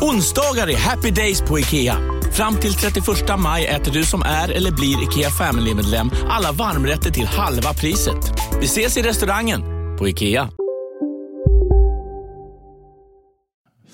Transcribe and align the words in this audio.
Onsdagar 0.00 0.68
är 0.70 0.76
happy 0.76 1.10
days 1.10 1.40
på 1.40 1.58
IKEA. 1.58 1.96
Fram 2.32 2.56
till 2.56 2.74
31 2.74 3.04
maj 3.38 3.66
äter 3.66 3.92
du 3.92 4.04
som 4.04 4.22
är 4.22 4.48
eller 4.48 4.70
blir 4.70 5.02
IKEA 5.02 5.30
Family-medlem 5.30 6.10
alla 6.28 6.52
varmrätter 6.52 7.10
till 7.10 7.26
halva 7.26 7.74
priset. 7.74 8.32
Vi 8.60 8.64
ses 8.64 8.96
i 8.96 9.02
restaurangen 9.02 9.60
på 9.98 10.08
IKEA. 10.08 10.50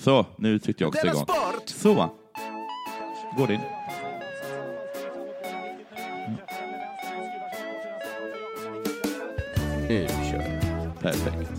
Så, 0.03 0.25
nu 0.37 0.59
tryckte 0.59 0.83
jag 0.83 0.87
också 0.87 1.07
igång. 1.07 1.25
Så. 1.65 2.09
Går 3.37 3.47
det 3.47 3.53
in? 3.53 3.59
Nu 9.89 10.07
kör 10.07 10.41
jag. 10.41 10.99
Perfekt. 11.01 11.54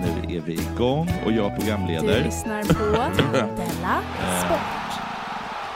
Nu 0.00 0.36
är 0.36 0.40
vi 0.40 0.52
igång 0.52 1.08
och 1.24 1.32
jag 1.32 1.56
programleder. 1.56 2.18
Du 2.18 2.24
lyssnar 2.24 2.62
på 2.62 3.22
Della 3.32 4.02
Sport. 4.44 5.02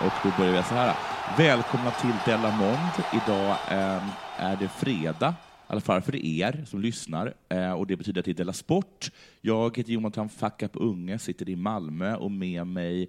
Och 0.00 0.12
då 0.22 0.42
börjar 0.42 0.56
vi 0.56 0.62
så 0.62 0.74
här. 0.74 0.96
Välkomna 1.38 1.90
till 1.90 2.12
Della 2.26 2.56
Mond. 2.56 3.22
Idag 3.24 3.50
eh, 3.50 4.02
är 4.36 4.56
det 4.56 4.68
fredag, 4.68 5.34
i 5.50 5.72
alla 5.72 5.80
fall 5.80 6.02
för 6.02 6.16
er 6.16 6.64
som 6.66 6.80
lyssnar. 6.80 7.34
Eh, 7.48 7.72
och 7.72 7.86
det 7.86 7.96
betyder 7.96 8.20
att 8.20 8.24
det 8.24 8.30
är 8.30 8.34
Della 8.34 8.52
Sport. 8.52 9.10
Jag 9.40 9.76
heter 9.76 9.92
Jonathan 9.92 10.28
Fuck 10.28 10.62
Up 10.62 10.72
Unge, 10.74 11.18
sitter 11.18 11.48
i 11.48 11.56
Malmö 11.56 12.16
och 12.16 12.30
med 12.30 12.66
mig 12.66 13.08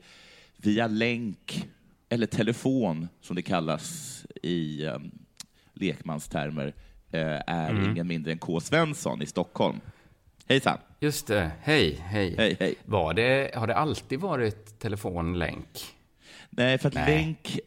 via 0.58 0.88
länk, 0.88 1.68
eller 2.10 2.28
telefon 2.28 3.08
som 3.22 3.36
det 3.36 3.42
kallas 3.42 4.26
i 4.44 4.86
eh, 4.86 4.98
lekmanstermer, 5.74 6.74
eh, 7.12 7.42
är 7.48 7.90
ingen 7.92 8.08
mindre 8.08 8.32
än 8.32 8.38
K. 8.38 8.60
Svensson 8.60 9.22
i 9.22 9.26
Stockholm. 9.26 9.80
Hejsan! 10.48 10.78
Just 11.06 11.28
det. 11.28 11.52
Hej, 11.62 12.00
hej. 12.06 12.36
Hej, 12.38 12.58
hej. 12.60 12.76
Var 12.86 13.14
det, 13.14 13.52
har 13.56 13.68
det 13.68 13.76
alltid 13.76 14.20
varit 14.20 14.80
telefonlänk? 14.80 15.68
Nej, 16.50 16.78
för 16.78 16.88
att 16.88 16.94
Nej. 16.94 17.06
länk... 17.24 17.60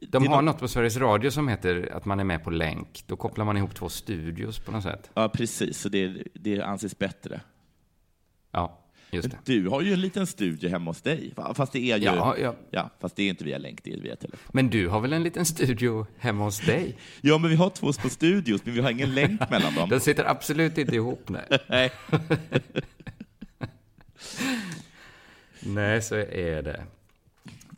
De 0.00 0.18
det 0.22 0.26
är 0.26 0.28
har 0.28 0.42
nå- 0.42 0.52
något 0.52 0.58
på 0.58 0.68
Sveriges 0.68 0.96
Radio 0.96 1.30
som 1.30 1.48
heter 1.48 1.92
att 1.92 2.04
man 2.04 2.20
är 2.20 2.24
med 2.24 2.44
på 2.44 2.50
länk. 2.50 3.04
Då 3.06 3.16
kopplar 3.16 3.44
man 3.44 3.56
ihop 3.56 3.74
två 3.74 3.88
studios 3.88 4.58
på 4.58 4.72
något 4.72 4.82
sätt. 4.82 5.10
Ja, 5.14 5.28
precis. 5.28 5.78
Så 5.80 5.88
det, 5.88 6.22
det 6.34 6.60
anses 6.62 6.98
bättre. 6.98 7.40
Ja. 8.50 8.78
Du 9.44 9.68
har 9.68 9.80
ju 9.82 9.92
en 9.92 10.00
liten 10.00 10.26
studio 10.26 10.70
hemma 10.70 10.90
hos 10.90 11.02
dig, 11.02 11.32
fast 11.54 11.72
det 11.72 11.78
är 11.90 11.96
ju... 11.98 12.04
Ja, 12.04 12.36
ja. 12.38 12.54
Ja, 12.70 12.90
fast 13.00 13.16
det 13.16 13.22
är 13.22 13.28
inte 13.28 13.44
via 13.44 13.58
länk, 13.58 13.84
det 13.84 13.92
är 13.92 14.00
via 14.00 14.16
telefon. 14.16 14.50
Men 14.52 14.70
du 14.70 14.88
har 14.88 15.00
väl 15.00 15.12
en 15.12 15.22
liten 15.22 15.44
studio 15.44 16.06
hemma 16.18 16.44
hos 16.44 16.60
dig? 16.60 16.96
Ja, 17.20 17.38
men 17.38 17.50
vi 17.50 17.56
har 17.56 17.70
två 17.70 17.92
små 17.92 18.10
studios, 18.10 18.60
men 18.64 18.74
vi 18.74 18.80
har 18.80 18.90
ingen 18.90 19.14
länk 19.14 19.40
mellan 19.50 19.74
dem. 19.74 19.88
Den 19.88 20.00
sitter 20.00 20.24
absolut 20.24 20.78
inte 20.78 20.94
ihop, 20.94 21.28
nej. 21.28 21.46
Nej. 21.68 21.90
Nej, 25.60 26.02
så 26.02 26.14
är 26.16 26.62
det. 26.62 26.84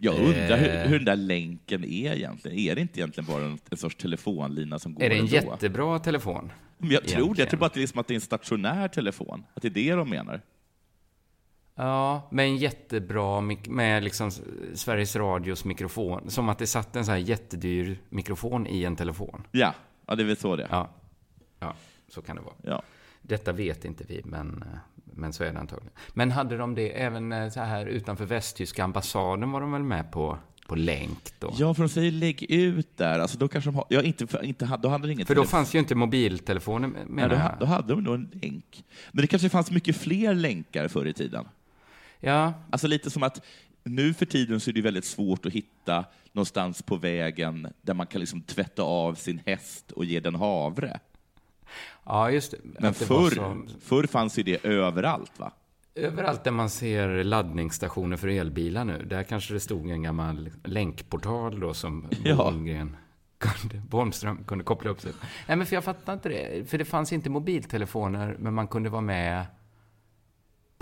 Jag 0.00 0.14
undrar 0.14 0.56
hur, 0.56 0.68
Eh. 0.68 0.82
hur 0.88 0.96
den 0.98 1.04
där 1.04 1.16
länken 1.16 1.84
är 1.84 2.14
egentligen. 2.14 2.58
Är 2.58 2.74
det 2.74 2.80
inte 2.80 2.98
egentligen 3.00 3.26
bara 3.26 3.44
en, 3.44 3.58
en 3.70 3.76
sorts 3.76 3.96
telefonlina 3.96 4.78
som 4.78 4.94
går 4.94 5.02
Är 5.04 5.08
det 5.08 5.14
en 5.14 5.20
ändå? 5.20 5.34
jättebra 5.34 5.98
telefon? 5.98 6.52
Men 6.78 6.90
jag 6.90 7.04
tror 7.08 7.34
det. 7.34 7.40
Jag 7.42 7.50
tror 7.50 7.60
bara 7.60 7.66
att 7.66 7.74
det 7.74 7.82
är 7.82 7.86
som 7.86 7.98
att 8.00 8.06
det 8.08 8.12
är 8.12 8.16
en 8.16 8.20
stationär 8.20 8.88
telefon. 8.88 9.44
Att 9.54 9.62
det 9.62 9.68
är 9.68 9.70
det 9.70 9.92
de 9.92 10.10
menar. 10.10 10.40
Ja, 11.76 12.28
med 12.30 12.44
en 12.44 12.56
jättebra, 12.56 13.40
med 13.68 14.04
liksom 14.04 14.30
Sveriges 14.74 15.16
Radios 15.16 15.64
mikrofon. 15.64 16.30
Som 16.30 16.48
att 16.48 16.58
det 16.58 16.66
satt 16.66 16.96
en 16.96 17.04
så 17.04 17.10
här 17.10 17.18
jättedyr 17.18 17.98
mikrofon 18.08 18.66
i 18.66 18.84
en 18.84 18.96
telefon. 18.96 19.46
Ja, 19.50 19.74
ja 20.06 20.14
det 20.14 20.22
är 20.22 20.26
väl 20.26 20.36
så 20.36 20.56
det. 20.56 20.68
Ja, 20.70 20.90
ja 21.58 21.74
så 22.08 22.22
kan 22.22 22.36
det 22.36 22.42
vara. 22.42 22.54
Ja. 22.62 22.82
Detta 23.22 23.52
vet 23.52 23.84
inte 23.84 24.04
vi, 24.08 24.22
men, 24.24 24.62
eh, 24.62 24.78
men 25.04 25.32
så 25.32 25.44
är 25.44 25.52
det 25.52 25.58
antagligen. 25.58 25.92
Men 26.12 26.30
hade 26.30 26.56
de 26.56 26.74
det 26.74 27.02
även 27.02 27.32
eh, 27.32 27.48
så 27.48 27.60
här 27.60 27.86
utanför 27.86 28.24
västtyska 28.24 28.84
ambassaden 28.84 29.50
var 29.50 29.60
de 29.60 29.72
väl 29.72 29.82
med 29.82 30.12
på, 30.12 30.38
på 30.66 30.74
länk 30.74 31.32
då? 31.38 31.54
Ja, 31.56 31.74
för 31.74 31.82
de 31.82 31.88
säger 31.88 32.12
lägg 32.12 32.42
ut 32.42 32.96
där. 32.96 33.18
Alltså, 33.18 33.38
då 33.38 33.48
kanske 33.48 33.70
de 33.70 33.74
har... 33.74 33.84
Ja, 33.88 34.02
inte, 34.02 34.26
för, 34.26 34.44
inte, 34.44 34.78
då 34.82 34.88
hade 34.88 35.06
de 35.06 35.12
ingen 35.12 35.26
För 35.26 35.34
då 35.34 35.40
telefon. 35.40 35.58
fanns 35.58 35.74
ju 35.74 35.78
inte 35.78 35.94
mobiltelefoner 35.94 36.88
Nej, 36.88 37.04
menar 37.08 37.28
då, 37.28 37.34
jag. 37.34 37.52
då 37.60 37.66
hade 37.66 37.88
de 37.88 38.04
nog 38.04 38.14
en 38.14 38.30
länk. 38.42 38.84
Men 39.12 39.22
det 39.22 39.26
kanske 39.26 39.48
fanns 39.48 39.70
mycket 39.70 39.96
fler 39.96 40.34
länkar 40.34 40.88
förr 40.88 41.06
i 41.06 41.12
tiden. 41.12 41.48
Ja, 42.24 42.52
Alltså 42.70 42.86
lite 42.86 43.10
som 43.10 43.22
att 43.22 43.44
nu 43.84 44.14
för 44.14 44.26
tiden 44.26 44.60
så 44.60 44.70
är 44.70 44.74
det 44.74 44.80
väldigt 44.80 45.04
svårt 45.04 45.46
att 45.46 45.52
hitta 45.52 46.04
någonstans 46.32 46.82
på 46.82 46.96
vägen 46.96 47.66
där 47.82 47.94
man 47.94 48.06
kan 48.06 48.20
liksom 48.20 48.40
tvätta 48.40 48.82
av 48.82 49.14
sin 49.14 49.40
häst 49.46 49.92
och 49.92 50.04
ge 50.04 50.20
den 50.20 50.34
havre. 50.34 51.00
ja, 52.04 52.30
just 52.30 52.50
det. 52.50 52.58
Men 52.80 52.94
förr, 52.94 53.30
så- 53.30 53.66
förr 53.80 54.06
fanns 54.06 54.38
ju 54.38 54.42
det 54.42 54.64
överallt, 54.66 55.32
va? 55.38 55.52
Överallt 55.94 56.44
där 56.44 56.50
man 56.50 56.70
ser 56.70 57.24
laddningsstationer 57.24 58.16
för 58.16 58.28
elbilar 58.28 58.84
nu, 58.84 59.04
där 59.04 59.22
kanske 59.22 59.54
det 59.54 59.60
stod 59.60 59.90
en 59.90 60.02
gammal 60.02 60.50
länkportal 60.64 61.60
då 61.60 61.74
som 61.74 62.06
Ja. 62.24 62.34
Holmgren 62.34 62.96
kunde, 63.38 63.82
Holmström 63.90 64.44
kunde 64.44 64.64
koppla 64.64 64.90
upp 64.90 65.00
sig. 65.00 65.12
Nej, 65.48 65.56
men 65.56 65.66
för 65.66 65.74
jag 65.76 65.84
fattar 65.84 66.12
inte 66.12 66.28
det. 66.28 66.70
För 66.70 66.78
det 66.78 66.84
fanns 66.84 67.12
inte 67.12 67.30
mobiltelefoner, 67.30 68.36
men 68.38 68.54
man 68.54 68.68
kunde 68.68 68.88
vara 68.90 69.00
med 69.02 69.46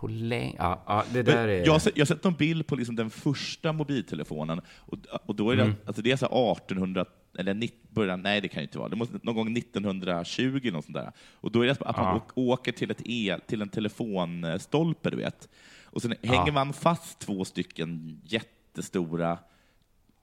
på 0.03 0.09
länk. 0.09 0.57
Ja, 0.59 0.83
ja, 0.87 1.05
det 1.13 1.23
där 1.23 1.49
är... 1.49 1.67
Jag 1.67 1.73
har 1.73 1.79
sett, 1.79 1.97
jag 1.97 2.01
har 2.01 2.07
sett 2.07 2.25
någon 2.25 2.35
bild 2.35 2.67
på 2.67 2.77
liksom 2.77 2.97
den 2.97 3.11
första 3.11 3.73
mobiltelefonen 3.73 4.61
och, 4.79 4.99
och 5.27 5.35
då 5.37 5.51
är 5.51 5.57
det, 5.57 5.63
Mm. 5.63 5.75
alltså 5.87 6.03
det 6.03 6.13
är 6.13 6.17
så 6.17 6.27
här 6.27 6.53
1800 6.53 7.05
eller 7.39 7.55
19, 7.55 7.79
början, 7.91 8.23
nej 8.23 8.41
det 8.41 8.49
kan 8.49 8.63
ju 8.63 8.67
inte 8.67 8.79
vara, 8.79 8.89
det 8.89 8.97
måste 8.97 9.19
någon 9.23 9.35
gång 9.35 9.57
1920 9.57 10.61
eller 10.63 10.73
något 10.73 10.85
sånt 10.85 10.95
där. 10.97 11.13
Och 11.33 11.53
då 11.53 11.61
är 11.63 11.67
det 11.67 11.73
att 11.73 11.81
man 11.81 11.95
Ja. 11.97 12.15
åk- 12.17 12.33
åker 12.39 12.73
till, 12.73 12.91
ett 12.91 13.03
el, 13.05 13.41
till 13.41 13.63
en 13.63 13.69
telefonstolpe, 13.69 15.11
du 15.11 15.17
vet. 15.17 15.49
Och 15.85 16.03
sen 16.03 16.15
hänger 16.23 16.53
man 16.53 16.73
fast 16.73 17.19
två 17.19 17.45
stycken 17.45 18.21
jättestora 18.25 19.39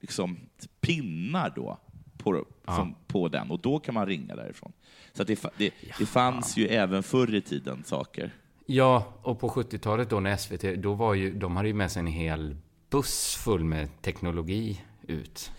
liksom, 0.00 0.38
pinnar 0.80 1.52
då 1.56 1.78
på, 2.18 2.44
som, 2.66 2.94
på 3.06 3.28
den 3.28 3.50
och 3.50 3.60
då 3.60 3.78
kan 3.78 3.94
man 3.94 4.06
ringa 4.06 4.36
därifrån. 4.36 4.72
Så 5.12 5.22
att 5.22 5.28
det, 5.28 5.44
det, 5.56 5.70
det 5.98 6.06
fanns 6.06 6.56
ju 6.56 6.66
även 6.66 7.02
förr 7.02 7.34
i 7.34 7.40
tiden 7.40 7.82
saker. 7.84 8.30
Ja, 8.72 9.04
och 9.22 9.40
på 9.40 9.48
70-talet 9.48 10.10
då 10.10 10.20
när 10.20 10.36
SVT, 10.36 10.82
då 10.82 10.94
var 10.94 11.14
ju, 11.14 11.34
de 11.34 11.56
hade 11.56 11.68
ju 11.68 11.74
med 11.74 11.90
sig 11.90 12.00
en 12.00 12.06
hel 12.06 12.56
buss 12.90 13.34
full 13.44 13.64
med 13.64 14.02
teknologi 14.02 14.80
ut. 15.02 15.50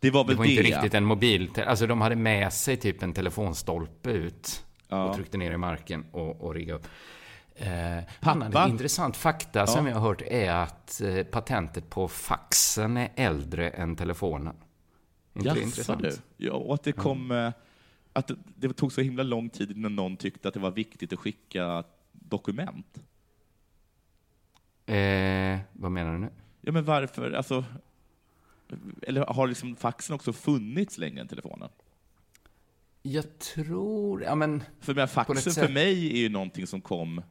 Det 0.00 0.10
var 0.10 0.24
Det 0.24 0.28
väl 0.28 0.36
var 0.36 0.44
det. 0.44 0.50
inte 0.50 0.62
riktigt 0.62 0.94
en 0.94 1.04
mobil, 1.04 1.50
alltså 1.66 1.86
de 1.86 2.00
hade 2.00 2.16
med 2.16 2.52
sig 2.52 2.76
typ 2.76 3.02
en 3.02 3.12
telefonstolpe 3.12 4.10
ut 4.10 4.64
Ja. 4.88 5.04
och 5.04 5.14
tryckte 5.16 5.38
ner 5.38 5.52
i 5.52 5.56
marken 5.56 6.04
och, 6.12 6.40
och 6.40 6.54
riggade 6.54 6.78
upp. 6.78 6.86
Eh, 7.56 7.68
Pappa? 8.20 8.30
annan 8.46 8.70
intressant 8.70 9.16
fakta 9.16 9.66
som 9.66 9.86
jag 9.86 9.94
har 9.94 10.00
hört 10.08 10.22
är 10.22 10.50
att 10.50 11.00
eh, 11.00 11.22
patentet 11.24 11.90
på 11.90 12.08
faxen 12.08 12.96
är 12.96 13.08
äldre 13.16 13.68
än 13.68 13.96
telefonen. 13.96 14.54
inte 15.34 15.48
det 15.48 15.48
Jaså 15.48 15.60
intressant? 15.62 16.02
du? 16.02 16.16
Ja, 16.36 16.52
och 16.52 16.74
att 16.74 16.82
det 16.82 16.92
kom... 16.92 17.30
eh, 17.30 17.50
Att 18.12 18.28
det, 18.28 18.34
det 18.56 18.72
tog 18.72 18.92
så 18.92 19.00
himla 19.00 19.22
lång 19.22 19.50
tid 19.50 19.70
innan 19.70 19.96
någon 19.96 20.16
tyckte 20.16 20.48
att 20.48 20.54
det 20.54 20.60
var 20.60 20.70
viktigt 20.70 21.12
att 21.12 21.18
skicka 21.18 21.84
dokument. 22.30 22.98
Eh, 24.86 25.58
vad 25.72 25.92
menar 25.92 26.12
du 26.12 26.18
nu? 26.18 26.30
Ja, 26.60 26.72
men 26.72 26.84
varför? 26.84 27.32
Alltså, 27.32 27.64
eller 29.02 29.24
har 29.26 29.46
liksom 29.46 29.76
faxen 29.76 30.14
också 30.14 30.32
funnits 30.32 30.98
längre 30.98 31.20
än 31.20 31.28
telefonen? 31.28 31.68
Jag 33.02 33.38
tror, 33.38 34.22
ja 34.22 34.34
men 34.34 34.62
För 34.80 34.94
men, 34.94 35.08
faxen 35.08 35.52
för 35.52 35.72
mig 35.72 36.12
är 36.12 36.16
ju 36.18 36.28
någonting 36.28 36.66
som 36.66 36.80
kom 36.80 37.22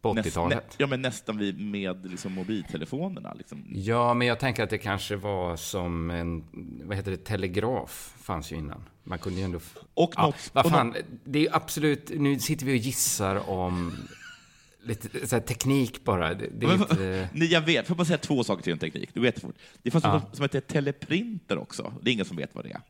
på 0.00 0.14
näst, 0.14 0.28
80-talet. 0.28 0.56
nä, 0.56 0.74
ja, 0.78 0.86
men 0.86 1.02
nästan 1.02 1.38
vid, 1.38 1.60
med 1.60 2.10
liksom 2.10 2.32
mobiltelefonerna. 2.32 3.34
Liksom. 3.34 3.64
Ja, 3.68 4.14
men 4.14 4.26
jag 4.26 4.38
tänker 4.38 4.62
att 4.62 4.70
det 4.70 4.78
kanske 4.78 5.16
var 5.16 5.56
som 5.56 6.10
en, 6.10 6.44
vad 6.84 6.96
heter 6.96 7.10
det, 7.10 7.24
telegraf 7.24 8.14
fanns 8.18 8.52
ju 8.52 8.56
innan. 8.56 8.88
Man 9.10 9.18
kunde 9.18 9.38
ju 9.38 9.44
ändå... 9.44 9.60
Och 9.94 10.12
ja, 10.16 10.22
något- 10.26 10.50
vad 10.52 10.70
fan, 10.70 10.94
det 11.24 11.46
är 11.46 11.56
absolut... 11.56 12.10
Nu 12.14 12.38
sitter 12.38 12.66
vi 12.66 12.72
och 12.72 12.76
gissar 12.76 13.50
om 13.50 13.92
lite 14.82 15.26
så 15.28 15.36
här, 15.36 15.42
teknik 15.42 16.04
bara. 16.04 16.34
Det, 16.34 16.48
det 16.58 16.66
Men, 16.66 16.80
inte... 16.80 17.28
Ni, 17.34 17.46
jag 17.46 17.60
vet, 17.60 17.86
får 17.86 17.94
bara 17.94 18.04
säga 18.04 18.18
två 18.18 18.44
saker 18.44 18.62
till 18.62 18.72
en 18.72 18.78
teknik? 18.78 19.10
Du 19.14 19.20
vet, 19.20 19.44
det 19.82 19.90
fanns 19.90 20.04
Ja. 20.04 20.12
något 20.12 20.36
som 20.36 20.42
heter 20.42 20.60
teleprinter 20.60 21.58
också. 21.58 21.92
Det 22.02 22.10
är 22.10 22.12
ingen 22.12 22.24
som 22.24 22.36
vet 22.36 22.54
vad 22.54 22.64
det 22.64 22.70
är. 22.70 22.80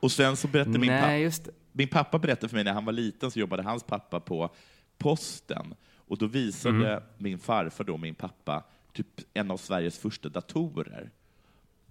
Och 0.00 0.12
sen 0.12 0.36
så 0.36 0.48
berättade 0.48 0.78
min, 0.78 0.90
Nej, 0.90 1.00
pappa, 1.00 1.16
just 1.16 1.48
min 1.72 1.88
pappa 1.88 2.18
berättade 2.18 2.48
för 2.48 2.56
mig 2.56 2.64
när 2.64 2.72
han 2.72 2.84
var 2.84 2.92
liten 2.92 3.30
så 3.30 3.38
jobbade 3.38 3.62
hans 3.62 3.82
pappa 3.84 4.20
på 4.20 4.50
posten. 4.98 5.74
Och 5.96 6.18
då 6.18 6.26
visade 6.26 6.88
Mm. 6.92 7.02
min 7.18 7.38
farfar 7.38 7.84
då 7.84 7.96
min 7.96 8.14
pappa 8.14 8.64
typ 8.92 9.06
en 9.34 9.50
av 9.50 9.56
Sveriges 9.56 9.98
första 9.98 10.28
datorer. 10.28 11.10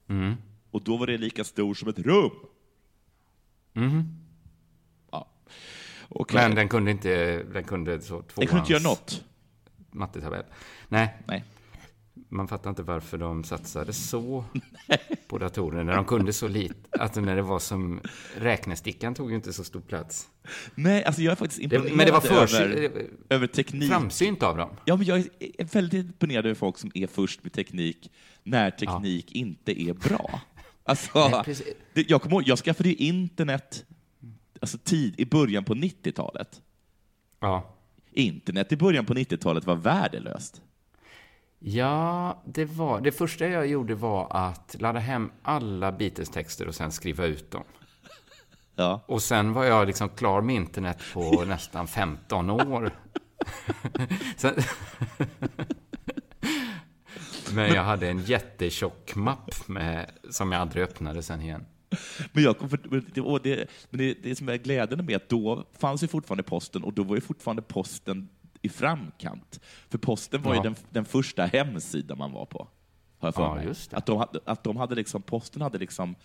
Mm. 0.07 0.33
Och 0.71 0.81
då 0.83 0.97
var 0.97 1.07
det 1.07 1.17
lika 1.17 1.43
stor 1.43 1.73
som 1.73 1.89
ett 1.89 1.99
rum. 1.99 2.31
Ja. 5.11 5.27
Okej. 6.09 6.37
Mm. 6.39 6.49
Men 6.49 6.55
den 6.55 6.69
kunde 6.69 6.91
inte... 6.91 7.43
Den 7.43 7.63
kunde 7.63 8.01
så 8.01 8.07
tvåans 8.07 8.33
Den 8.35 8.47
kunde 8.47 8.59
inte 8.61 8.73
göra 8.73 8.83
något. 8.83 9.23
mattetabell. 9.91 10.43
Nej, 10.89 11.17
Nej. 11.27 11.43
man 12.29 12.47
fattar 12.47 12.69
inte 12.69 12.83
varför 12.83 13.17
de 13.17 13.43
satsade 13.43 13.93
så 13.93 14.45
på 15.27 15.37
datorer 15.37 15.83
när 15.83 15.95
de 15.95 16.05
kunde 16.05 16.33
så 16.33 16.47
lite. 16.47 16.99
Alltså 16.99 17.21
när 17.21 17.35
det 17.35 17.41
var 17.41 17.59
som... 17.59 18.01
Räknestickan 18.37 19.13
tog 19.15 19.29
ju 19.29 19.35
inte 19.35 19.53
så 19.53 19.63
stor 19.63 19.81
plats. 19.81 20.27
Nej, 20.75 21.03
alltså 21.03 21.21
jag 21.21 21.31
är 21.31 21.35
faktiskt 21.35 21.69
Det, 21.69 21.75
imponerad 21.75 21.97
men 21.97 22.05
det 22.05 22.11
var 22.11 22.21
för, 22.21 22.61
över, 22.63 23.07
över 23.29 23.47
teknik. 23.47 23.89
framsynt 23.91 24.43
av 24.43 24.57
dem. 24.57 24.69
Ja, 24.85 24.95
men 24.95 25.05
jag 25.05 25.17
är 25.39 25.73
väldigt 25.73 26.05
imponerad 26.05 26.45
över 26.45 26.55
folk 26.55 26.77
som 26.77 26.91
är 26.93 27.07
först 27.07 27.43
med 27.43 27.53
teknik 27.53 28.11
när 28.43 28.71
teknik 28.71 29.31
inte 29.31 29.81
är 29.81 29.93
bra. 29.93 30.41
Alltså, 30.83 31.27
Nej, 31.27 31.55
det, 31.93 32.09
jag, 32.09 32.21
kommer 32.21 32.35
ihåg, 32.35 32.47
jag 32.47 32.59
skaffade 32.59 32.89
ju 32.89 32.95
internet 32.95 33.85
alltså 34.59 34.77
tid, 34.77 35.19
i 35.19 35.25
början 35.25 35.63
på 35.63 35.73
90-talet. 35.73 36.61
Ja. 37.39 37.75
Internet 38.11 38.71
i 38.71 38.77
början 38.77 39.05
på 39.05 39.13
90-talet 39.13 39.65
var 39.65 39.75
värdelöst. 39.75 40.61
Ja, 41.59 42.41
det 42.45 42.65
var... 42.65 43.01
Det 43.01 43.11
första 43.11 43.47
jag 43.47 43.67
gjorde 43.67 43.95
var 43.95 44.27
att 44.31 44.75
ladda 44.79 44.99
hem 44.99 45.31
alla 45.41 45.91
Beatles-texter 45.91 46.67
och 46.67 46.75
sen 46.75 46.91
skriva 46.91 47.25
ut 47.25 47.51
dem. 47.51 47.63
Ja. 48.75 49.01
Och 49.05 49.21
sen 49.21 49.53
var 49.53 49.63
jag 49.63 49.87
liksom 49.87 50.09
klar 50.09 50.41
med 50.41 50.55
internet 50.55 50.97
på 51.13 51.43
nästan 51.47 51.87
15 51.87 52.49
år. 52.49 52.91
sen... 54.37 54.53
Men 57.55 57.73
jag 57.73 57.83
hade 57.83 58.09
en 58.09 58.19
jättetjock 58.19 59.15
mapp 59.15 59.67
med, 59.67 60.11
som 60.29 60.51
jag 60.51 60.61
aldrig 60.61 60.83
öppnade 60.83 61.23
sen 61.23 61.41
igen. 61.41 61.65
Men, 62.31 62.43
jag 62.43 62.57
kom 62.57 62.69
för, 62.69 62.79
och 63.25 63.41
det, 63.41 63.69
men 63.89 63.97
det, 63.99 64.13
det 64.23 64.35
som 64.35 64.49
är 64.49 64.57
glädjande 64.57 65.03
med 65.03 65.15
att 65.15 65.29
då 65.29 65.65
fanns 65.79 66.03
ju 66.03 66.07
fortfarande 66.07 66.43
posten 66.43 66.83
och 66.83 66.93
då 66.93 67.03
var 67.03 67.15
ju 67.15 67.21
fortfarande 67.21 67.61
posten 67.61 68.29
i 68.61 68.69
framkant. 68.69 69.59
För 69.89 69.97
posten 69.97 70.41
var 70.41 70.51
Ja. 70.51 70.57
ju 70.57 70.63
den, 70.63 70.75
den 70.89 71.05
första 71.05 71.45
hemsidan 71.45 72.17
man 72.17 72.31
var 72.31 72.45
på. 72.45 72.67
Har 73.19 73.27
jag 73.27 73.35
för 73.35 73.43
Ja, 73.43 73.55
mig. 73.55 73.65
just 73.65 73.91
det. 73.91 73.97
Att, 73.97 74.05
de 74.05 74.17
hade, 74.17 74.39
att 74.45 74.63
de 74.63 74.77
hade 74.77 74.95
liksom, 74.95 75.21
posten 75.21 75.61
hade 75.61 75.77
liksom, 75.77 76.15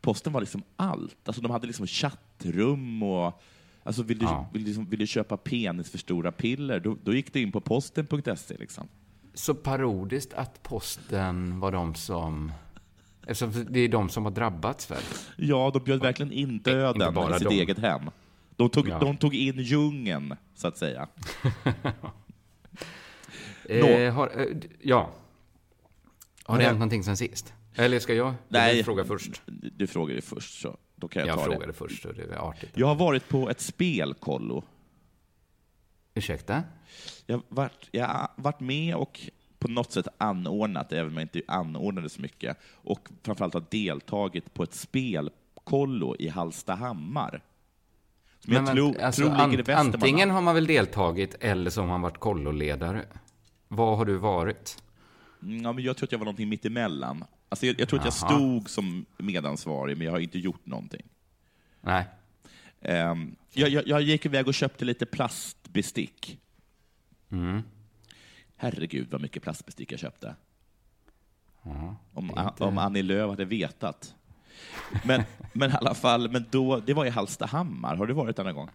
posten 0.00 0.32
var 0.32 0.40
liksom 0.40 0.62
allt. 0.76 1.16
Alltså 1.24 1.42
de 1.42 1.50
hade 1.50 1.66
liksom 1.66 1.86
chattrum 1.86 3.02
och 3.02 3.42
Alltså 3.82 4.02
vill 4.02 4.18
du, 4.18 4.24
Ja. 4.24 4.48
vill, 4.52 4.62
du 4.62 4.66
liksom, 4.68 4.86
vill 4.90 4.98
du 4.98 5.06
köpa 5.06 5.36
penis 5.36 5.90
för 5.90 5.98
stora 5.98 6.32
piller, 6.32 6.80
då, 6.80 6.96
då 7.04 7.14
gick 7.14 7.32
du 7.32 7.40
in 7.42 7.52
på 7.52 7.60
posten.se. 7.60 8.56
Liksom. 8.58 8.88
Så 9.36 9.54
parodiskt 9.54 10.32
att 10.34 10.62
posten 10.62 11.60
var 11.60 11.72
de 11.72 11.94
som... 11.94 12.52
Eftersom 13.26 13.66
det 13.70 13.80
är 13.80 13.88
de 13.88 14.08
som 14.08 14.24
har 14.24 14.30
drabbats 14.32 14.90
väl? 14.90 15.02
Ja, 15.36 15.70
de 15.74 15.82
bjöd 15.84 16.00
verkligen 16.02 16.32
in 16.32 16.50
inte 16.50 16.70
döden 16.70 17.14
bara 17.14 17.36
i 17.36 17.38
sitt 17.38 17.48
de. 17.48 17.54
eget 17.54 17.78
hem. 17.78 18.10
De 18.56 18.70
tog, 18.70 18.88
Ja. 18.88 18.98
de 18.98 19.16
tog 19.16 19.34
in 19.34 19.58
djungeln, 19.58 20.34
så 20.54 20.68
att 20.68 20.76
säga. 20.78 21.08
Eh, 23.68 24.14
har, 24.14 24.40
eh, 24.40 24.46
ja. 24.82 25.10
Har 26.44 26.58
det 26.58 26.64
hänt 26.64 26.78
någonting 26.78 27.04
sen 27.04 27.16
sist? 27.16 27.52
Eller 27.74 27.98
ska 27.98 28.14
jag? 28.14 28.34
Nej. 28.48 28.76
Jag 28.76 28.84
fråga 28.84 29.04
först. 29.04 29.42
Du 29.76 29.86
frågade 29.86 30.14
ju 30.14 30.20
först, 30.20 30.60
så 30.60 30.76
då 30.96 31.08
kan 31.08 31.20
jag, 31.20 31.28
Jag 31.28 31.38
ta 31.38 31.44
frågade 31.44 31.66
det. 31.66 31.72
först, 31.72 32.02
så 32.02 32.12
det 32.12 32.22
är 32.22 32.48
artigt. 32.48 32.70
Jag 32.74 32.86
har 32.86 32.94
varit 32.94 33.28
på 33.28 33.50
ett 33.50 33.60
spelkollo. 33.60 34.64
Ursäkta? 36.16 36.62
Jag 37.26 37.36
har 37.36 37.42
varit, 37.48 37.88
jag 37.90 38.06
har 38.06 38.28
varit 38.36 38.60
med 38.60 38.94
och 38.94 39.20
på 39.58 39.68
något 39.68 39.92
sätt 39.92 40.08
anordnat, 40.18 40.92
även 40.92 41.06
om 41.06 41.14
jag 41.14 41.22
inte 41.22 41.40
anordnade 41.48 42.08
så 42.08 42.20
mycket, 42.20 42.56
och 42.72 43.08
framförallt 43.22 43.54
har 43.54 43.64
deltagit 43.70 44.54
på 44.54 44.62
ett 44.62 44.74
spelkollo 44.74 46.16
i 46.18 46.28
Hallstahammar. 46.28 47.40
Som 48.40 48.52
jag 48.52 48.64
Men 48.64 48.74
tror, 48.76 48.92
vänt- 48.92 49.02
alltså, 49.02 49.22
tror 49.22 49.48
ligger 49.50 49.70
i. 49.70 49.72
Antingen 49.72 50.30
har 50.30 50.40
man 50.40 50.54
väl 50.54 50.66
deltagit 50.66 51.34
eller 51.40 51.70
så 51.70 51.80
har 51.80 51.88
man 51.88 52.00
varit 52.00 52.18
kolloledare. 52.18 53.04
Vad 53.68 53.98
har 53.98 54.04
du 54.04 54.16
varit? 54.16 54.82
Ja, 55.40 55.72
men 55.72 55.84
jag 55.84 55.96
tror 55.96 56.06
att 56.06 56.12
jag 56.12 56.18
var 56.18 56.24
någonting 56.24 56.48
mitt 56.48 56.64
emellan. 56.64 57.24
Alltså 57.48 57.66
jag, 57.66 57.80
jag 57.80 57.88
tror 57.88 57.98
att 57.98 58.04
jag 58.04 58.14
stod 58.14 58.70
som 58.70 59.06
medansvarig, 59.16 59.96
men 59.96 60.04
jag 60.04 60.12
har 60.12 60.20
inte 60.20 60.38
gjort 60.38 60.66
någonting. 60.66 61.02
Nej. 61.80 62.04
Ehm, 62.80 63.36
jag, 63.52 63.68
jag, 63.68 63.86
jag 63.86 64.02
gick 64.02 64.26
iväg 64.26 64.48
och 64.48 64.54
köpte 64.54 64.84
lite 64.84 65.06
plastbestick. 65.76 66.38
Mm. 67.30 67.62
Herregud 68.56 69.10
vad 69.10 69.20
mycket 69.20 69.42
plastbestick 69.42 69.92
jag 69.92 70.00
köpte. 70.00 70.34
om, 71.62 72.26
det 72.34 72.40
är 72.40 72.48
inte- 72.48 72.64
om 72.64 72.78
Annie 72.78 73.02
Lööf 73.02 73.30
hade 73.30 73.44
vetat. 73.44 74.14
Men, 75.04 75.22
men 75.52 75.70
i 75.70 75.74
alla 75.74 75.94
fall, 75.94 76.30
men 76.30 76.44
då, 76.50 76.80
det 76.80 76.94
var 76.94 77.06
i 77.06 77.10
Hallstahammar. 77.10 77.96
Har 77.96 78.06
du 78.06 78.14
varit 78.14 78.36
där 78.36 78.44
någon 78.44 78.54
gång? 78.54 78.68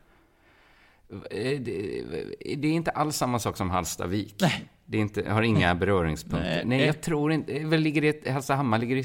Eh, 1.10 1.18
Det, 1.62 2.36
det 2.58 2.68
är 2.68 2.72
inte 2.74 2.92
alls 2.92 3.16
samma 3.18 3.40
sak 3.40 3.58
som 3.58 3.70
Hallstavik. 3.70 4.36
Nej. 4.42 4.64
Det 4.86 4.98
är 4.98 5.02
inte, 5.02 5.30
har 5.30 5.42
inga 5.42 5.76
beröringspunkter. 5.76 6.50
Nej. 6.50 6.66
Nej, 6.66 6.86
jag 6.86 7.02
tror 7.02 7.32
inte... 7.32 7.54
eh, 7.54 7.68
Väl 7.68 7.82
ligger 7.82 8.02
det... 8.02 8.30
Hallstahammar 8.32 8.80
ligger 8.80 8.96
i... 8.96 9.04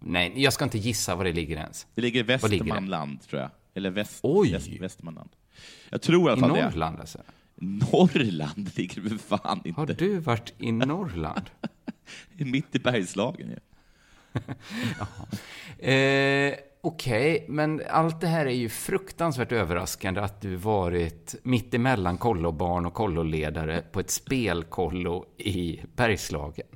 Nej, 0.00 0.32
jag 0.42 0.52
ska 0.52 0.64
inte 0.64 0.78
gissa 0.78 1.14
var 1.14 1.24
det 1.24 1.32
ligger 1.32 1.56
ens. 1.56 1.86
Det 1.94 2.00
ligger 2.02 2.20
i 2.20 2.22
Var 2.22 2.48
ligger? 2.48 2.64
Västmanland, 2.64 3.22
tror 3.22 3.40
jag. 3.42 3.50
Eller 3.74 3.90
väst, 3.90 4.20
Oj! 4.22 4.52
väst, 4.52 4.68
Västmanland. 4.68 5.30
Jag 5.90 6.02
tror 6.02 6.28
i 6.28 6.32
alla 6.32 6.36
I 6.38 6.40
fall 6.40 6.52
det. 6.58 6.64
Norrland 6.64 7.00
alltså. 7.00 7.18
Norrland 7.60 8.70
ligger 8.76 9.02
det 9.02 9.08
väl 9.08 9.18
fan 9.18 9.60
inte. 9.64 9.80
Har 9.80 9.86
du 9.86 10.18
varit 10.18 10.52
i 10.58 10.72
Norrland? 10.72 11.50
Mitt 12.36 12.74
i 12.74 12.78
Bergslagen 12.78 13.48
ju. 13.50 13.58
Eh, 15.92 16.54
Okej, 16.80 17.46
men 17.48 17.82
allt 17.90 18.20
det 18.20 18.26
här 18.26 18.46
är 18.46 18.50
ju 18.50 18.68
fruktansvärt 18.68 19.52
överraskande 19.52 20.20
att 20.20 20.40
du 20.40 20.56
varit 20.56 21.34
mitt 21.42 21.74
emellan 21.74 22.18
kollobarn 22.18 22.86
och 22.86 22.94
kolloledare 22.94 23.82
på 23.92 24.00
ett 24.00 24.10
spelkollo 24.10 25.24
i 25.38 25.80
Bergslagen. 25.96 26.66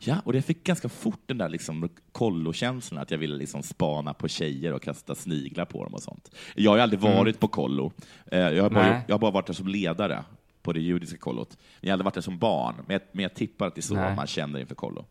Ja, 0.00 0.16
och 0.24 0.34
jag 0.34 0.44
fick 0.44 0.64
ganska 0.64 0.88
fort 0.88 1.20
den 1.26 1.38
där 1.38 1.48
liksom 1.48 1.88
kollokänslan, 2.12 3.02
att 3.02 3.10
jag 3.10 3.18
ville 3.18 3.36
liksom 3.36 3.62
spana 3.62 4.14
på 4.14 4.28
tjejer 4.28 4.72
och 4.72 4.82
kasta 4.82 5.14
sniglar 5.14 5.64
på 5.64 5.84
dem 5.84 5.94
och 5.94 6.02
sånt. 6.02 6.30
Jag 6.54 6.70
har 6.70 6.76
ju 6.76 6.82
aldrig 6.82 7.00
varit 7.00 7.40
på 7.40 7.48
kollo. 7.48 7.92
Eh, 8.26 8.38
Jag 8.38 8.62
har, 8.62 8.70
bara, 8.70 8.86
Mm. 8.88 9.00
Jag 9.08 9.14
har 9.14 9.18
bara 9.20 9.30
varit 9.30 9.46
där 9.46 9.54
som 9.54 9.68
ledare 9.68 10.24
på 10.62 10.72
det 10.72 10.80
judiska 10.80 11.18
kollot. 11.18 11.56
Jag 11.80 11.92
aldrig 11.92 12.04
varit 12.04 12.14
där 12.14 12.20
som 12.20 12.38
barn, 12.38 12.74
men 12.86 12.94
jag, 12.94 13.02
men 13.12 13.22
jag 13.22 13.34
tippar 13.34 13.66
att 13.66 13.74
det 13.74 13.80
är 13.80 13.82
så 13.82 13.94
Nej. 13.94 14.16
man 14.16 14.26
känner 14.26 14.60
inför 14.60 14.74
kollo. 14.74 15.04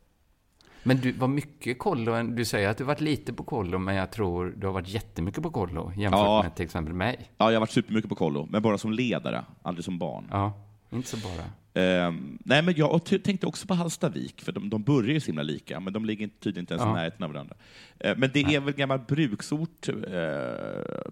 Men 0.83 0.97
du 0.97 1.11
var 1.11 1.27
mycket 1.27 1.79
kollo. 1.79 2.23
Du 2.23 2.45
säger 2.45 2.69
att 2.69 2.77
du 2.77 2.83
varit 2.83 3.01
lite 3.01 3.33
på 3.33 3.43
kollo, 3.43 3.77
men 3.77 3.95
jag 3.95 4.11
tror 4.11 4.53
du 4.57 4.67
har 4.67 4.73
varit 4.73 4.87
jättemycket 4.87 5.43
på 5.43 5.51
kollo 5.51 5.91
jämfört 5.95 6.19
Ja. 6.19 6.43
med 6.43 6.55
till 6.55 6.65
exempel 6.65 6.93
mig. 6.93 7.31
Ja, 7.37 7.45
jag 7.51 7.55
har 7.55 7.59
varit 7.59 7.71
supermycket 7.71 8.09
på 8.09 8.15
kollo, 8.15 8.47
men 8.51 8.61
bara 8.61 8.77
som 8.77 8.91
ledare, 8.93 9.45
aldrig 9.61 9.85
som 9.85 9.97
barn. 9.97 10.27
Ja, 10.31 10.53
inte 10.89 11.09
så 11.09 11.17
bara. 11.17 11.43
Ehm, 11.77 12.37
nej, 12.45 12.61
men 12.61 12.73
jag 12.77 13.05
tänkte 13.23 13.47
också 13.47 13.67
på 13.67 13.73
Hallstavik, 13.73 14.41
för 14.41 14.51
de, 14.51 14.69
de 14.69 14.83
börjar 14.83 15.13
ju 15.13 15.19
så 15.19 15.25
himla 15.25 15.43
lika, 15.43 15.79
men 15.79 15.93
de 15.93 16.05
ligger 16.05 16.27
tydligen 16.27 16.63
inte 16.63 16.73
ens 16.73 16.83
i 16.85 16.87
Ja. 16.87 16.93
närheten 16.95 17.23
av 17.23 17.31
varandra. 17.31 17.55
Eh, 17.99 18.17
men 18.17 18.29
det 18.33 18.39
är 18.55 18.59
väl 18.59 18.73
gammal 18.73 18.99
bruksort, 18.99 19.89
eh, 19.89 19.95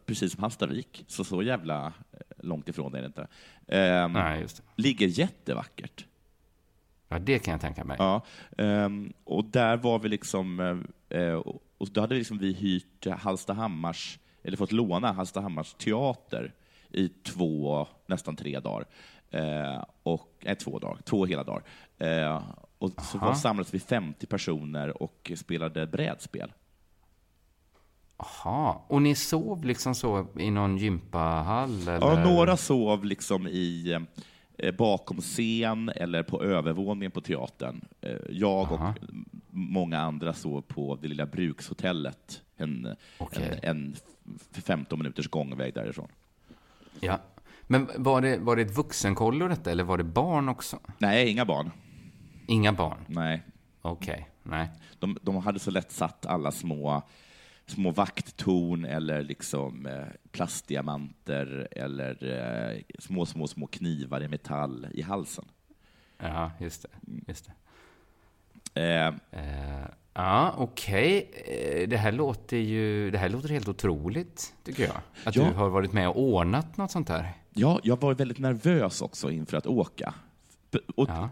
precis 0.06 0.32
som 0.34 0.42
Hallstavik, 0.44 1.04
så 1.08 1.24
så 1.24 1.44
jävla 1.44 1.86
eh, 1.86 2.20
långt 2.38 2.70
ifrån 2.70 2.96
är 2.96 3.00
det 3.02 3.06
inte. 3.08 3.28
Ehm, 3.68 4.14
Nej, 4.14 4.42
just 4.42 4.58
det. 4.58 4.82
ligger 4.84 5.08
jättevackert. 5.08 6.06
Ja, 7.10 7.20
det 7.20 7.40
kan 7.40 7.52
jag 7.52 7.62
tänka 7.62 7.84
mig. 7.84 7.96
Ja, 8.00 8.22
ehm, 8.58 9.14
och 9.24 9.46
där 9.46 9.78
var 9.78 10.00
vi 10.00 10.10
liksom, 10.10 10.60
och 11.44 11.62
och 11.78 11.88
då 11.92 12.02
hade 12.02 12.16
liksom 12.16 12.38
vi 12.38 12.54
hyrt 12.54 13.08
Hallstahammars, 13.20 14.20
eller 14.44 14.58
fått 14.58 14.72
låna 14.72 15.12
Hallstahammars 15.12 15.74
teater 15.74 16.54
i 16.92 17.10
två, 17.10 17.88
nästan 18.08 18.36
tre 18.36 18.60
dagar. 18.60 18.86
Eh, 19.32 19.84
och, 20.04 20.30
nej, 20.44 20.56
två 20.56 20.80
dagar, 20.80 20.98
två 21.04 21.26
hela 21.26 21.44
dagar. 21.44 21.64
Eh, 21.98 22.44
och 22.78 22.92
så 23.02 23.18
Aha. 23.18 23.28
var, 23.28 23.34
samlades 23.36 23.74
vi 23.74 23.80
50 23.80 24.26
personer 24.26 25.04
och 25.04 25.32
spelade 25.36 25.88
brädspel. 25.88 26.54
Jaha, 28.18 28.76
och 28.88 29.02
ni 29.02 29.16
sov 29.16 29.66
liksom 29.66 29.96
så 29.96 30.28
i 30.40 30.52
någon 30.52 30.78
gympahall? 30.78 31.82
Eller? 31.82 31.94
Ja, 31.94 32.24
några 32.24 32.58
sov 32.58 33.06
liksom 33.06 33.48
i 33.48 33.98
eh, 34.58 34.72
bakom 34.72 35.18
scen 35.22 35.90
eller 35.96 36.24
på 36.24 36.44
övervåningen 36.44 37.12
på 37.12 37.22
teatern. 37.22 37.82
Jag 38.30 38.72
och 38.72 38.80
Aha. 38.80 38.94
många 39.50 40.00
andra 40.00 40.34
sov 40.34 40.62
på 40.62 40.96
det 41.02 41.08
lilla 41.08 41.26
brukshotellet 41.26 42.42
en, 42.58 42.96
Okej. 43.18 43.60
en, 43.64 43.78
en 43.78 43.96
f- 44.56 44.64
15 44.66 45.00
minuters 45.00 45.28
gångväg 45.28 45.74
därifrån. 45.74 46.08
Ja. 47.00 47.20
Men 47.68 47.90
var 47.98 48.22
det, 48.22 48.38
var 48.38 48.56
det 48.56 48.62
ett 48.62 48.78
vuxenkollo 48.78 49.48
detta, 49.48 49.72
eller 49.72 49.84
var 49.84 49.98
det 49.98 50.04
barn 50.04 50.50
också? 50.50 50.80
Nej, 50.98 51.30
inga 51.30 51.46
barn. 51.46 51.72
Inga 52.48 52.74
barn? 52.74 52.98
Nej. 53.08 53.44
Okej, 53.82 54.30
nej. 54.44 54.70
De, 55.00 55.18
de 55.22 55.36
hade 55.36 55.60
så 55.60 55.72
lätt 55.72 55.92
satt 55.92 56.26
alla 56.26 56.52
små, 56.52 57.02
små 57.66 57.92
vakttorn 57.92 58.86
eller 58.86 59.24
liksom 59.24 59.86
eh, 59.86 60.04
plastdiamanter 60.32 61.68
eller 61.72 62.18
eh, 62.74 62.82
små, 63.00 63.26
små, 63.26 63.48
små 63.48 63.68
knivar 63.68 64.24
i 64.24 64.28
metall 64.28 64.88
i 64.94 65.02
halsen. 65.02 65.46
Ja, 66.18 66.52
just 66.60 66.82
det. 66.82 66.90
Just 67.28 67.46
det. 67.46 68.82
Eh, 68.82 69.14
Eh, 69.32 69.86
ja, 70.14 70.54
okej. 70.58 71.32
Eh, 71.46 71.88
Det 71.90 71.98
här 71.98 72.12
låter 72.12 72.58
ju 72.58 73.12
det 73.12 73.18
här 73.18 73.30
låter 73.30 73.50
helt 73.50 73.68
otroligt, 73.68 74.54
tycker 74.64 74.84
jag. 74.84 74.96
Att 75.26 75.36
Ja. 75.36 75.44
du 75.44 75.54
har 75.54 75.70
varit 75.70 75.94
med 75.94 76.10
och 76.10 76.20
ordnat 76.22 76.78
något 76.78 76.92
sånt 76.92 77.10
här. 77.10 77.34
Ja, 77.56 77.80
jag 77.84 78.02
var 78.02 78.14
väldigt 78.14 78.40
nervös 78.40 79.02
också 79.02 79.32
inför 79.32 79.58
att 79.58 79.66
åka. 79.68 80.14
Och 80.96 81.10
Ja. 81.10 81.30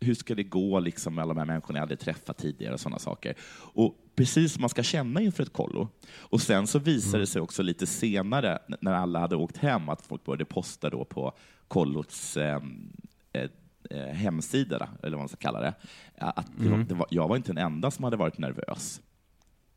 hur 0.00 0.14
ska 0.14 0.34
det 0.34 0.44
gå 0.44 0.80
liksom, 0.80 1.14
med 1.14 1.22
alla 1.22 1.34
de 1.34 1.38
här 1.40 1.46
människorna 1.46 1.78
jag 1.78 1.82
aldrig 1.82 2.00
träffat 2.00 2.38
tidigare 2.38 2.74
och 2.74 2.80
sådana 2.80 2.98
saker. 2.98 3.34
Och 3.74 3.94
precis 4.16 4.52
som 4.52 4.60
man 4.60 4.70
ska 4.70 4.82
känna 4.82 5.20
inför 5.20 5.42
ett 5.42 5.52
kollo. 5.52 5.88
Och 6.18 6.40
sen 6.40 6.66
så 6.66 6.78
visade 6.78 7.22
det 7.22 7.26
sig 7.26 7.42
också 7.42 7.62
lite 7.62 7.86
senare, 7.86 8.58
när 8.80 8.92
alla 8.92 9.18
hade 9.20 9.36
åkt 9.36 9.56
hem, 9.56 9.88
att 9.88 10.02
folk 10.06 10.24
började 10.24 10.44
posta 10.44 10.90
då 10.90 11.04
på 11.04 11.32
kollots 11.68 12.36
eh, 12.36 12.60
eh, 13.32 13.48
eh, 13.90 14.06
hemsida, 14.06 14.88
eller 15.02 15.16
vad 15.16 15.20
man 15.20 15.28
ska 15.28 15.36
kalla 15.36 15.60
det, 15.60 15.74
att 16.18 16.46
det 16.58 16.68
var, 16.68 16.78
det 16.78 16.94
var, 16.94 17.06
jag 17.10 17.28
var 17.28 17.36
inte 17.36 17.52
den 17.52 17.64
enda 17.66 17.90
som 17.90 18.04
hade 18.04 18.16
varit 18.16 18.38
nervös. 18.38 19.00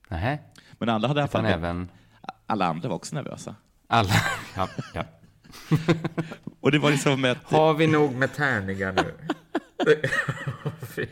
Nej, 0.09 0.41
Men 0.73 0.89
alla 0.89 1.07
hade 1.07 1.19
i 1.19 1.21
alla 1.21 1.27
fall, 1.31 1.45
även 1.45 1.89
alla 2.45 2.65
andra 2.65 2.89
var 2.89 2.95
också 2.95 3.15
nervösa. 3.15 3.55
alla. 3.87 4.13
Ja, 4.55 4.67
ja. 4.93 5.03
Och 6.61 6.71
det 6.71 6.79
var 6.79 6.91
liksom 6.91 7.25
ett, 7.25 7.37
Har 7.43 7.73
vi 7.73 7.87
nog 7.87 8.15
med 8.15 8.35
tärningar 8.35 8.93
nu? 8.93 9.13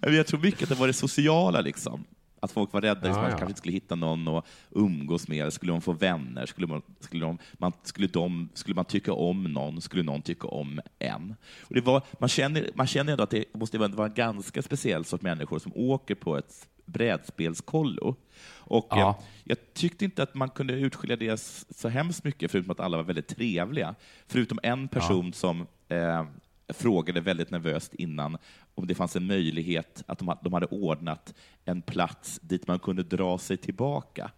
Jag 0.16 0.26
tror 0.26 0.40
mycket 0.40 0.62
att 0.62 0.68
det 0.68 0.74
var 0.74 0.86
det 0.86 0.92
sociala, 0.92 1.60
liksom. 1.60 2.04
Att 2.40 2.52
folk 2.52 2.72
var 2.72 2.80
rädda, 2.80 3.00
liksom, 3.00 3.12
Ja, 3.14 3.20
att 3.20 3.24
ja. 3.32 3.38
kanske 3.38 3.46
inte 3.50 3.58
skulle 3.58 3.72
hitta 3.74 3.94
någon 3.94 4.28
att 4.28 4.44
umgås 4.70 5.28
med. 5.28 5.52
Skulle 5.52 5.72
de 5.72 5.80
få 5.80 5.92
vänner? 5.92 6.46
Skulle 6.46 6.66
man, 6.66 6.82
skulle 7.00 7.24
de, 7.26 7.38
man, 7.52 7.72
skulle, 7.82 8.06
de, 8.06 8.48
skulle 8.54 8.74
man 8.74 8.84
tycka 8.84 9.12
om 9.12 9.44
någon? 9.44 9.80
Skulle 9.80 10.02
någon 10.02 10.22
tycka 10.22 10.46
om 10.48 10.80
en? 10.98 11.34
Och 11.62 11.74
det 11.74 11.80
var, 11.80 12.02
man, 12.18 12.28
känner, 12.28 12.70
man 12.74 12.86
känner 12.86 13.12
ändå 13.12 13.24
att 13.24 13.30
det 13.30 13.44
måste 13.54 13.78
vara 13.78 14.06
en 14.08 14.14
ganska 14.14 14.62
speciell 14.62 15.04
sorts 15.04 15.22
människor 15.22 15.58
som 15.58 15.72
åker 15.74 16.14
på 16.14 16.36
ett 16.36 16.68
brädspelskollo. 16.84 18.16
Och 18.54 18.86
Ja. 18.90 19.08
eh, 19.10 19.24
jag 19.44 19.74
tyckte 19.74 20.04
inte 20.04 20.22
att 20.22 20.34
man 20.34 20.48
kunde 20.50 20.72
utskilja 20.74 21.16
det 21.16 21.40
så 21.70 21.88
hemskt 21.88 22.24
mycket, 22.24 22.50
förutom 22.50 22.70
att 22.70 22.80
alla 22.80 22.96
var 22.96 23.04
väldigt 23.04 23.28
trevliga. 23.28 23.94
Förutom 24.26 24.58
en 24.62 24.88
person 24.88 25.32
som 25.32 25.66
eh, 25.88 26.24
frågade 26.68 27.20
väldigt 27.20 27.50
nervöst 27.50 27.94
innan 27.94 28.38
om 28.80 28.86
det 28.86 28.94
fanns 28.94 29.16
en 29.16 29.26
möjlighet 29.26 30.02
att 30.06 30.18
de, 30.18 30.28
ha- 30.28 30.40
de 30.42 30.52
hade 30.52 30.66
ordnat 30.66 31.34
en 31.64 31.82
plats 31.82 32.38
dit 32.42 32.66
man 32.66 32.78
kunde 32.78 33.02
dra 33.02 33.38
sig 33.38 33.56
tillbaka. 33.56 34.30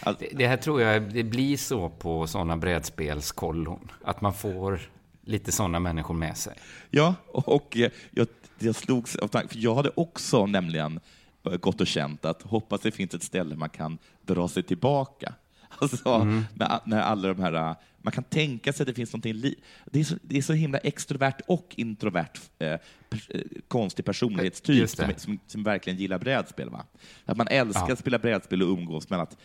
Alltså, 0.00 0.24
Det, 0.30 0.36
det 0.38 0.46
här 0.46 0.56
tror 0.56 0.80
jag 0.82 1.14
det 1.14 1.22
blir 1.22 1.56
så 1.56 1.88
på 1.90 2.26
sådana 2.26 2.56
brädspelskollon. 2.56 3.90
Att 4.04 4.20
man 4.20 4.34
får 4.34 4.80
lite 5.24 5.52
sådana 5.52 5.78
människor 5.78 6.14
med 6.14 6.36
sig. 6.36 6.56
Ja, 6.90 7.14
och 7.26 7.76
eh, 7.76 7.90
jag, 8.10 8.26
jag 8.58 8.74
slogs 8.74 9.16
av 9.16 9.28
tanken, 9.28 9.48
för 9.48 9.58
jag 9.58 9.74
hade 9.74 9.90
också 9.96 10.46
nämligen 10.46 11.00
eh, 11.44 11.52
gått 11.56 11.80
och 11.80 11.86
känt 11.86 12.24
att 12.24 12.42
hoppas 12.42 12.80
det 12.80 12.90
finns 12.90 13.14
ett 13.14 13.22
ställe 13.22 13.56
man 13.56 13.70
kan 13.70 13.98
dra 14.22 14.48
sig 14.48 14.62
tillbaka. 14.62 15.34
Alltså, 15.78 16.24
när, 16.54 16.80
när 16.84 17.00
alla 17.00 17.28
de 17.34 17.42
här, 17.42 17.52
eh, 17.52 17.76
man 18.02 18.12
kan 18.12 18.24
tänka 18.24 18.72
sig 18.72 18.82
att 18.84 18.88
det 18.88 18.94
finns 18.94 19.12
någonting, 19.12 19.54
det, 19.90 20.00
är 20.00 20.04
så, 20.04 20.14
det 20.22 20.38
är 20.38 20.42
så 20.42 20.52
himla 20.52 20.78
extrovert 20.78 21.40
och 21.46 21.74
introvert 21.76 22.30
eh, 22.58 22.76
pers, 23.10 23.30
eh, 23.30 23.40
konstig 23.68 24.04
personlighetstyp 24.04 24.90
som, 24.90 25.12
som, 25.16 25.38
som 25.46 25.62
verkligen 25.62 25.98
gillar 25.98 26.18
brädspel. 26.18 26.70
Va? 26.70 26.84
Att 27.24 27.36
man 27.36 27.48
älskar 27.48 27.86
Ja. 27.86 27.92
att 27.92 27.98
spela 27.98 28.18
brädspel 28.18 28.62
och 28.62 28.68
umgås, 28.68 29.10
men 29.10 29.20
att, 29.20 29.36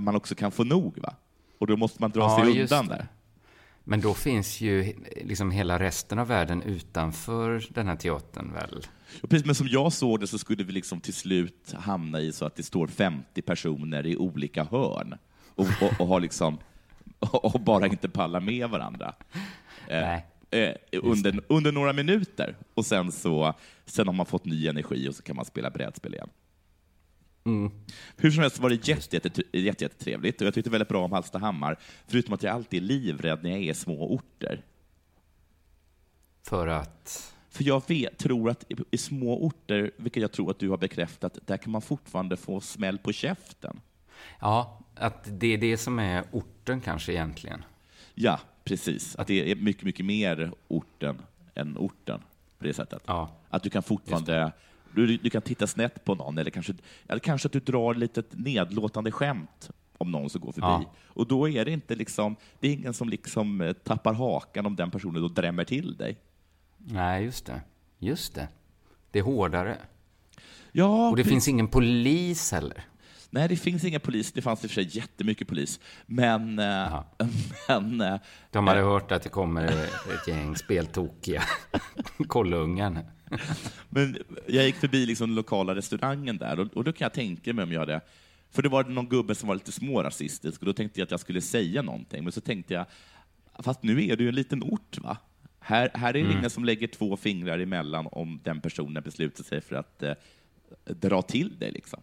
man 0.00 0.16
också 0.16 0.34
kan 0.34 0.52
få 0.52 0.64
nog. 0.64 0.98
Va? 0.98 1.14
Och 1.58 1.66
då 1.66 1.76
måste 1.76 2.02
man 2.02 2.10
dra 2.10 2.20
Ja, 2.20 2.44
sig 2.44 2.62
undan 2.62 2.86
där. 2.86 3.06
Men 3.84 4.00
då 4.00 4.14
finns 4.14 4.60
ju 4.60 4.94
liksom 5.24 5.50
hela 5.50 5.78
resten 5.78 6.18
av 6.18 6.28
världen 6.28 6.62
utanför 6.62 7.66
den 7.70 7.88
här 7.88 7.96
teatern 7.96 8.52
väl? 8.52 8.86
Precis, 9.28 9.46
men 9.46 9.54
som 9.54 9.68
jag 9.68 9.92
såg 9.92 10.20
det 10.20 10.26
så 10.26 10.38
skulle 10.38 10.64
vi 10.64 10.72
liksom 10.72 11.00
till 11.00 11.14
slut 11.14 11.74
hamna 11.78 12.20
i 12.20 12.32
så 12.32 12.44
att 12.44 12.56
det 12.56 12.62
står 12.62 12.86
50 12.86 13.42
personer 13.42 14.06
i 14.06 14.16
olika 14.16 14.64
hörn 14.64 15.14
och, 15.54 15.66
och, 15.82 16.00
och, 16.00 16.06
har 16.06 16.20
liksom, 16.20 16.58
och 17.18 17.60
bara 17.60 17.86
inte 17.86 18.08
pallar 18.08 18.40
med 18.40 18.70
varandra. 18.70 19.14
Eh, 19.88 20.00
Nej. 20.00 20.26
eh, 20.50 21.00
under, 21.02 21.40
under 21.48 21.72
några 21.72 21.92
minuter. 21.92 22.56
Och 22.74 22.86
sen, 22.86 23.12
så, 23.12 23.54
sen 23.86 24.06
har 24.06 24.14
man 24.14 24.26
fått 24.26 24.44
ny 24.44 24.68
energi 24.68 25.08
och 25.08 25.14
så 25.14 25.22
kan 25.22 25.36
man 25.36 25.44
spela 25.44 25.70
brädspel 25.70 26.14
igen. 26.14 26.28
Hur 28.16 28.30
som 28.30 28.42
helst 28.42 28.58
var 28.58 28.70
det 28.70 28.88
jätte, 28.88 29.16
jätte, 29.16 29.42
jätte, 29.52 29.84
jättetrevligt 29.84 30.40
och 30.40 30.46
jag 30.46 30.54
tyckte 30.54 30.70
väldigt 30.70 30.88
bra 30.88 31.04
om 31.04 31.12
Hallstahammar, 31.12 31.78
förutom 32.06 32.34
att 32.34 32.42
jag 32.42 32.54
alltid 32.54 32.82
är 32.82 32.86
livrädd 32.86 33.42
när 33.42 33.50
jag 33.50 33.58
är 33.58 33.70
i 33.70 33.74
små 33.74 34.14
orter. 34.14 34.64
För 36.42 36.66
att... 36.66 37.34
För 37.50 37.64
jag 37.64 37.82
vet, 37.88 38.18
tror 38.18 38.50
att 38.50 38.64
i, 38.68 38.76
i 38.90 38.98
små 38.98 39.44
orter, 39.44 39.90
vilket 39.96 40.20
jag 40.20 40.32
tror 40.32 40.50
att 40.50 40.58
du 40.58 40.68
har 40.68 40.76
bekräftat, 40.76 41.38
där 41.46 41.56
kan 41.56 41.72
man 41.72 41.82
fortfarande 41.82 42.36
få 42.36 42.60
smäll 42.60 42.98
på 42.98 43.12
käften. 43.12 43.80
Ja, 44.40 44.80
att 44.94 45.28
det 45.30 45.54
är 45.54 45.58
det 45.58 45.76
som 45.76 45.98
är 45.98 46.24
orten 46.32 46.80
kanske 46.80 47.12
egentligen. 47.12 47.64
Ja, 48.14 48.40
precis. 48.64 49.16
Att 49.16 49.26
det 49.26 49.50
är 49.50 49.56
mycket, 49.56 49.82
mycket 49.84 50.06
mer 50.06 50.52
orten 50.68 51.22
än 51.54 51.76
orten 51.78 52.20
på 52.58 52.64
det 52.64 52.74
sättet. 52.74 53.02
Ja. 53.06 53.30
Att 53.50 53.62
du 53.62 53.70
kan 53.70 53.82
fortfarande 53.82 54.52
du, 54.94 55.16
du 55.16 55.30
kan 55.30 55.42
titta 55.42 55.66
snett 55.66 56.04
på 56.04 56.14
någon, 56.14 56.38
eller 56.38 56.50
kanske, 56.50 56.74
eller 57.08 57.20
kanske 57.20 57.46
att 57.46 57.52
du 57.52 57.60
drar 57.60 57.94
lite 57.94 58.22
nedlåtande 58.30 59.12
skämt 59.12 59.70
om 59.98 60.10
någon 60.10 60.30
som 60.30 60.40
går 60.40 60.52
förbi. 60.52 60.66
Ja. 60.66 60.92
Och 61.06 61.26
då 61.26 61.48
är 61.48 61.64
det 61.64 61.70
inte 61.70 61.94
liksom, 61.94 62.36
det 62.60 62.68
är 62.68 62.72
ingen 62.72 62.94
som 62.94 63.08
liksom 63.08 63.60
eh, 63.60 63.72
tappar 63.72 64.14
hakan 64.14 64.66
om 64.66 64.76
den 64.76 64.90
personen 64.90 65.22
då 65.22 65.28
drämmer 65.28 65.64
till 65.64 65.96
dig. 65.96 66.18
Nej, 66.78 67.24
just 67.24 67.46
det. 67.46 67.60
Just 67.98 68.34
det. 68.34 68.48
Det 69.10 69.18
är 69.18 69.22
hårdare. 69.22 69.76
Ja, 70.72 71.10
Och 71.10 71.16
det 71.16 71.24
finns 71.24 71.48
ingen 71.48 71.68
polis 71.68 72.52
heller. 72.52 72.84
Nej, 73.30 73.48
det 73.48 73.56
finns 73.56 73.84
inga 73.84 74.00
polis. 74.00 74.32
Det 74.32 74.42
fanns 74.42 74.64
i 74.64 74.66
och 74.66 74.70
för 74.70 74.74
sig 74.82 74.96
jättemycket 74.98 75.48
polis. 75.48 75.80
Men... 76.06 76.58
eh, 76.58 77.02
men 77.68 78.00
eh, 78.00 78.20
De 78.50 78.66
hade 78.66 78.80
hört 78.80 79.12
att 79.12 79.22
det 79.22 79.28
kommer 79.28 79.64
ett 79.64 80.28
gäng 80.28 80.56
speltokiga 80.56 81.42
kollungar. 82.26 83.04
Men 83.88 84.18
jag 84.46 84.64
gick 84.64 84.76
förbi 84.76 85.06
liksom 85.06 85.28
den 85.28 85.34
lokala 85.34 85.74
restaurangen 85.74 86.36
där 86.38 86.60
och, 86.60 86.76
och 86.76 86.84
då 86.84 86.92
kan 86.92 87.04
jag 87.04 87.12
tänka 87.12 87.52
mig 87.52 87.62
om 87.62 87.72
jag 87.72 87.80
hade... 87.80 88.00
För 88.50 88.62
det 88.62 88.68
var 88.68 88.84
någon 88.84 89.08
gubbe 89.08 89.34
som 89.34 89.48
var 89.48 89.54
lite 89.54 89.72
smårasistisk 89.72 90.60
och 90.60 90.66
då 90.66 90.72
tänkte 90.72 91.00
jag 91.00 91.04
att 91.04 91.10
jag 91.10 91.20
skulle 91.20 91.40
säga 91.40 91.82
någonting. 91.82 92.24
Men 92.24 92.32
så 92.32 92.40
tänkte 92.40 92.74
jag, 92.74 92.86
fast 93.58 93.82
nu 93.82 94.04
är 94.04 94.16
det 94.16 94.22
ju 94.22 94.28
en 94.28 94.34
liten 94.34 94.62
ort 94.62 94.98
va? 94.98 95.16
Här, 95.60 95.90
här 95.94 96.16
är 96.16 96.24
det 96.24 96.32
ingen 96.32 96.50
som 96.50 96.64
lägger 96.64 96.86
två 96.86 97.16
fingrar 97.16 97.58
emellan 97.58 98.08
om 98.12 98.40
den 98.44 98.60
personen 98.60 99.02
beslutar 99.02 99.44
sig 99.44 99.60
för 99.60 99.76
att 99.76 100.02
eh, 100.02 100.14
dra 100.84 101.22
till 101.22 101.58
dig 101.58 101.72
liksom. 101.72 102.00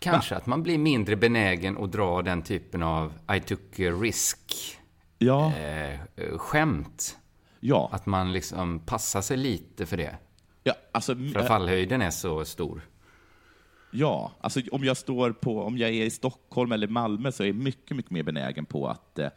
Kanske 0.00 0.36
att 0.36 0.46
man 0.46 0.62
blir 0.62 0.78
mindre 0.78 1.16
benägen 1.16 1.78
att 1.78 1.92
dra 1.92 2.22
den 2.22 2.42
typen 2.42 2.82
av 2.82 3.12
I 3.36 3.40
took 3.40 3.80
a 3.80 3.90
risk 4.00 4.54
Ja, 5.18 5.52
eh, 5.56 5.98
skämt. 6.38 7.18
ja, 7.60 7.88
Att 7.92 8.06
man 8.06 8.32
liksom 8.32 8.80
passar 8.80 9.20
sig 9.22 9.36
lite 9.36 9.86
för 9.86 9.96
det. 9.96 10.16
ja, 10.62 10.74
alltså, 10.92 11.14
För 11.14 11.38
eh, 11.40 11.46
fallhöjden 11.46 12.02
är 12.02 12.10
så 12.10 12.44
stor. 12.44 12.80
ja, 13.90 14.32
alltså 14.40 14.60
om 14.72 14.84
jag 14.84 14.96
står 14.96 15.32
på, 15.32 15.62
om 15.62 15.78
jag 15.78 15.90
är 15.90 16.04
i 16.04 16.10
Stockholm 16.10 16.72
eller 16.72 16.88
Malmö 16.88 17.32
så 17.32 17.42
är 17.42 17.46
jag 17.46 17.56
mycket, 17.56 17.96
mycket 17.96 18.10
mer 18.10 18.22
benägen 18.22 18.64
på 18.66 18.88
att 18.88 19.18
eh, 19.18 19.28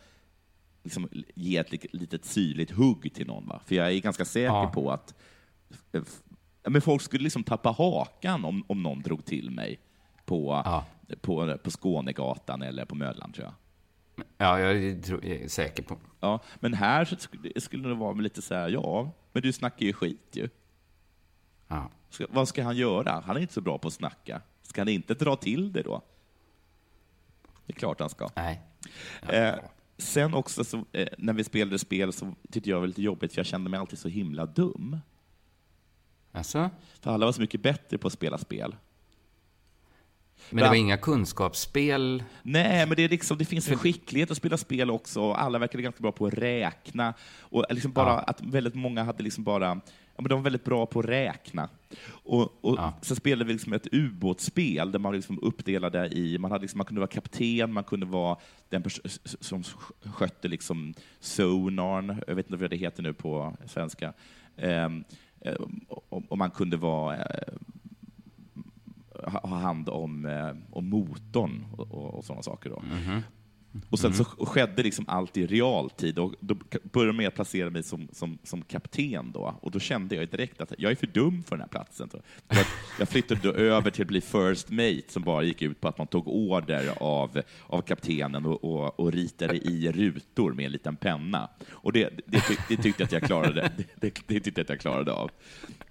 liksom, 0.84 1.10
ge 1.36 1.58
ett 1.58 1.94
litet 1.94 2.26
syrligt 2.26 2.72
hugg 2.72 3.14
till 3.14 3.28
någon. 3.28 3.48
Va? 3.48 3.62
För 3.66 3.76
jag 3.76 3.92
är 3.92 4.00
ganska 4.00 4.26
säker 4.26 4.46
Ja. 4.46 4.72
på 4.74 4.92
att 4.92 5.14
eh, 5.92 6.02
men 6.68 6.82
folk 6.82 7.02
skulle 7.02 7.24
liksom 7.24 7.44
tappa 7.44 7.70
hakan 7.72 8.46
om, 8.46 8.64
om 8.68 8.84
någon 8.84 9.02
drog 9.02 9.26
till 9.26 9.50
mig 9.52 9.80
på, 10.26 10.62
Ja. 10.66 10.86
på, 11.22 11.58
på 11.64 11.72
Skånegatan 11.72 12.62
eller 12.62 12.86
på 12.86 12.96
Möllan, 12.96 13.32
tror 13.32 13.46
jag. 13.46 13.54
Ja, 14.38 14.60
jag, 14.60 15.04
tror, 15.04 15.26
jag 15.26 15.36
är 15.38 15.48
säker 15.48 15.84
på. 15.84 15.98
Ja, 16.20 16.40
men 16.60 16.74
här 16.74 17.18
skulle 17.60 17.88
det 17.90 17.96
vara 17.96 18.14
lite 18.14 18.42
så 18.42 18.56
här, 18.56 18.70
ja, 18.70 19.12
men 19.32 19.44
du 19.44 19.54
snackar 19.54 19.86
ju 19.86 19.94
skit 19.94 20.30
ju. 20.32 20.50
Ja. 21.68 21.90
Ska, 22.10 22.26
vad 22.30 22.48
ska 22.48 22.64
han 22.64 22.78
göra? 22.78 23.24
Han 23.26 23.38
är 23.38 23.42
inte 23.42 23.54
så 23.54 23.62
bra 23.62 23.78
på 23.78 23.88
att 23.88 23.94
snacka. 23.94 24.42
Ska 24.62 24.82
han 24.82 24.88
inte 24.88 25.14
dra 25.14 25.36
till 25.36 25.74
det 25.74 25.82
då? 25.82 26.02
Det 27.66 27.74
är 27.74 27.78
klart 27.80 28.00
han 28.00 28.10
ska. 28.10 28.30
Nej. 28.36 28.62
Eh, 29.30 29.54
sen 29.98 30.34
också, 30.34 30.64
så, 30.64 30.86
eh, 30.92 31.08
när 31.18 31.34
vi 31.34 31.44
spelade 31.44 31.80
spel 31.80 32.14
så 32.14 32.34
tyckte 32.52 32.70
jag 32.70 32.78
det 32.78 32.80
var 32.82 32.88
lite 32.88 33.02
jobbigt, 33.02 33.34
för 33.34 33.40
jag 33.40 33.46
kände 33.46 33.70
mig 33.70 33.80
alltid 33.80 34.00
så 34.00 34.08
himla 34.08 34.46
dum. 34.46 34.98
Alltså? 36.32 36.70
För 37.02 37.12
alla 37.12 37.26
var 37.26 37.34
så 37.34 37.42
mycket 37.42 37.62
bättre 37.62 37.98
på 37.98 38.08
att 38.08 38.14
spela 38.14 38.38
spel. 38.38 38.76
Men 40.50 40.64
det 40.64 40.70
var 40.70 40.76
inga 40.76 40.98
kunskapsspel? 40.98 42.24
Nej, 42.44 42.86
men 42.88 42.96
det, 42.96 43.04
är 43.04 43.10
liksom, 43.10 43.38
det 43.38 43.46
finns 43.46 43.70
en 43.70 43.78
skicklighet 43.78 44.32
att 44.32 44.38
spela 44.38 44.58
spel 44.58 44.92
också. 44.92 45.32
Alla 45.32 45.60
verkade 45.60 45.84
ganska 45.84 46.02
bra 46.02 46.12
på 46.12 46.26
att 46.26 46.34
räkna. 46.34 47.14
Och 47.40 47.66
liksom 47.70 47.92
bara 47.92 48.10
Ja. 48.10 48.20
att 48.20 48.42
väldigt 48.42 48.76
många 48.76 49.04
hade 49.04 49.24
liksom 49.24 49.44
bara, 49.44 49.66
ja, 50.16 50.22
men 50.22 50.30
de 50.30 50.36
var 50.36 50.44
väldigt 50.44 50.64
bra 50.64 50.86
på 50.86 51.00
att 51.00 51.06
räkna. 51.06 51.70
Och, 52.10 52.66
och 52.66 52.80
Sen 53.02 53.16
spelade 53.18 53.46
vi 53.46 53.54
liksom 53.54 53.74
ett 53.74 53.88
ubåtsspel 53.92 54.92
där 54.92 55.00
man 55.00 55.14
liksom 55.16 55.40
uppdelade 55.42 56.08
i, 56.08 56.38
man, 56.38 56.52
hade 56.52 56.62
liksom, 56.62 56.78
man 56.78 56.86
kunde 56.86 57.00
vara 57.02 57.12
kapten, 57.12 57.74
man 57.74 57.84
kunde 57.84 58.06
vara 58.06 58.38
den 58.70 58.84
som 59.40 59.64
skötte 60.04 60.48
liksom 60.48 60.94
sonarn, 61.20 62.22
jag 62.28 62.36
vet 62.36 62.46
inte 62.46 62.58
vad 62.62 62.70
det 62.70 62.76
heter 62.78 63.04
nu 63.04 63.14
på 63.14 63.58
svenska. 63.68 64.14
Eh, 64.58 64.90
och, 66.10 66.24
och 66.30 66.38
man 66.38 66.52
kunde 66.52 66.78
vara 66.78 67.16
eh, 67.18 67.54
ha 69.24 69.40
ha 69.44 69.58
hand 69.58 69.90
om, 69.90 70.26
eh, 70.26 70.56
om 70.72 70.90
motorn 70.90 71.66
och, 71.72 71.92
och, 71.92 72.14
och 72.14 72.26
sådana 72.26 72.44
saker. 72.44 72.70
Då. 72.70 72.84
Och 73.90 74.00
sen 74.00 74.14
så 74.14 74.24
skedde 74.24 74.84
liksom 74.84 75.06
allt 75.08 75.38
i 75.38 75.46
realtid 75.46 76.20
och 76.20 76.36
då 76.40 76.56
började 76.84 77.12
de 77.12 77.18
med 77.18 77.28
att 77.28 77.36
placera 77.36 77.70
mig 77.70 77.84
som, 77.84 78.08
som, 78.12 78.38
som 78.44 78.62
kapten 78.62 79.32
då. 79.32 79.56
Och 79.62 79.72
då 79.72 79.80
kände 79.80 80.16
jag 80.16 80.30
direkt 80.30 80.62
att 80.62 80.74
jag 80.78 80.92
är 80.92 80.96
för 80.96 81.08
dum 81.08 81.44
för 81.44 81.56
den 81.56 81.62
här 81.62 81.68
platsen. 81.68 82.10
Jag 83.00 83.10
flyttade 83.10 83.42
då 83.44 83.52
över 83.54 83.92
till 83.92 84.02
att 84.02 84.08
bli 84.08 84.22
first 84.22 84.70
mate 84.70 85.04
som 85.08 85.24
bara 85.24 85.44
gick 85.44 85.62
ut 85.62 85.82
på 85.82 85.88
att 85.88 85.98
man 85.98 86.08
tog 86.08 86.28
order 86.28 86.90
av, 86.98 87.42
av 87.68 87.82
kaptenen 87.82 88.46
och, 88.46 88.64
och, 88.64 89.00
och 89.00 89.12
ritade 89.12 89.58
i 89.58 89.92
rutor 89.92 90.54
med 90.54 90.66
en 90.66 90.72
liten 90.72 90.96
penna. 90.96 91.50
Och 91.70 91.94
det, 91.94 92.10
det, 92.26 92.40
tyck, 92.40 92.60
det 92.70 92.78
tyckte 92.78 93.04
jag 93.04 93.06
att 93.06 93.12
jag 93.12 93.24
klarade, 93.24 93.72
det, 93.78 93.86
det, 93.96 94.28
det 94.28 94.40
tyckte 94.40 94.62
jag 94.62 94.66
att 94.66 94.70
jag 94.70 94.80
klarade 94.80 95.12
av. 95.12 95.32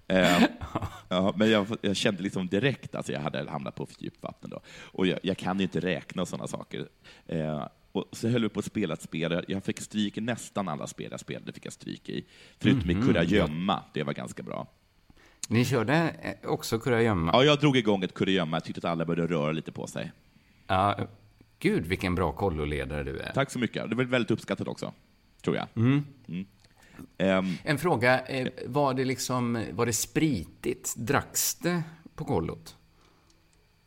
Eh, 0.07 0.43
ja, 1.09 1.33
men 1.37 1.49
jag, 1.51 1.67
jag 1.81 1.95
kände 1.95 2.23
liksom 2.23 2.47
direkt 2.47 2.89
att 2.89 2.95
alltså 2.95 3.11
jag 3.11 3.19
hade 3.19 3.49
hamnat 3.49 3.75
på 3.75 3.85
för 3.85 4.03
djupt 4.03 4.23
vatten. 4.23 4.49
Då. 4.49 4.59
Och 4.81 5.07
jag, 5.07 5.19
jag 5.23 5.37
kan 5.37 5.57
ju 5.57 5.63
inte 5.63 5.79
räkna 5.79 6.21
och 6.21 6.27
sådana 6.27 6.47
saker. 6.47 6.87
Eh, 7.25 7.67
och 7.91 8.05
så 8.11 8.27
höll 8.27 8.41
vi 8.41 8.49
på 8.49 8.59
att 8.59 8.65
spela 8.65 8.93
ett 8.93 9.01
spel. 9.01 9.45
Jag 9.47 9.63
fick 9.63 9.81
stryk 9.81 10.17
i 10.17 10.21
nästan 10.21 10.67
alla 10.69 10.87
spel 10.87 11.07
jag 11.11 11.19
spelade. 11.19 11.53
fick 11.53 11.65
jag 11.65 11.73
stryk 11.73 12.09
i. 12.09 12.25
Förutom 12.59 12.89
i 12.89 12.93
Mhm. 12.95 13.07
kurragömma. 13.07 13.83
Det 13.93 14.03
var 14.03 14.13
ganska 14.13 14.43
bra. 14.43 14.67
Ni 15.49 15.65
körde 15.65 15.93
eh, 16.43 16.49
också 16.49 16.79
kurragömma? 16.79 17.31
Ja, 17.33 17.43
jag 17.43 17.59
drog 17.59 17.77
igång 17.77 18.03
ett 18.03 18.13
kurragömma. 18.13 18.55
Jag 18.57 18.63
tyckte 18.63 18.79
att 18.87 18.91
alla 18.91 19.05
började 19.05 19.33
röra 19.33 19.51
lite 19.51 19.71
på 19.71 19.87
sig. 19.87 20.11
Ja, 20.67 20.97
gud 21.59 21.85
vilken 21.85 22.15
bra 22.15 22.31
kolloledare 22.31 23.03
du 23.03 23.19
är. 23.19 23.31
Tack 23.33 23.51
så 23.51 23.59
mycket. 23.59 23.89
Det 23.89 23.95
var 23.95 24.03
väldigt 24.03 24.31
uppskattat 24.31 24.67
också, 24.67 24.93
tror 25.43 25.55
jag. 25.55 25.67
Mm. 25.75 26.05
Mm. 26.27 26.45
Ehm, 27.17 27.55
En 27.63 27.77
fråga, 27.77 28.19
eh, 28.25 28.47
var 28.65 28.93
det 28.93 29.05
liksom, 29.05 29.65
var 29.71 29.85
det 29.85 29.93
spritigt? 29.93 30.93
Dracks 30.97 31.55
det 31.55 31.83
på 32.15 32.25
kollot? 32.25 32.75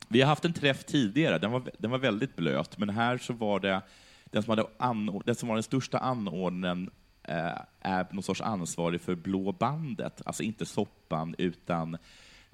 Vi 0.08 0.20
har 0.20 0.28
haft 0.28 0.44
en 0.44 0.52
träff 0.52 0.84
tidigare, 0.84 1.38
den 1.38 1.50
var, 1.50 1.70
den 1.78 1.90
var 1.90 1.98
väldigt 1.98 2.36
blöt, 2.36 2.78
men 2.78 2.90
här 2.90 3.18
så 3.18 3.32
var 3.32 3.60
det 3.60 3.82
den 4.24 4.42
som, 4.42 4.50
hade 4.50 4.64
anord- 4.78 5.22
den, 5.26 5.34
som 5.34 5.48
var 5.48 5.56
den 5.56 5.62
största 5.62 5.98
anordnaren 5.98 6.90
eh, 7.22 7.60
är 7.80 8.06
någon 8.12 8.22
sorts 8.22 8.40
ansvarig 8.40 9.00
för 9.00 9.14
Blå 9.14 9.52
bandet, 9.52 10.22
alltså 10.24 10.42
inte 10.42 10.66
soppan 10.66 11.34
utan 11.38 11.96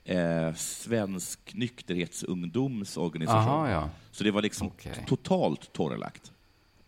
eh, 0.04 0.54
Svensk 0.54 1.54
nykterhetsungdomsorganisation. 1.54 3.40
Aha, 3.52 3.70
ja. 3.70 3.90
Så 4.10 4.24
det 4.24 4.30
var 4.30 4.42
liksom 4.42 4.70
totalt 5.06 5.72
torrlagt. 5.72 6.32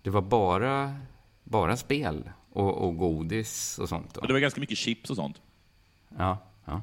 Det 0.03 0.11
var 0.11 0.23
bara, 0.23 0.97
bara 1.45 1.77
spel 1.77 2.31
och, 2.55 2.75
och 2.89 2.97
godis 2.97 3.79
och 3.79 3.89
sånt? 3.89 4.17
Och 4.17 4.27
det 4.27 4.33
var 4.33 4.41
ganska 4.41 4.61
mycket 4.61 4.79
chips 4.79 5.11
och 5.11 5.17
sånt. 5.17 5.43
Ja, 6.19 6.39
ja. 6.65 6.83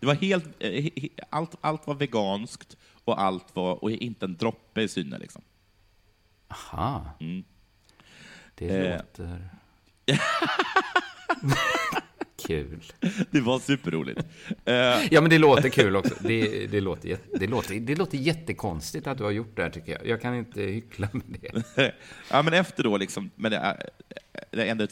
Det 0.00 0.06
var 0.06 0.14
helt, 0.14 0.44
eh, 0.58 0.86
allt, 1.30 1.54
allt 1.60 1.86
var 1.86 1.94
veganskt 1.94 2.76
och 3.04 3.20
allt 3.22 3.56
var, 3.56 3.84
och 3.84 3.90
inte 3.90 4.24
en 4.26 4.36
droppe 4.36 4.82
i 4.82 4.88
syne 4.88 5.18
liksom. 5.18 5.42
Aha. 6.48 7.10
Mm. 7.20 7.44
Det 8.54 8.68
Eh. 8.68 8.96
låter... 8.98 9.48
Kul. 12.60 12.82
Det 13.30 13.40
var 13.40 13.58
superroligt. 13.58 14.20
Eh, 14.64 14.74
Ja, 15.10 15.20
men 15.20 15.30
det 15.30 15.38
låter 15.38 15.68
kul 15.68 15.96
också. 15.96 16.14
Det, 16.20 16.66
det, 16.66 16.80
låter, 16.80 17.18
det, 17.38 17.46
låter, 17.46 17.80
det 17.80 17.94
låter 17.94 18.18
jättekonstigt 18.18 19.06
att 19.06 19.18
du 19.18 19.24
har 19.24 19.30
gjort 19.30 19.56
det 19.56 19.62
här, 19.62 19.70
tycker 19.70 19.92
jag. 19.92 20.06
Jag 20.06 20.20
kan 20.22 20.34
inte 20.34 20.62
hyckla 20.62 21.08
med 21.12 21.38
det. 21.74 21.94
ja, 22.30 22.42
men 22.42 22.52
efter 22.54 22.82
då, 22.82 22.96
liksom, 22.96 23.30
men 23.34 23.50
det, 23.50 23.76
det 24.50 24.64
ändå, 24.64 24.86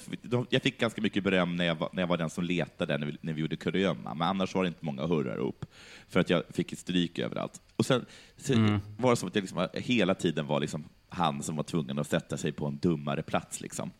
jag 0.51 0.62
fick 0.62 0.79
ganska 0.81 1.03
mycket 1.03 1.25
beröm 1.25 1.57
när 1.57 1.64
jag 1.64 1.75
var, 1.75 1.88
när 1.92 2.03
jag 2.03 2.07
var 2.07 2.16
den 2.16 2.31
som 2.31 2.44
letade 2.44 2.99
när 2.99 3.07
vi, 3.07 3.16
när 3.20 3.33
vi 3.33 3.40
gjorde 3.40 3.57
kurragömma, 3.57 4.14
men 4.14 4.29
annars 4.29 4.55
var 4.55 4.62
det 4.62 4.68
inte 4.68 4.85
många 4.85 5.07
hurrar 5.07 5.37
upp, 5.37 5.64
för 6.09 6.20
att 6.20 6.31
jag 6.31 6.42
fick 6.51 6.79
stryk 6.79 7.18
överallt. 7.18 7.61
Och 7.77 7.87
sen 7.87 8.07
Mm. 8.49 8.81
var 8.99 9.11
det 9.11 9.16
som 9.16 9.29
att 9.29 9.35
jag 9.35 9.42
liksom, 9.42 9.68
hela 9.75 10.14
tiden 10.14 10.46
var 10.46 10.61
liksom 10.61 10.85
han 11.09 11.42
som 11.42 11.57
var 11.57 11.62
tvungen 11.62 11.99
att 11.99 12.09
sätta 12.11 12.37
sig 12.37 12.53
på 12.53 12.66
en 12.66 12.79
dummare 12.79 13.23
plats. 13.23 13.61
Liksom. 13.61 13.90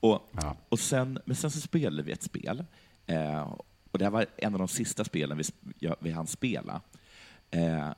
Och, 0.00 0.30
och 0.68 0.78
sen, 0.78 1.18
men 1.24 1.36
sen 1.36 1.50
så 1.50 1.60
spelade 1.60 2.02
vi 2.02 2.12
ett 2.12 2.22
spel, 2.22 2.64
eh, 3.08 3.56
och 3.90 3.98
det 3.98 4.04
här 4.04 4.10
var 4.10 4.26
en 4.36 4.52
av 4.54 4.58
de 4.58 4.68
sista 4.68 5.04
spelen 5.04 5.38
vi, 5.38 5.44
jag, 5.78 5.96
vi 6.00 6.10
hann 6.10 6.26
spela. 6.26 6.80
Eh, 7.50 7.90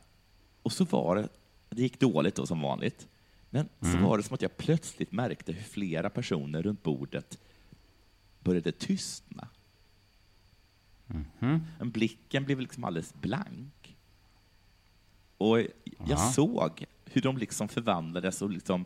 och 0.63 0.73
så 0.73 0.85
var 0.85 1.17
det, 1.17 1.29
det 1.71 1.83
gick 1.83 2.01
dåligt 2.01 2.35
då 2.35 2.47
som 2.47 2.61
vanligt, 2.61 3.09
men 3.51 3.69
så 3.81 3.87
Mm. 3.87 4.03
var 4.03 4.17
det 4.17 4.23
som 4.23 4.35
att 4.35 4.43
jag 4.43 4.57
plötsligt 4.57 5.13
märkte 5.13 5.53
hur 5.53 5.63
flera 5.63 6.11
personer 6.11 6.63
runt 6.63 6.83
bordet 6.83 7.39
började 8.41 8.73
tystna. 8.73 9.49
Men 11.79 11.91
blicken 11.91 12.45
blev 12.45 12.61
liksom 12.61 12.85
alldeles 12.85 13.15
blank. 13.15 13.97
Och 15.39 15.59
jag 15.61 15.69
Ja. 16.09 16.17
såg 16.33 16.85
hur 17.05 17.23
de 17.23 17.39
liksom 17.39 17.69
förvandlades 17.69 18.43
och 18.43 18.51
liksom, 18.51 18.85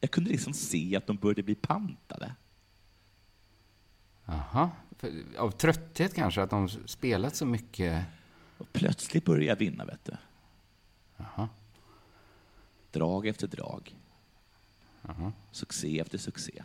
jag 0.00 0.10
kunde 0.10 0.30
liksom 0.30 0.52
se 0.52 0.96
att 0.96 1.06
de 1.06 1.16
började 1.16 1.42
bli 1.42 1.54
pantade. 1.54 2.34
Jaha. 4.24 4.70
Av 5.38 5.50
trötthet 5.50 6.14
kanske, 6.14 6.42
att 6.42 6.50
de 6.50 6.68
spelat 6.68 7.36
så 7.36 7.46
mycket? 7.46 8.04
Och 8.58 8.72
plötsligt 8.72 9.24
började 9.24 9.44
jag 9.46 9.56
vinna, 9.56 9.84
vet 9.84 10.04
du. 10.04 10.12
Jaha. 11.16 11.48
Drag 12.90 13.26
efter 13.26 13.46
drag. 13.46 13.94
Succé 15.50 16.00
efter 16.00 16.18
succé. 16.18 16.62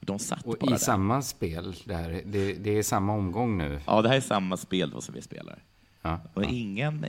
De 0.00 0.18
satt 0.18 0.46
Och 0.46 0.56
bara 0.60 0.66
i 0.66 0.70
där. 0.70 0.76
samma 0.78 1.22
spel, 1.22 1.74
där, 1.84 2.22
det, 2.26 2.52
det 2.54 2.70
är 2.70 2.82
samma 2.82 3.12
omgång 3.12 3.58
nu? 3.58 3.80
Ja, 3.86 4.02
det 4.02 4.08
här 4.08 4.16
är 4.16 4.20
samma 4.20 4.56
spel 4.56 4.90
då 4.90 5.00
som 5.00 5.14
vi 5.14 5.22
spelar. 5.22 5.62
Ja. 6.02 6.20
Och 6.34 6.44
ingen, 6.44 7.06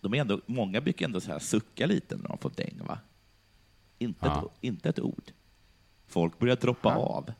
de 0.00 0.14
är 0.14 0.20
ändå, 0.20 0.40
många 0.46 0.80
brukar 0.80 1.06
ändå 1.06 1.20
så 1.20 1.32
här 1.32 1.38
sucka 1.38 1.86
lite 1.86 2.16
när 2.16 2.28
de 2.28 2.38
får 2.38 2.50
däng, 2.56 2.80
va? 2.86 2.98
Inte, 3.98 4.26
Ja. 4.26 4.42
ett, 4.44 4.52
inte 4.60 4.88
ett 4.88 5.00
ord. 5.00 5.32
Folk 6.06 6.38
börjar 6.38 6.56
droppa 6.56 6.94
av. 6.94 7.32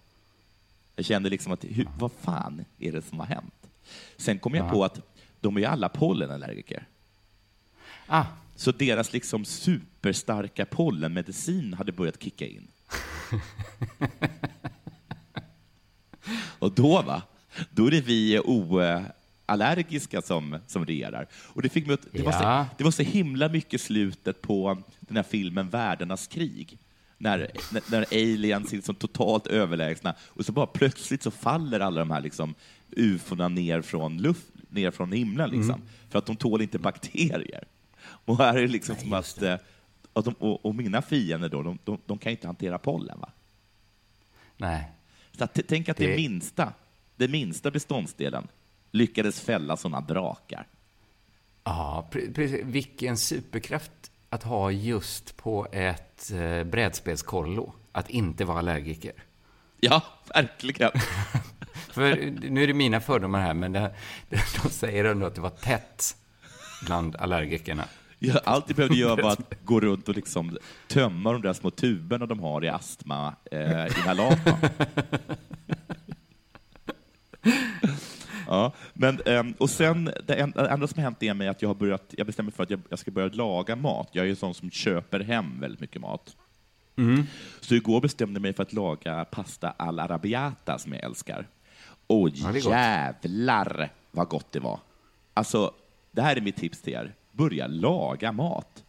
Jag 0.96 1.04
kände 1.04 1.30
liksom 1.30 1.52
att, 1.52 1.64
hur, 1.64 1.88
vad 1.98 2.12
fan 2.12 2.64
är 2.78 2.92
det 2.92 3.02
som 3.02 3.18
har 3.18 3.26
hänt? 3.26 3.54
Sen 4.16 4.38
kom 4.38 4.54
jag 4.54 4.66
Ja. 4.66 4.70
på 4.70 4.84
att 4.84 5.00
de 5.40 5.56
är 5.56 5.60
ju 5.60 5.66
alla 5.66 5.88
pollenallergiker. 5.88 6.86
Ah. 8.06 8.24
Så 8.56 8.72
deras 8.72 9.12
liksom 9.12 9.44
superstarka 9.44 10.66
pollenmedicin 10.66 11.74
hade 11.74 11.92
börjat 11.92 12.22
kicka 12.22 12.46
in. 12.46 12.68
Och 16.58 16.72
då, 16.72 17.02
va? 17.02 17.22
Då 17.70 17.86
är 17.86 17.90
det 17.90 18.00
vi 18.00 18.38
oallergiska 18.40 20.22
som, 20.22 20.58
som 20.66 20.86
regerar. 20.86 21.26
Och 21.34 21.62
det, 21.62 21.68
fick 21.68 21.86
mig 21.86 21.94
att, 21.94 22.06
det, 22.12 22.22
var 22.22 22.32
så, 22.32 22.38
Ja. 22.42 22.66
det 22.78 22.84
var 22.84 22.90
så 22.90 23.02
himla 23.02 23.48
mycket 23.48 23.80
slutet 23.80 24.42
på 24.42 24.82
den 25.00 25.16
här 25.16 25.24
filmen 25.24 25.68
Världarnas 25.70 26.26
krig. 26.26 26.78
När, 27.18 27.50
när, 27.90 28.06
aliens 28.12 28.72
är 28.72 28.76
liksom 28.76 28.94
totalt 28.94 29.46
överlägsna 29.46 30.14
och 30.20 30.44
så 30.46 30.52
bara 30.52 30.66
plötsligt 30.66 31.22
så 31.22 31.30
faller 31.30 31.80
alla 31.80 31.98
de 32.00 32.10
här 32.10 32.20
liksom 32.20 32.54
ufona 32.90 33.48
ner 33.48 33.82
från, 33.82 34.18
luft, 34.18 34.46
ner 34.68 34.90
från 34.90 35.12
himlen. 35.12 35.50
Liksom, 35.50 35.74
Mm. 35.74 35.86
För 36.10 36.18
att 36.18 36.26
de 36.26 36.36
tål 36.36 36.62
inte 36.62 36.78
bakterier. 36.78 37.64
Och 38.00 38.38
här 38.38 38.56
är 38.56 38.60
det 38.62 38.68
liksom 38.68 38.96
som 38.96 39.12
att... 39.12 39.42
eh, 39.42 39.56
Och, 40.12 40.22
de, 40.24 40.34
och, 40.38 40.66
och 40.66 40.74
mina 40.74 41.02
fiender 41.02 41.48
då, 41.48 41.62
de, 41.62 41.78
de, 41.84 41.98
de 42.06 42.18
kan 42.18 42.32
inte 42.32 42.46
hantera 42.46 42.78
pollen. 42.78 43.20
Va? 43.20 43.30
Nej. 44.56 44.90
Så 45.38 45.44
att, 45.44 45.58
tänk 45.68 45.88
att 45.88 45.96
det, 45.96 46.06
Det- 46.06 46.16
minsta, 46.16 46.72
den 47.16 47.30
minsta 47.30 47.70
beståndsdelen 47.70 48.48
lyckades 48.90 49.40
fälla 49.40 49.76
sådana 49.76 50.00
drakar. 50.00 50.66
Ja, 51.64 52.08
pre- 52.12 52.34
precis. 52.34 52.60
Vilken 52.64 53.16
superkraft 53.16 54.10
att 54.36 54.42
ha 54.42 54.70
just 54.70 55.36
på 55.36 55.66
ett 55.72 56.32
eh, 56.32 56.64
brädspelskollo. 56.64 57.72
Att 57.92 58.10
inte 58.10 58.44
vara 58.44 58.58
allergiker. 58.58 59.12
Ja, 59.80 60.02
verkligen. 60.34 60.90
För 61.90 62.16
nu 62.50 62.62
är 62.62 62.66
det 62.66 62.74
mina 62.74 63.00
fördomar 63.00 63.40
här, 63.40 63.54
men 63.54 63.72
det, 63.72 63.80
det, 64.28 64.40
de 64.62 64.70
säger 64.70 65.04
ändå 65.04 65.26
att 65.26 65.34
det 65.34 65.40
var 65.40 65.50
tätt 65.50 66.16
bland 66.86 67.16
allergikerna. 67.16 67.84
Ja, 68.18 68.40
allt 68.44 68.64
jag 68.66 68.76
behövde 68.76 68.96
göra 68.96 69.22
var 69.22 69.32
att 69.32 69.52
gå 69.64 69.80
runt 69.80 70.08
och 70.08 70.14
liksom 70.14 70.58
tömma 70.88 71.32
de 71.32 71.42
där 71.42 71.52
små 71.52 71.70
tuberna 71.70 72.26
de 72.26 72.40
har 72.40 72.64
i 72.64 72.68
astma 72.68 73.34
eh, 73.50 73.98
inhalatorn. 73.98 74.68
Ja, 78.48 78.72
men 78.94 79.20
ehm, 79.26 79.54
och 79.58 79.70
sen, 79.70 80.04
det 80.04 80.22
det 80.26 80.68
enda 80.70 80.86
som 80.86 80.98
har 80.98 81.02
hänt 81.02 81.22
är 81.22 81.34
mig 81.34 81.48
att 81.48 81.62
jag 81.62 81.68
har 81.68 81.74
börjat, 81.74 82.14
jag 82.18 82.26
bestämmer 82.26 82.50
för 82.50 82.62
att 82.62 82.70
jag, 82.70 82.80
jag 82.88 82.98
ska 82.98 83.10
börja 83.10 83.28
laga 83.28 83.76
mat. 83.76 84.08
Jag 84.12 84.24
är 84.24 84.28
ju 84.28 84.36
sån 84.36 84.54
som 84.54 84.70
köper 84.70 85.20
hem 85.20 85.60
väldigt 85.60 85.80
mycket 85.80 86.00
mat. 86.00 86.36
Så 87.60 87.74
igår 87.74 88.00
bestämde 88.00 88.34
jag 88.34 88.42
mig 88.42 88.52
för 88.52 88.62
att 88.62 88.72
laga 88.72 89.24
pasta 89.24 89.74
all 89.76 89.98
arabiata 90.00 90.78
som 90.78 90.92
jag 90.92 91.02
älskar. 91.04 91.46
Och 92.06 92.28
Ja, 92.28 92.52
det 92.52 92.58
jävlar 92.58 93.90
vad 94.10 94.28
gott 94.28 94.52
det 94.52 94.60
var. 94.60 94.80
Alltså, 95.34 95.72
det 96.12 96.22
här 96.22 96.36
är 96.36 96.40
mitt 96.40 96.56
tips 96.56 96.80
till 96.82 96.92
er. 96.92 97.14
Börja 97.32 97.66
laga 97.66 98.32
mat. 98.32 98.84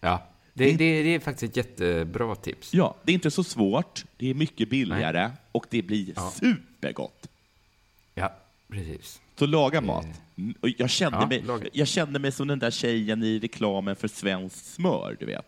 Ja, 0.00 0.22
det, 0.54 0.72
det, 0.72 1.02
det 1.02 1.14
är 1.14 1.20
faktiskt 1.20 1.50
ett 1.50 1.56
jättebra 1.56 2.34
tips. 2.34 2.74
Ja, 2.74 2.96
det 3.04 3.12
är 3.12 3.14
inte 3.14 3.30
så 3.30 3.44
svårt, 3.44 4.04
det 4.16 4.30
är 4.30 4.34
mycket 4.34 4.70
billigare 4.70 5.30
och 5.52 5.66
det 5.70 5.82
blir 5.82 6.14
supergott. 6.30 7.29
Precis. 8.70 9.20
Så 9.38 9.46
laga 9.46 9.80
mat. 9.80 10.06
Och 10.60 10.68
jag, 10.78 10.90
kände 10.90 11.18
Ja, 11.18 11.26
mig, 11.26 11.42
laga. 11.42 11.68
jag 11.72 11.88
kände 11.88 12.18
mig 12.18 12.32
som 12.32 12.48
den 12.48 12.58
där 12.58 12.70
tjejen 12.70 13.22
i 13.22 13.38
reklamen 13.38 13.96
för 13.96 14.08
svenskt 14.08 14.66
smör, 14.66 15.16
du 15.20 15.26
vet. 15.26 15.46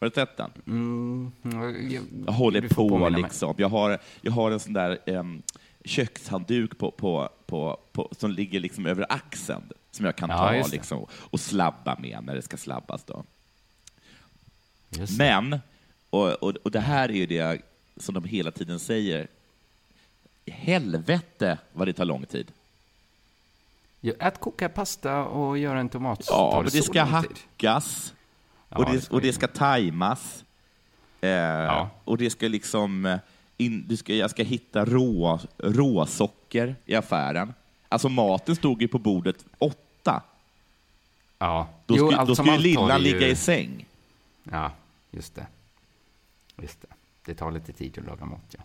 Har 0.00 0.08
du 0.08 0.14
sett 0.14 0.36
den? 0.36 0.50
Mm, 0.66 1.32
jag, 1.42 2.00
Jag 2.26 2.32
håller 2.32 2.68
på 2.68 3.08
liksom. 3.08 3.54
Jag 3.58 3.68
har, 3.68 3.98
jag 4.20 4.32
har 4.32 4.50
en 4.50 4.60
sån 4.60 4.72
där 4.72 4.98
em, 5.06 5.42
kökshandduk 5.84 6.78
på, 6.78 6.90
på, 6.90 7.28
på, 7.46 7.80
på, 7.92 8.08
som 8.18 8.30
ligger 8.30 8.60
liksom 8.60 8.86
över 8.86 9.06
axeln 9.08 9.62
som 9.90 10.04
jag 10.06 10.16
kan 10.16 10.30
Ja, 10.30 10.62
ta 10.62 10.68
liksom, 10.68 11.06
och 11.12 11.40
slabba 11.40 11.96
med 11.98 12.18
när 12.24 12.34
det 12.34 12.42
ska 12.42 12.56
slabbas. 12.56 13.04
Då. 13.04 13.24
Just. 14.90 15.18
Men, 15.18 15.58
och, 16.10 16.28
och, 16.42 16.56
och 16.56 16.70
det 16.70 16.80
här 16.80 17.08
är 17.08 17.12
ju 17.12 17.26
det 17.26 17.62
som 17.96 18.14
de 18.14 18.24
hela 18.24 18.50
tiden 18.50 18.78
säger, 18.78 19.28
helvete 20.46 21.58
vad 21.72 21.88
det 21.88 21.92
tar 21.92 22.04
lång 22.04 22.26
tid. 22.26 22.52
Ja, 24.00 24.12
Att 24.20 24.40
koka 24.40 24.68
pasta 24.68 25.24
och 25.24 25.58
göra 25.58 25.80
en 25.80 25.88
tomatsås 25.88 26.26
Ja, 26.30 26.52
men 26.62 26.72
det 26.72 26.82
ska 26.82 27.02
hackas 27.02 28.14
och, 28.68 28.84
Ja, 28.84 28.92
det, 28.92 29.10
och 29.10 29.20
det 29.20 29.32
ska 29.32 29.48
tajmas. 29.48 30.44
Eh, 31.20 31.86
Och 32.04 32.18
det 32.18 32.30
ska 32.30 32.48
liksom... 32.48 33.06
eh, 33.06 33.18
In, 33.60 33.84
du 33.88 33.96
ska, 33.96 34.14
jag 34.14 34.30
ska 34.30 34.42
hitta 34.42 34.84
rå, 34.84 35.40
råsocker 35.58 36.76
i 36.86 36.94
affären. 36.94 37.54
Alltså 37.88 38.08
maten 38.08 38.56
stod 38.56 38.82
ju 38.82 38.88
på 38.88 38.98
bordet 38.98 39.44
åtta. 39.58 40.22
Ja. 41.38 41.68
Då, 41.86 41.96
Jo, 41.96 42.12
allt 42.12 42.28
då 42.28 42.34
skulle 42.34 42.68
ju- 42.68 42.98
ligga 42.98 43.28
i 43.28 43.36
säng. 43.36 43.86
Ja, 44.42 44.72
just 45.10 45.34
det. 45.34 45.46
Just 46.62 46.82
det. 46.82 46.88
Det 47.24 47.34
tar 47.34 47.50
lite 47.50 47.72
tid 47.72 47.98
att 47.98 48.04
laga 48.06 48.24
mat, 48.24 48.40
ja. 48.50 48.60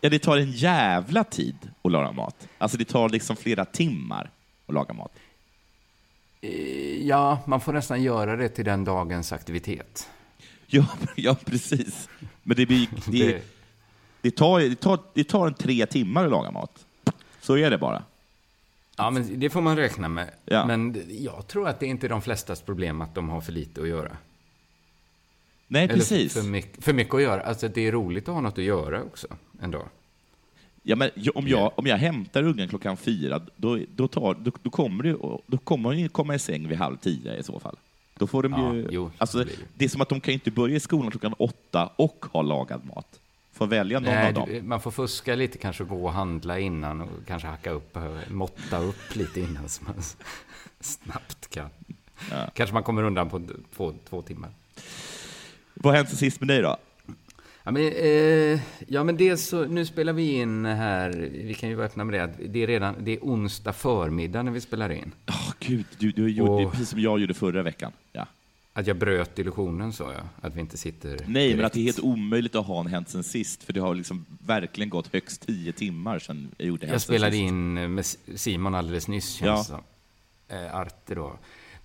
Ja, 0.00 0.08
det 0.10 0.18
tar 0.18 0.36
en 0.36 0.52
jävla 0.52 1.24
tid 1.24 1.56
att 1.82 1.92
laga 1.92 2.12
mat. 2.12 2.48
Alltså 2.58 2.78
det 2.78 2.84
tar 2.84 3.08
liksom 3.08 3.36
flera 3.36 3.64
timmar 3.64 4.30
att 4.70 4.74
laga 4.74 4.94
mat. 4.94 5.12
Eh, 6.40 7.06
Ja, 7.06 7.38
man 7.46 7.60
får 7.60 7.72
nästan 7.72 8.02
göra 8.02 8.36
det 8.36 8.48
till 8.48 8.64
den 8.64 8.84
dagens 8.84 9.32
aktivitet. 9.32 10.08
Ja, 10.72 10.86
ja 11.16 11.36
precis. 11.44 12.08
Men 12.42 12.56
det, 12.56 12.66
blir, 12.66 12.88
det, 13.06 13.42
Det- 14.20 14.30
tar, 14.30 14.60
det, 14.60 14.74
tar, 14.80 14.98
det 15.14 15.24
tar 15.24 15.46
en 15.46 15.54
tre 15.54 15.86
timmar 15.86 16.24
att 16.24 16.30
laga 16.30 16.50
mat. 16.50 16.86
Så 17.40 17.56
är 17.56 17.70
det 17.70 17.78
bara. 17.78 18.02
Ja, 18.96 19.10
men 19.10 19.40
det 19.40 19.50
får 19.50 19.60
man 19.60 19.76
räkna 19.76 20.08
med. 20.08 20.30
Ja. 20.44 20.66
Men 20.66 21.02
jag 21.08 21.46
tror 21.46 21.68
att 21.68 21.80
det 21.80 21.86
är 21.86 21.90
inte 21.90 22.08
de 22.08 22.22
flestas 22.22 22.60
problem 22.62 23.00
att 23.00 23.14
de 23.14 23.28
har 23.28 23.40
för 23.40 23.52
lite 23.52 23.80
att 23.82 23.88
göra. 23.88 24.16
Nej, 25.66 25.84
Eller 25.84 25.94
precis. 25.94 26.32
För 26.34 26.42
mycket, 26.42 26.84
för 26.84 26.92
mycket 26.92 27.14
att 27.14 27.22
göra. 27.22 27.40
Alltså, 27.42 27.68
det 27.68 27.80
är 27.86 27.92
roligt 27.92 28.28
att 28.28 28.34
ha 28.34 28.40
något 28.40 28.58
att 28.58 28.64
göra 28.64 29.02
också, 29.02 29.26
en 29.62 29.70
dag. 29.70 29.88
Ja, 30.82 30.96
men 30.96 31.10
om, 31.34 31.48
jag, 31.48 31.72
om 31.78 31.86
jag 31.86 31.96
hämtar 31.96 32.42
ungen 32.42 32.68
klockan 32.68 32.96
fyra, 32.96 33.40
då, 33.56 33.78
då, 33.94 34.08
tar, 34.08 34.34
då, 34.34 34.50
då 34.62 34.70
kommer 34.70 35.04
det, 35.04 35.12
då 35.46 35.58
kommer 35.64 35.88
hon 35.88 35.98
ju 35.98 36.08
komma 36.08 36.34
i 36.34 36.38
säng 36.38 36.68
vid 36.68 36.78
halv 36.78 36.96
tio 36.96 37.36
i 37.36 37.42
så 37.42 37.60
fall. 37.60 37.76
Då 38.18 38.26
får 38.26 38.42
de 38.42 38.52
Ja, 38.52 38.74
ju, 38.74 38.88
jo, 38.90 39.10
alltså, 39.18 39.38
det. 39.44 39.50
det 39.74 39.84
är 39.84 39.88
som 39.88 40.00
att 40.00 40.08
de 40.08 40.20
kan 40.20 40.34
inte 40.34 40.50
börja 40.50 40.76
i 40.76 40.80
skolan 40.80 41.10
klockan 41.10 41.32
åtta 41.38 41.90
och 41.96 42.26
ha 42.32 42.42
lagad 42.42 42.80
mat. 42.84 43.20
Får 43.52 43.66
välja 43.66 44.00
någon 44.00 44.14
Nej, 44.14 44.26
av 44.28 44.34
dem. 44.34 44.48
man 44.68 44.80
får 44.80 44.90
fuska 44.90 45.34
lite, 45.34 45.58
kanske 45.58 45.84
gå 45.84 46.04
och 46.04 46.12
handla 46.12 46.58
innan 46.58 47.00
och 47.00 47.08
kanske 47.26 47.48
hacka 47.48 47.70
upp, 47.70 47.96
eh, 47.96 48.02
måtta 48.28 48.78
upp 48.78 49.16
lite 49.16 49.40
innan 49.40 49.68
så 49.68 49.84
man 49.84 49.94
snabbt 50.80 51.50
kan. 51.50 51.68
Kanske 52.54 52.74
man 52.74 52.82
kommer 52.82 53.02
undan 53.02 53.30
på 53.30 53.42
två, 53.76 53.94
två 54.08 54.22
timmar. 54.22 54.50
Vad 55.74 55.92
har 55.92 55.96
hänt 55.96 56.08
sen 56.08 56.18
sist 56.18 56.40
med 56.40 56.48
dig 56.48 56.62
då? 56.62 56.76
Ja 57.64 57.70
men, 57.70 57.82
eh, 57.92 58.60
ja, 58.88 59.04
men 59.04 59.16
dels 59.16 59.48
så, 59.48 59.64
nu 59.64 59.86
spelar 59.86 60.12
vi 60.12 60.32
in 60.40 60.64
här, 60.64 61.10
vi 61.44 61.54
kan 61.54 61.68
ju 61.68 61.74
vara 61.74 61.86
öppna 61.86 62.04
med 62.04 62.14
det, 62.14 62.24
att 62.24 62.30
det 62.52 62.62
är 62.62 62.66
redan, 62.66 62.94
det 63.00 63.10
är 63.12 63.18
onsdag 63.22 63.72
förmiddag 63.72 64.42
när 64.42 64.52
vi 64.52 64.60
spelar 64.60 64.90
in. 64.92 65.12
Åh 65.28 65.52
gud, 65.60 65.84
du, 65.98 66.10
du 66.10 66.30
gjorde 66.30 66.50
Och- 66.64 66.72
precis 66.72 66.88
som 66.88 67.00
jag 67.00 67.18
gjorde 67.20 67.34
förra 67.34 67.62
veckan. 67.62 67.92
Ja. 68.12 68.26
Att 68.72 68.86
jag 68.86 68.96
bröt 68.96 69.38
illusionen 69.38 69.92
sa 69.92 70.12
jag, 70.12 70.22
att 70.40 70.54
vi 70.56 70.60
inte 70.60 70.76
sitter 70.78 71.08
Nej, 71.08 71.18
men 71.26 71.34
direkt. 71.42 71.64
att 71.64 71.72
det 71.72 71.80
är 71.80 71.84
helt 71.84 72.00
omöjligt 72.00 72.54
att 72.54 72.66
ha 72.66 72.80
en 72.80 72.86
Hänt 72.86 73.08
sen 73.08 73.22
sist, 73.22 73.62
för 73.64 73.72
det 73.72 73.80
har 73.80 73.94
liksom 73.94 74.26
verkligen 74.46 74.90
gått 74.90 75.12
högst 75.12 75.46
tio 75.46 75.72
timmar 75.72 76.18
sedan 76.18 76.48
jag 76.56 76.68
gjorde 76.68 76.86
Jag 76.86 77.00
spelade 77.00 77.36
in 77.36 77.94
med 77.94 78.06
Simon 78.34 78.74
alldeles 78.74 79.08
nyss, 79.08 79.32
känns 79.32 79.68
Ja. 79.70 79.80
det. 80.48 80.56
Eh, 80.66 80.74
Arte 80.76 81.14
då. 81.14 81.32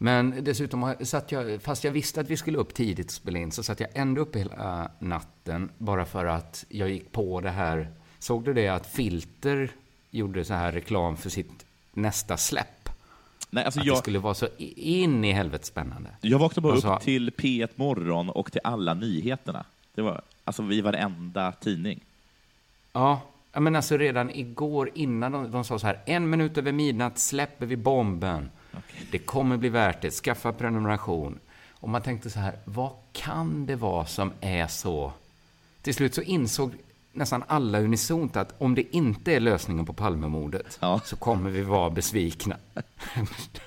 Men 0.06 0.44
dessutom 0.44 0.94
satt 1.02 1.32
jag, 1.32 1.62
fast 1.62 1.84
jag 1.84 1.92
visste 1.92 2.22
att 2.22 2.30
vi 2.30 2.38
skulle 2.38 2.58
upp 2.58 2.74
tidigt 2.74 3.06
och 3.06 3.12
spela 3.12 3.40
in, 3.40 3.52
så 3.52 3.64
satt 3.64 3.80
jag 3.80 3.90
ändå 3.94 4.22
uppe 4.22 4.40
hela 4.40 4.92
natten 5.00 5.70
bara 5.78 6.06
för 6.06 6.26
att 6.26 6.66
jag 6.70 6.90
gick 6.90 7.12
på 7.12 7.42
det 7.42 7.50
här. 7.50 7.92
Såg 8.20 8.44
du 8.44 8.54
det 8.54 8.68
att 8.68 8.88
Filter 8.88 9.70
gjorde 10.12 10.46
så 10.46 10.54
här 10.54 10.72
reklam 10.72 11.18
för 11.18 11.30
sitt 11.30 11.66
nästa 11.94 12.38
släpp? 12.38 12.90
Nej, 13.50 13.66
alltså 13.66 13.80
att 13.80 13.86
jag, 13.86 13.96
det 13.96 14.00
skulle 14.00 14.20
vara 14.20 14.34
så 14.34 14.48
in 14.76 15.26
i 15.26 15.32
helvete 15.32 15.66
spännande. 15.66 16.10
jag 16.22 16.40
vaknade 16.40 16.62
bara 16.62 16.78
Och 16.78 16.96
upp 16.96 17.02
till 17.02 17.30
P1 17.32 17.70
Morgon 17.76 18.30
och 18.30 18.52
till 18.52 18.62
alla 18.64 18.94
nyheterna. 18.94 19.66
Det 19.96 20.02
var 20.02 20.22
alltså 20.44 20.64
vid 20.64 20.84
varenda 20.84 21.52
tidning. 21.52 22.00
Ja, 22.94 23.22
ja, 23.54 23.60
men 23.60 23.76
alltså 23.76 23.98
redan 23.98 24.30
igår 24.30 24.90
innan 24.94 25.32
de, 25.32 25.52
de 25.52 25.64
sa 25.64 25.80
så 25.80 25.88
här, 25.88 26.00
en 26.06 26.30
minut 26.30 26.58
över 26.58 26.72
midnatt 26.72 27.20
släpper 27.20 27.66
vi 27.66 27.78
bomben. 27.78 28.50
Det 29.12 29.18
kommer 29.18 29.58
bli 29.58 29.70
värt 29.70 30.02
det, 30.02 30.12
skaffa 30.12 30.54
prenumeration. 30.54 31.40
Och 31.72 31.90
man 31.90 32.02
tänkte 32.02 32.30
så 32.30 32.40
här, 32.40 32.56
vad 32.66 32.92
kan 33.14 33.66
det 33.66 33.76
vara 33.76 34.06
som 34.06 34.32
är 34.42 34.68
så... 34.68 35.14
Till 35.82 35.94
slut 35.94 36.16
så 36.16 36.22
insåg 36.22 36.72
nästan 37.12 37.44
alla 37.48 37.80
unisont 37.80 38.36
att 38.38 38.62
om 38.62 38.76
det 38.76 38.96
inte 38.96 39.34
är 39.34 39.40
lösningen 39.40 39.86
på 39.86 39.94
Palmemordet 39.94 40.78
Ja. 40.82 41.02
så 41.06 41.16
kommer 41.16 41.50
vi 41.50 41.62
vara 41.62 41.90
besvikna. 41.90 42.58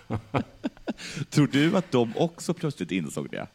Tror 1.30 1.46
du 1.46 1.76
att 1.76 1.90
de 1.90 2.12
också 2.16 2.54
plötsligt 2.54 2.90
insåg 2.90 3.30
det? 3.30 3.46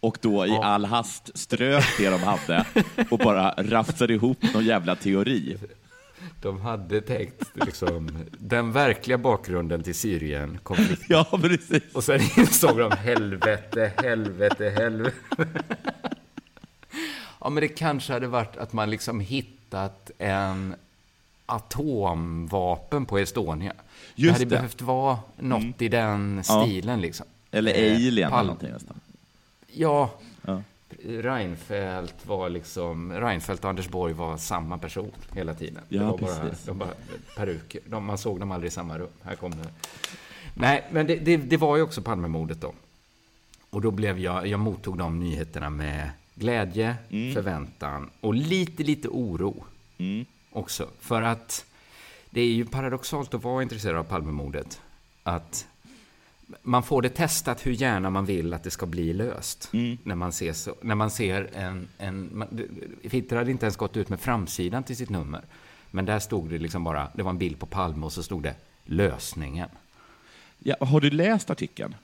Och 0.00 0.18
då 0.20 0.46
i 0.46 0.50
all 0.50 0.84
hast 0.84 1.38
strök 1.38 1.84
det 1.98 2.10
de 2.10 2.22
hade 2.22 2.66
och 3.10 3.18
bara 3.18 3.50
rafsade 3.50 4.14
ihop 4.14 4.38
någon 4.54 4.64
jävla 4.64 4.96
teori. 4.96 5.56
De 6.40 6.60
hade 6.60 7.00
tänkt 7.00 7.42
liksom, 7.54 8.08
den 8.38 8.72
verkliga 8.72 9.18
bakgrunden 9.18 9.82
till 9.82 9.94
Syrien-konflikten. 9.94 11.06
Ja, 11.08 11.38
precis. 11.42 11.82
Och 11.94 12.04
sen 12.04 12.20
insåg 12.36 12.78
de 12.78 12.92
helvete, 12.92 13.92
helvete, 13.96 14.70
helvete. 14.76 15.16
Ja, 17.40 17.50
men 17.50 17.60
det 17.60 17.68
kanske 17.68 18.12
hade 18.12 18.26
varit 18.26 18.56
att 18.56 18.72
man 18.72 18.90
liksom 18.90 19.20
hittat 19.20 20.10
en 20.18 20.74
atomvapen 21.46 23.06
på 23.06 23.18
Estonia. 23.18 23.72
Just 24.14 24.28
det 24.28 24.32
hade 24.32 24.44
det. 24.44 24.48
behövt 24.56 24.80
vara 24.82 25.18
något 25.36 25.82
i 25.82 25.88
den 25.88 26.42
Ja. 26.48 26.62
stilen 26.64 27.00
liksom. 27.00 27.26
Eller 27.50 27.74
Eh, 27.74 27.94
alien 27.96 28.30
Pal- 28.30 28.34
eller 28.34 28.42
någonting 28.46 28.70
nästan. 28.72 29.00
Ja. 29.72 30.10
Reinfeldt 31.06 32.26
var 32.26 32.48
liksom, 32.48 33.12
Reinfeldt 33.12 33.64
och 33.64 33.70
Anders 33.70 33.88
Borg 33.88 34.12
var 34.12 34.36
samma 34.36 34.78
person 34.78 35.12
hela 35.32 35.54
tiden. 35.54 35.82
Ja, 35.88 35.98
det 35.98 36.04
var 36.06 36.18
bara, 36.18 36.48
precis. 36.48 36.64
de 36.64 36.78
bara 36.78 36.90
peruker. 37.36 37.80
De, 37.86 38.04
man 38.04 38.18
såg 38.18 38.40
dem 38.40 38.52
aldrig 38.52 38.68
i 38.68 38.74
samma 38.74 38.98
rum. 38.98 39.08
Här 39.22 39.34
kommer 39.36 39.58
Nej, 40.54 40.84
men 40.90 41.06
det, 41.06 41.16
det, 41.16 41.36
det 41.36 41.56
var 41.56 41.76
ju 41.76 41.82
också 41.82 42.02
Palmemordet 42.02 42.60
då. 42.60 42.72
Och 43.70 43.80
då 43.80 43.90
blev 43.90 44.18
jag, 44.18 44.46
jag 44.46 44.60
mottog 44.60 44.98
de 44.98 45.20
nyheterna 45.20 45.70
med 45.70 46.10
glädje, 46.34 46.96
förväntan 47.08 48.10
och 48.20 48.34
lite, 48.34 48.82
lite 48.82 49.08
oro 49.08 49.64
också. 50.50 50.88
För 51.00 51.22
att 51.22 51.64
det 52.30 52.40
är 52.40 52.52
ju 52.52 52.64
paradoxalt 52.64 53.34
att 53.34 53.44
vara 53.44 53.62
intresserad 53.62 53.96
av 53.96 54.04
Palmemordet. 54.04 54.80
Att 55.22 55.66
man 56.62 56.82
får 56.82 57.02
det 57.02 57.08
testat 57.08 57.66
hur 57.66 57.72
gärna 57.72 58.10
man 58.10 58.24
vill 58.24 58.54
att 58.54 58.62
det 58.62 58.70
ska 58.70 58.86
bli 58.86 59.12
löst. 59.12 59.68
När, 60.02 60.14
man 60.14 60.32
ser 60.32 60.52
så, 60.52 60.74
när 60.82 60.94
man 60.94 61.10
ser 61.10 61.50
en... 61.54 61.88
en 61.98 62.30
man, 62.32 62.48
Fitter 63.08 63.36
hade 63.36 63.50
inte 63.50 63.66
ens 63.66 63.76
gått 63.76 63.96
ut 63.96 64.08
med 64.08 64.20
framsidan 64.20 64.82
till 64.82 64.96
sitt 64.96 65.10
nummer. 65.10 65.42
Men 65.90 66.04
där 66.04 66.18
stod 66.18 66.50
det 66.50 66.58
liksom 66.58 66.84
bara, 66.84 67.08
det 67.14 67.22
var 67.22 67.30
en 67.30 67.38
bild 67.38 67.58
på 67.58 67.66
Palme 67.66 68.06
och 68.06 68.12
så 68.12 68.22
stod 68.22 68.42
det 68.42 68.54
lösningen. 68.84 69.68
Ja, 70.58 70.76
har 70.80 71.00
du 71.00 71.10
läst 71.10 71.50
artikeln? 71.50 71.94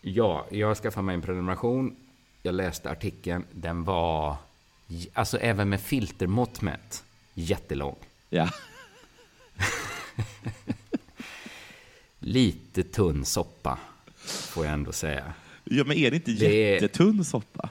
Ja, 0.00 0.46
jag 0.50 0.76
skaffade 0.76 1.06
mig 1.06 1.14
en 1.14 1.22
prenumeration. 1.22 1.96
Jag 2.42 2.54
läste 2.54 2.90
artikeln. 2.90 3.44
Den 3.52 3.84
var, 3.84 4.36
alltså 5.12 5.38
även 5.38 5.68
med 5.68 5.80
filtermått 5.80 6.60
mätt, 6.60 7.04
jättelång. 7.34 7.96
Ja. 8.30 8.48
lite 12.26 12.82
tunn 12.82 13.24
soppa, 13.24 13.78
får 14.24 14.64
jag 14.64 14.74
ändå 14.74 14.92
säga. 14.92 15.32
Ja, 15.64 15.84
men 15.84 15.96
är 15.96 16.10
det 16.10 16.16
inte 16.16 16.30
Det 16.30 16.70
jättetunn 16.72 17.24
soppa? 17.24 17.68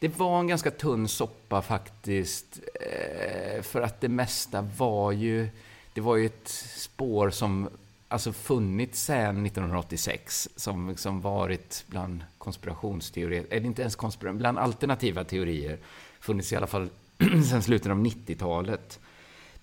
Det 0.00 0.18
var 0.18 0.40
en 0.40 0.46
ganska 0.46 0.70
tunn 0.70 1.08
soppa 1.08 1.62
faktiskt. 1.62 2.60
eh, 2.74 3.62
För 3.62 3.80
att 3.82 4.00
det 4.00 4.08
mesta 4.08 4.62
var 4.78 5.12
ju... 5.12 5.48
Det 5.94 6.00
var 6.00 6.16
ju 6.16 6.26
ett 6.26 6.48
spår 6.76 7.30
som 7.30 7.68
alltså 8.08 8.32
funnits 8.32 9.02
sedan 9.02 9.46
1986. 9.46 10.48
Som 10.56 10.88
liksom 10.88 11.20
varit 11.20 11.84
bland 11.86 12.24
konspirationsteorier, 12.38 13.46
eller 13.50 13.66
inte 13.66 13.82
ens 13.82 13.96
konspirationer, 13.96 14.38
bland 14.38 14.58
alternativa 14.58 15.24
teorier. 15.24 15.78
Funnits 16.20 16.52
i 16.52 16.56
alla 16.56 16.66
fall 16.66 16.88
sedan 17.50 17.62
slutet 17.62 17.90
av 17.90 17.98
90-talet. 17.98 19.00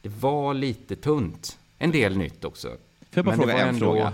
Det 0.02 0.10
var 0.10 0.54
lite 0.54 0.96
tunt. 0.96 1.58
En 1.78 1.92
del 1.92 2.18
nytt 2.18 2.46
också. 2.46 2.78
Får 3.14 3.18
jag 3.18 3.26
bara 3.26 3.36
Men 3.38 3.46
fråga 3.46 3.58
en 3.62 3.68
ändå- 3.70 3.80
fråga? 3.80 4.14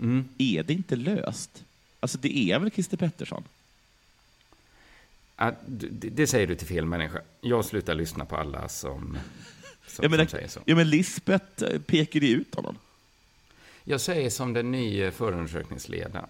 Mm. 0.00 0.28
Är 0.38 0.62
det 0.62 0.72
inte 0.72 0.96
löst? 0.96 1.64
Alltså, 2.00 2.18
det 2.18 2.38
är 2.50 2.58
väl 2.58 2.70
Christer 2.70 2.96
Pettersson? 2.96 3.44
Ja, 5.36 5.52
det, 5.66 6.08
det 6.10 6.26
säger 6.26 6.46
du 6.46 6.54
till 6.54 6.66
fel 6.66 6.86
människa. 6.86 7.20
Jag 7.40 7.64
slutar 7.64 7.94
lyssna 7.94 8.24
på 8.24 8.36
alla 8.36 8.68
som, 8.68 9.18
som, 9.86 10.02
Ja, 10.02 10.08
men, 10.08 10.18
som 10.18 10.26
säger 10.28 10.48
så. 10.48 10.60
ja, 10.64 10.74
men 10.76 10.90
Lisbeth 10.90 11.64
eh, 11.64 11.80
pekar 11.80 12.20
ju 12.20 12.28
ut 12.28 12.54
honom. 12.54 12.78
Jag 13.84 14.00
säger 14.00 14.30
som 14.30 14.52
den 14.52 14.70
nya 14.70 15.10
förundersökningsledaren 15.10 16.28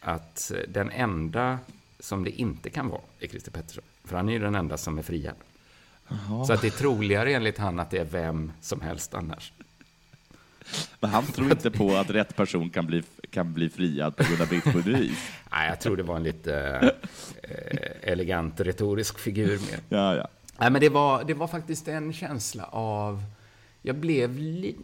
att 0.00 0.50
eh, 0.54 0.58
den 0.68 0.90
enda 0.90 1.58
som 2.00 2.24
det 2.24 2.30
inte 2.30 2.70
kan 2.70 2.88
vara 2.88 3.00
är 3.20 3.26
Christer 3.28 3.50
Pettersson. 3.50 3.84
För 4.04 4.16
han 4.16 4.28
är 4.28 4.32
ju 4.32 4.38
den 4.38 4.54
enda 4.54 4.76
som 4.78 4.98
är 4.98 5.02
friad. 5.02 5.34
Så 6.46 6.52
att 6.52 6.60
det 6.60 6.66
är 6.66 6.70
troligare 6.78 7.34
enligt 7.34 7.58
han 7.58 7.78
att 7.80 7.90
det 7.90 7.98
är 7.98 8.04
vem 8.04 8.52
som 8.60 8.80
helst 8.80 9.14
annars. 9.14 9.52
Men 11.00 11.10
han 11.10 11.26
tror 11.26 11.50
inte 11.50 11.70
på 11.70 11.96
att 11.96 12.10
rätt 12.10 12.36
person 12.36 12.70
kan 12.70 12.86
bli, 12.86 13.02
kan 13.30 13.54
bli 13.54 13.68
friad 13.68 14.16
på 14.16 14.24
grund 14.24 14.42
av 14.42 14.48
brist 14.48 14.64
på 14.64 14.78
bevis. 14.78 15.30
Nej, 15.50 15.68
jag 15.68 15.80
tror 15.80 15.96
det 15.96 16.02
var 16.02 16.16
en 16.16 16.22
lite 16.22 16.54
eh, 17.42 18.12
elegant 18.12 18.60
retorisk 18.60 19.18
figur 19.18 19.58
mer. 19.70 19.80
Ja, 19.88 20.16
ja. 20.16 20.28
Nej, 20.58 20.70
men 20.70 20.80
det 20.80 20.88
var, 20.88 21.24
det 21.24 21.34
var 21.34 21.46
faktiskt 21.46 21.88
en 21.88 22.12
känsla 22.12 22.64
av... 22.64 23.22
Jag 23.82 23.96
blev 23.96 24.38
li, 24.38 24.76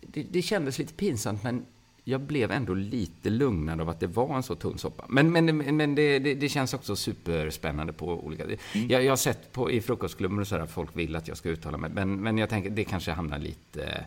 det, 0.00 0.22
det 0.30 0.42
kändes 0.42 0.78
lite 0.78 0.94
pinsamt, 0.94 1.42
men 1.42 1.66
jag 2.04 2.20
blev 2.20 2.50
ändå 2.50 2.74
lite 2.74 3.30
lugnad 3.30 3.80
av 3.80 3.88
att 3.88 4.00
det 4.00 4.06
var 4.06 4.36
en 4.36 4.42
så 4.42 4.54
tunn 4.54 4.78
soppa. 4.78 5.04
Men, 5.08 5.32
men, 5.32 5.76
men 5.76 5.94
det, 5.94 6.18
det, 6.18 6.34
det 6.34 6.48
känns 6.48 6.74
också 6.74 6.96
superspännande 6.96 7.92
på 7.92 8.06
olika... 8.06 8.44
Jag, 8.72 9.04
jag 9.04 9.12
har 9.12 9.16
sett 9.16 9.52
på, 9.52 9.70
i 9.70 9.80
frukostklubben 9.80 10.38
och 10.38 10.48
så 10.48 10.56
att 10.56 10.70
folk 10.70 10.96
vill 10.96 11.16
att 11.16 11.28
jag 11.28 11.36
ska 11.36 11.48
uttala 11.48 11.78
mig, 11.78 11.90
men, 11.94 12.16
men 12.16 12.38
jag 12.38 12.48
tänker 12.48 12.70
det 12.70 12.84
kanske 12.84 13.12
hamnar 13.12 13.38
lite 13.38 14.04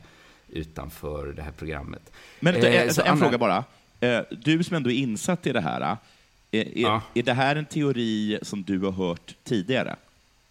utanför 0.55 1.33
det 1.33 1.41
här 1.41 1.51
programmet. 1.51 2.11
Men 2.39 2.55
Eh, 2.55 2.63
eh, 2.65 2.81
en 2.81 2.89
Anna- 2.89 3.17
fråga 3.17 3.37
bara. 3.37 3.63
Eh, 3.99 4.19
Du 4.31 4.63
som 4.63 4.75
ändå 4.75 4.91
är 4.91 4.95
insatt 4.95 5.47
i 5.47 5.51
det 5.51 5.61
här, 5.61 5.81
eh, 5.81 6.59
är, 6.59 6.67
Ja. 6.75 7.01
är 7.13 7.23
det 7.23 7.33
här 7.33 7.55
en 7.55 7.65
teori 7.65 8.39
som 8.41 8.63
du 8.63 8.79
har 8.79 8.91
hört 8.91 9.35
tidigare? 9.43 9.95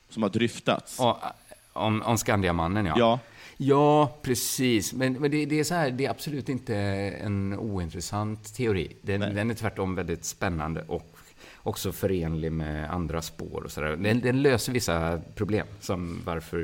Som 0.08 0.22
har 0.22 0.30
dryftats? 0.30 0.96
Ja, 0.98 1.34
om, 1.72 2.02
om 2.02 2.18
Skandiamannen, 2.18 2.86
ja. 2.86 2.94
Ja. 2.98 3.18
Ja, 3.56 4.16
precis. 4.22 4.92
Men, 4.92 5.12
men 5.12 5.30
det, 5.30 5.46
det 5.46 5.60
är 5.60 5.64
så 5.64 5.74
här, 5.74 5.90
det 5.90 6.06
är 6.06 6.10
absolut 6.10 6.48
inte 6.48 6.76
en 6.76 7.54
ointressant 7.58 8.54
teori. 8.54 8.96
Den, 9.02 9.20
den 9.20 9.50
är 9.50 9.54
tvärtom 9.54 9.94
väldigt 9.94 10.24
spännande 10.24 10.82
och 10.86 11.16
också 11.62 11.92
förenlig 11.92 12.52
med 12.52 12.90
andra 12.90 13.22
spår 13.22 13.62
och 13.64 13.72
så 13.72 13.80
där. 13.80 13.96
Den, 13.96 14.20
den 14.20 14.42
löser 14.42 14.72
vissa 14.72 15.20
problem, 15.34 15.66
som 15.80 16.22
varför 16.24 16.58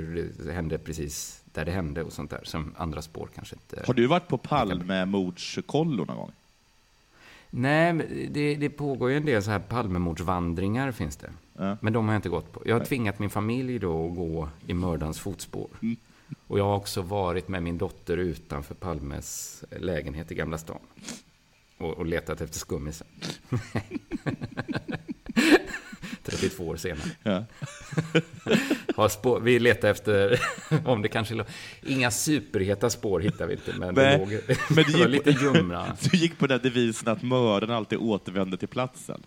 det 0.46 0.52
hände 0.52 0.78
precis 0.78 1.39
där 1.52 1.64
det 1.64 1.70
hände 1.70 2.02
och 2.02 2.12
sånt 2.12 2.30
där, 2.30 2.40
som 2.42 2.74
andra 2.76 3.02
spår 3.02 3.28
kanske 3.34 3.56
inte... 3.56 3.82
Har 3.86 3.94
du 3.94 4.06
varit 4.06 4.28
på 4.28 4.38
Palmemordskollo 4.38 6.04
någon 6.04 6.16
gång? 6.16 6.32
Nej, 7.50 7.92
det, 8.30 8.54
det 8.54 8.70
pågår 8.70 9.10
ju 9.10 9.16
en 9.16 9.24
del 9.24 9.42
så 9.42 9.50
här 9.50 9.58
Palmemordsvandringar 9.58 10.92
finns 10.92 11.16
det. 11.16 11.30
Ja. 11.56 11.76
Men 11.80 11.92
de 11.92 12.06
har 12.06 12.14
jag 12.14 12.18
inte 12.18 12.28
gått 12.28 12.52
på. 12.52 12.62
Jag 12.64 12.78
har 12.78 12.84
tvingat 12.84 13.18
min 13.18 13.30
familj 13.30 13.78
då 13.78 14.06
att 14.06 14.16
gå 14.16 14.48
i 14.66 14.74
mördarens 14.74 15.20
fotspår. 15.20 15.68
Mm. 15.82 15.96
Och 16.46 16.58
jag 16.58 16.64
har 16.64 16.76
också 16.76 17.02
varit 17.02 17.48
med 17.48 17.62
min 17.62 17.78
dotter 17.78 18.16
utanför 18.16 18.74
Palmes 18.74 19.64
lägenhet 19.70 20.32
i 20.32 20.34
Gamla 20.34 20.58
stan. 20.58 20.80
Och, 21.78 21.98
och 21.98 22.06
letat 22.06 22.40
efter 22.40 22.58
skummisen. 22.58 23.06
32 26.30 26.68
år 26.68 26.76
senare. 26.76 27.08
Ja. 27.22 27.44
Har 28.96 29.08
spår, 29.08 29.40
vi 29.40 29.58
letar 29.58 29.88
efter, 29.88 30.40
om 30.84 31.02
det 31.02 31.08
kanske 31.08 31.34
låg, 31.34 31.46
inga 31.82 32.10
superheta 32.10 32.90
spår 32.90 33.20
hittar 33.20 33.46
vi 33.46 33.52
inte, 33.54 33.72
men 33.78 33.94
det 33.94 34.18
låg, 34.18 34.28
men 34.28 34.56
var 34.76 34.82
gick- 34.84 35.08
lite 35.08 35.30
ljumra. 35.30 35.96
Du 36.10 36.18
gick 36.18 36.38
på 36.38 36.46
den 36.46 36.60
devisen 36.62 37.08
att 37.08 37.22
mördaren 37.22 37.74
alltid 37.74 37.98
återvänder 37.98 38.56
till 38.56 38.68
platsen. 38.68 39.22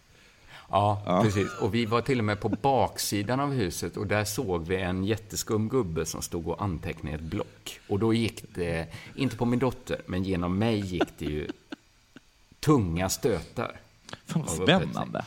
Ja, 0.70 1.22
precis. 1.24 1.48
Och 1.60 1.76
vi 1.76 1.86
var 1.86 2.02
till 2.02 2.20
och 2.20 2.26
med 2.26 2.40
på 2.40 2.50
baksidan 2.50 3.40
av 3.40 3.54
huset 3.54 3.98
och 3.98 4.08
där 4.08 4.26
såg 4.26 4.68
vi 4.68 4.76
en 4.76 5.04
jätteskum 5.06 5.70
gubbe 5.70 6.06
som 6.06 6.22
stod 6.22 6.48
och 6.48 6.64
antecknade 6.64 7.16
ett 7.16 7.22
block. 7.22 7.80
Och 7.88 8.00
då 8.00 8.14
gick 8.14 8.44
det, 8.56 8.88
inte 9.16 9.36
på 9.36 9.46
min 9.46 9.60
dotter, 9.60 9.98
men 10.06 10.24
genom 10.24 10.58
mig 10.58 10.80
gick 10.80 11.18
det 11.18 11.26
ju 11.26 11.48
tunga 12.60 13.10
stötar. 13.10 13.80
Fan 14.26 14.44
vad 14.48 14.56
spännande. 14.56 15.26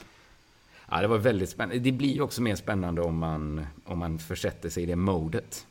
Ja, 0.90 1.00
det 1.00 1.06
var 1.06 1.18
väldigt 1.18 1.50
spännande. 1.50 1.78
Det 1.78 1.92
blir 1.92 2.14
ju 2.14 2.20
också 2.22 2.42
mer 2.42 2.54
spännande 2.54 3.02
om 3.02 3.18
man, 3.18 3.66
om 3.84 3.98
man 3.98 4.18
försätter 4.18 4.70
sig 4.70 4.82
i 4.82 4.86
det 4.86 4.96
modet. 4.96 5.66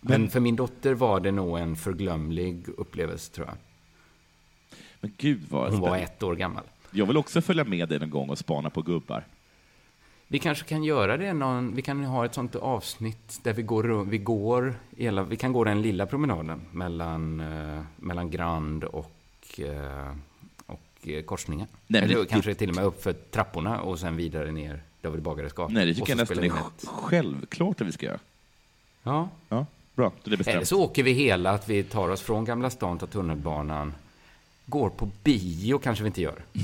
Men 0.00 0.30
för 0.30 0.40
min 0.40 0.56
dotter 0.56 0.94
var 0.94 1.20
det 1.20 1.32
nog 1.32 1.58
en 1.58 1.76
förglömlig 1.76 2.68
upplevelse, 2.76 3.32
tror 3.32 3.46
jag. 3.46 3.56
Men 5.00 5.12
gud 5.18 5.40
vad 5.50 5.70
Hon 5.70 5.80
var 5.80 5.88
spännande. 5.88 6.04
ett 6.04 6.22
år 6.22 6.34
gammal. 6.36 6.64
Jag 6.90 7.06
vill 7.06 7.16
också 7.16 7.40
följa 7.40 7.64
med 7.64 7.88
dig 7.88 8.02
en 8.02 8.10
gång 8.10 8.30
och 8.30 8.38
spana 8.38 8.70
på 8.70 8.82
gubbar. 8.82 9.24
Vi 10.28 10.38
kanske 10.38 10.64
kan 10.64 10.84
göra 10.84 11.16
det 11.16 11.32
någon, 11.32 11.74
vi 11.74 11.82
kan 11.82 12.04
ha 12.04 12.24
ett 12.24 12.34
sånt 12.34 12.56
avsnitt 12.56 13.40
där 13.42 13.52
vi 13.52 13.62
går, 13.62 14.04
vi 14.04 14.18
går 14.18 14.74
hela, 14.96 15.22
vi 15.22 15.36
kan 15.36 15.52
gå 15.52 15.64
den 15.64 15.82
lilla 15.82 16.06
promenaden 16.06 16.62
mellan, 16.70 17.40
eh, 17.40 17.82
mellan 17.96 18.30
Grand 18.30 18.84
och, 18.84 19.60
korsningen. 21.26 21.66
Nej, 21.86 22.02
Eller 22.02 22.16
det- 22.18 22.26
kanske 22.26 22.54
till 22.54 22.68
och 22.70 22.76
med 22.76 22.84
upp 22.84 23.02
för 23.02 23.12
trapporna 23.12 23.80
och 23.80 23.98
sen 23.98 24.16
vidare 24.16 24.52
ner 24.52 24.82
David 25.00 25.22
Bagares 25.22 25.52
gata. 25.52 25.72
Nej, 25.72 25.86
det 25.86 25.94
tycker 25.94 26.08
jag 26.10 26.16
nästan 26.18 26.38
är 26.38 26.42
vi 26.42 26.50
självklart 26.84 27.80
att 27.80 27.86
vi 27.86 27.92
ska 27.92 28.06
göra. 28.06 28.18
Ja. 29.02 29.28
Ja, 29.48 29.66
bra. 29.94 30.12
Då 30.22 30.28
är 30.28 30.30
det 30.30 30.36
bestämt. 30.36 30.54
Eller 30.56 30.64
så 30.66 30.82
åker 30.82 31.02
vi 31.02 31.12
hela, 31.12 31.50
att 31.50 31.68
vi 31.68 31.82
tar 31.82 32.08
oss 32.08 32.20
från 32.20 32.44
Gamla 32.44 32.70
stan, 32.70 32.98
tar 32.98 33.06
tunnelbanan, 33.06 33.94
går 34.66 34.90
på 34.90 35.10
bio 35.22 35.78
kanske 35.78 36.04
vi 36.04 36.06
inte 36.06 36.22
gör. 36.22 36.44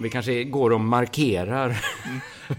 Vi 0.00 0.10
kanske 0.10 0.44
går 0.44 0.70
och 0.72 0.80
markerar. 0.80 1.84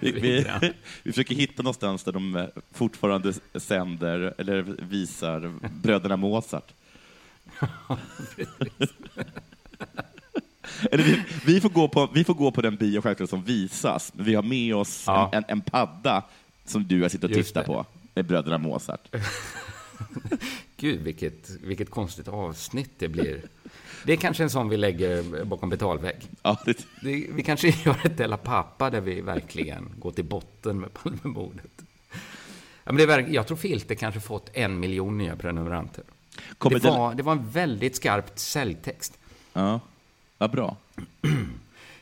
Vi, 0.02 0.12
vi, 0.12 0.46
vi 1.04 1.12
försöker 1.12 1.36
hitta 1.36 1.64
någonstans 1.64 2.04
där 2.04 2.12
de 2.12 2.36
eh, 2.36 2.46
fortfarande 2.72 3.34
sänder, 3.56 4.34
eller 4.38 4.62
visar, 4.62 5.52
bröderna 5.70 6.18
Mozart. 6.18 6.74
eller 10.92 11.04
vi, 11.04 11.24
vi, 11.46 11.62
får 11.62 11.70
gå 11.70 11.88
på, 11.88 12.10
vi 12.14 12.24
får 12.24 12.34
gå 12.34 12.52
på 12.52 12.62
den 12.62 12.76
bio 12.76 13.02
självklart 13.02 13.30
som 13.30 13.44
visas, 13.44 14.12
men 14.16 14.26
vi 14.26 14.36
har 14.36 14.44
med 14.44 14.76
oss 14.76 15.04
Ja. 15.08 15.30
en, 15.34 15.38
en, 15.38 15.46
en 15.48 15.62
padda 15.62 16.24
som 16.66 16.88
du 16.88 17.02
har 17.02 17.10
suttit 17.10 17.24
och 17.24 17.34
tittat 17.34 17.66
på, 17.66 17.86
med 18.14 18.26
bröderna 18.26 18.58
Mozart. 18.58 19.08
Gud, 20.78 21.02
vilket, 21.02 21.50
vilket 21.64 21.90
konstigt 21.90 22.28
avsnitt 22.28 22.92
det 22.98 23.08
blir. 23.08 23.42
Det 24.06 24.14
är 24.14 24.18
kanske 24.18 24.44
en 24.44 24.50
sån 24.50 24.70
vi 24.70 24.78
lägger 24.78 25.46
bakom 25.46 25.70
betalvägg. 25.70 26.16
Ja, 26.42 26.58
det, 26.66 26.78
Det, 27.02 27.28
vi 27.32 27.44
kanske 27.44 27.68
gör 27.86 27.98
ett 28.06 28.18
Della 28.18 28.38
Pappa 28.38 28.90
där 28.90 29.02
vi 29.02 29.22
verkligen 29.22 29.90
går 30.00 30.12
till 30.12 30.26
botten 30.26 30.80
med 30.80 30.94
Palmemordet. 30.94 31.72
Ja, 32.84 32.92
men 32.94 32.96
det 32.96 33.04
är, 33.04 33.08
verk- 33.08 33.30
jag 33.34 33.48
tror 33.48 33.58
Filter 33.58 33.96
kanske 33.96 34.20
fått 34.22 34.50
en 34.54 34.80
miljon 34.80 35.18
nya 35.18 35.36
prenumeranter. 35.36 36.04
Kommer 36.58 36.80
Det 36.80 36.90
var, 36.90 37.14
det 37.16 37.24
var 37.24 37.32
en 37.32 37.50
väldigt 37.50 37.96
skarpt 37.96 38.40
säljtext. 38.40 39.18
ja, 39.54 39.80
vad 40.38 40.52
bra. 40.52 40.78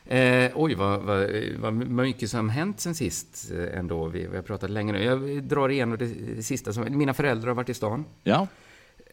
Eh, 0.08 0.52
oj, 0.54 0.74
vad, 0.74 1.00
vad, 1.00 1.30
vad 1.58 1.74
mycket 1.74 2.30
som 2.30 2.48
hänt 2.48 2.80
sen 2.80 2.94
sist 2.94 3.52
eh, 3.52 3.78
ändå. 3.78 4.06
Vi, 4.06 4.26
vi 4.26 4.36
har 4.36 4.42
pratat 4.42 4.70
länge 4.70 4.92
nu. 4.92 5.04
Jag 5.04 5.42
drar 5.42 5.68
igenom 5.68 5.98
det, 5.98 6.42
sista. 6.42 6.72
Som, 6.72 6.98
mina 6.98 7.14
föräldrar 7.14 7.48
har 7.48 7.54
varit 7.54 7.68
i 7.68 7.74
stan. 7.74 8.04
Ja, 8.22 8.46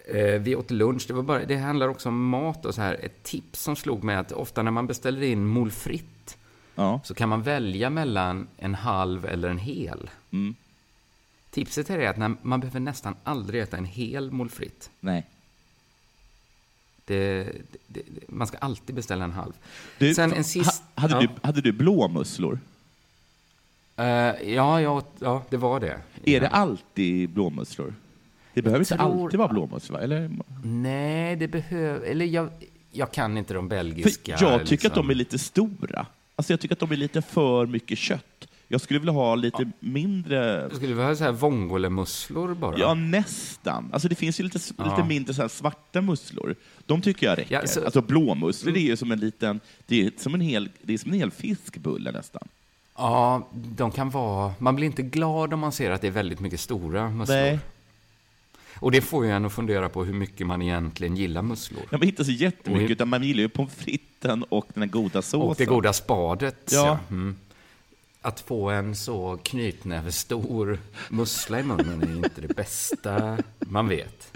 Eh, 0.06 0.40
vi 0.40 0.56
åt 0.56 0.72
lunch. 0.72 1.06
Det, 1.08 1.14
var 1.14 1.24
bara, 1.24 1.46
det 1.46 1.58
handlar 1.58 1.88
också 1.88 2.10
om 2.10 2.30
mat 2.30 2.66
och 2.66 2.76
så 2.76 2.82
här. 2.82 3.00
Ett 3.02 3.24
tips 3.24 3.62
som 3.62 3.76
slog 3.76 4.04
mig 4.04 4.16
att 4.16 4.32
ofta 4.32 4.64
när 4.64 4.72
man 4.72 4.88
beställer 4.88 5.22
in 5.22 5.46
moules 5.46 5.76
frites 5.76 6.38
ja. 6.76 7.02
så 7.04 7.14
kan 7.14 7.30
man 7.30 7.42
välja 7.42 7.90
mellan 7.90 8.48
en 8.58 8.76
halv 8.76 9.26
eller 9.26 9.50
en 9.50 9.58
hel. 9.58 10.10
Mm. 10.32 10.56
Tipset 11.50 11.90
är 11.90 12.10
att 12.10 12.44
man 12.44 12.60
behöver 12.60 12.80
nästan 12.80 13.16
aldrig 13.24 13.62
äta 13.62 13.78
en 13.78 13.86
hel 13.86 14.32
moules 14.32 14.54
frites. 14.54 14.90
Nej. 15.00 15.26
Det, 17.06 17.44
det, 17.44 17.50
det, 17.88 18.02
man 18.28 18.48
ska 18.48 18.58
alltid 18.58 18.96
beställa 18.96 19.24
en 19.24 19.32
halv. 19.32 19.54
Du, 19.98 20.14
Sen 20.14 20.34
en 20.34 20.44
sist... 20.44 20.84
ha, 20.96 21.02
hade, 21.02 21.14
ja. 21.14 21.22
du, 21.22 21.30
hade 21.48 21.62
du 21.62 21.72
blåmusslor? 21.72 22.60
Eh, 23.96 24.06
ja, 24.54 24.82
ja, 24.82 25.04
ja, 25.20 25.44
det 25.50 25.58
var 25.58 25.80
det. 25.80 26.02
Är 26.26 26.42
det 26.42 26.48
alltid 26.48 27.30
blåmusslor? 27.30 27.94
Det 28.54 28.62
behöver 28.62 28.80
inte 28.80 28.98
tror- 28.98 29.24
alltid 29.24 29.40
vara 29.40 29.48
blåmusslor? 29.48 30.00
Eller? 30.00 30.32
Nej, 30.64 31.36
det 31.36 31.48
behöver... 31.48 32.06
Eller 32.08 32.26
jag, 32.26 32.50
jag 32.92 33.12
kan 33.12 33.38
inte 33.38 33.54
de 33.54 33.70
För 33.70 33.76
belgiska. 33.76 34.38
jag 34.40 34.40
tycker 34.40 34.60
att 34.60 34.70
liksom. 34.84 35.08
de 35.08 35.10
är 35.10 35.16
lite 35.16 35.40
stora. 35.40 36.06
Alltså 36.36 36.54
jag 36.54 36.60
tycker 36.60 36.76
att 36.76 36.80
de 36.80 36.92
är 36.92 36.96
lite 36.96 37.22
för 37.22 37.66
mycket 37.66 37.98
kött. 37.98 38.26
Jag 38.74 38.82
skulle 38.82 39.00
vilja 39.00 39.14
ha 39.14 39.36
lite 39.36 39.72
mindre... 39.80 40.70
Du 40.70 40.76
skulle 40.76 40.94
vilja 40.94 41.06
ha 41.06 41.16
så 41.16 41.24
här 41.24 41.32
vongolemusslor 41.32 42.54
bara? 42.54 42.78
Ja, 42.78 42.94
nästan. 42.94 43.90
Alltså 43.94 44.08
det 44.08 44.16
finns 44.16 44.40
ju 44.40 44.44
lite, 44.44 44.60
Ja. 44.78 44.84
lite 44.84 45.04
mindre 45.08 45.34
så 45.34 45.42
här 45.42 45.50
svarta 45.50 46.02
musslor. 46.02 46.56
De 46.86 47.02
tycker 47.02 47.26
jag 47.26 47.38
räcker. 47.38 47.56
Ja, 47.56 47.68
så- 47.68 47.86
Alltså 47.86 48.02
blåmusslor 48.02 48.72
det 48.74 48.80
är 48.80 48.82
ju 48.82 48.98
som 48.98 49.12
en 49.12 49.20
liten... 49.20 49.60
Det 49.86 50.06
är 50.06 50.12
som 50.18 50.34
en 50.34 50.42
hel, 50.42 50.70
det 50.82 50.94
är 50.94 50.98
som 50.98 51.12
en 51.12 51.18
hel 51.20 51.32
fiskbulle 51.32 52.12
nästan. 52.12 52.48
Ja, 52.98 53.48
de 53.54 53.92
kan 53.92 54.10
vara... 54.10 54.54
Man 54.60 54.76
blir 54.76 54.86
inte 54.86 55.02
glad 55.02 55.54
om 55.54 55.60
man 55.60 55.72
ser 55.72 55.92
att 55.92 56.02
det 56.02 56.08
är 56.08 56.12
väldigt 56.12 56.40
mycket 56.40 56.60
stora 56.60 57.10
musslor. 57.10 57.36
Nej. 57.38 57.60
Och 58.76 58.92
det 58.92 59.02
får 59.02 59.26
ju 59.26 59.32
en 59.32 59.46
att 59.46 59.54
fundera 59.54 59.90
på 59.90 60.04
hur 60.04 60.14
mycket 60.14 60.48
man 60.48 60.62
egentligen 60.62 61.16
gillar 61.18 61.42
musslor. 61.42 61.82
Ja, 61.90 61.98
man 61.98 62.02
hittar 62.08 62.24
så 62.24 62.32
jättemycket, 62.32 62.86
Och- 62.86 62.92
utan 62.92 63.10
man 63.10 63.24
gillar 63.24 63.42
ju 63.42 63.50
pommes 63.50 63.76
fritesen 63.76 64.44
och 64.44 64.68
den 64.74 64.90
goda 64.90 65.22
såsen. 65.22 65.42
Och 65.42 65.56
det 65.58 65.66
goda 65.66 65.94
spadet. 65.94 66.70
Ja. 66.72 67.00
Mm. 67.10 67.36
Att 68.26 68.40
få 68.40 68.70
en 68.70 68.96
så 68.96 69.38
knytnävestor 69.44 70.80
mussla 71.10 71.60
i 71.60 71.64
munnen 71.64 72.04
är 72.04 72.16
inte 72.16 72.42
det 72.42 72.56
bästa 72.56 73.38
man 73.60 73.88
vet. 73.88 74.32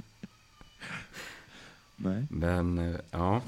Nej. 1.95 2.25
Men, 2.29 2.77
eh, 2.77 2.99
ja. 3.11 3.41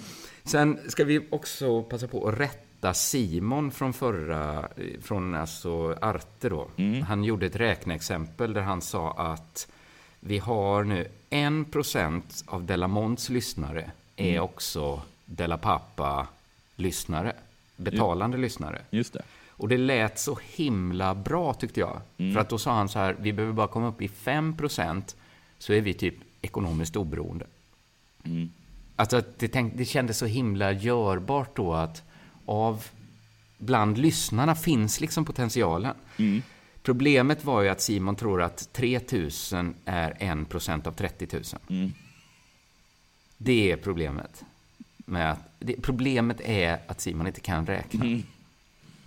Sen 0.43 0.79
ska 0.87 1.03
vi 1.03 1.27
också 1.29 1.83
passa 1.83 2.07
på 2.07 2.27
att 2.27 2.39
rätta 2.39 2.93
Simon 2.93 3.71
från 3.71 3.93
förra, 3.93 4.59
eh, 4.59 5.01
från 5.01 5.35
alltså 5.35 5.97
Arte 6.01 6.49
då. 6.49 6.67
Han 7.07 7.23
gjorde 7.23 7.45
ett 7.45 7.55
räkneexempel 7.55 8.53
där 8.53 8.61
han 8.61 8.81
sa 8.81 9.11
att 9.11 9.67
vi 10.19 10.37
har 10.37 10.83
nu 10.83 11.07
en 11.29 11.65
procent 11.65 12.43
av 12.47 12.65
Delamonts 12.65 13.29
lyssnare 13.29 13.91
är 14.15 14.39
också 14.39 15.01
Della 15.25 15.57
Pappa-lyssnare. 15.57 17.33
Betalande 17.75 18.37
lyssnare. 18.37 18.81
Just 18.89 19.13
det. 19.13 19.21
Och 19.59 19.67
det 19.67 19.77
lät 19.77 20.19
så 20.19 20.39
himla 20.55 21.15
bra 21.15 21.53
tyckte 21.53 21.79
jag. 21.79 22.01
För 22.33 22.39
att 22.39 22.49
då 22.49 22.57
sa 22.57 22.73
han 22.73 22.89
så 22.89 22.99
här, 22.99 23.15
vi 23.19 23.33
behöver 23.33 23.53
bara 23.53 23.67
komma 23.67 23.87
upp 23.87 24.01
i 24.01 24.07
5% 24.07 25.15
så 25.57 25.73
är 25.73 25.81
vi 25.81 25.93
typ 25.93 26.15
ekonomiskt 26.41 26.95
oberoende. 26.95 27.45
Alltså 28.95 29.17
att 29.17 29.39
det, 29.39 29.47
tänk, 29.47 29.77
det 29.77 29.85
kändes 29.85 30.17
så 30.17 30.25
himla 30.25 30.71
görbart 30.71 31.55
då 31.55 31.73
att 31.73 32.03
av 32.45 32.85
bland 33.57 33.97
lyssnarna 33.97 34.55
finns 34.55 35.01
liksom 35.01 35.25
potentialen. 35.25 35.95
Problemet 36.83 37.45
var 37.45 37.61
ju 37.61 37.69
att 37.69 37.81
Simon 37.81 38.15
tror 38.15 38.41
att 38.41 38.73
3000 38.73 39.75
är 39.85 40.11
1% 40.11 40.87
av 40.87 40.91
30 40.91 41.27
000. 41.33 41.43
Det 43.37 43.71
är 43.71 43.77
problemet. 43.77 44.43
Med 44.97 45.31
att, 45.31 45.39
det, 45.59 45.81
problemet 45.81 46.41
är 46.41 46.79
att 46.87 47.01
Simon 47.01 47.27
inte 47.27 47.41
kan 47.41 47.65
räkna. 47.65 48.05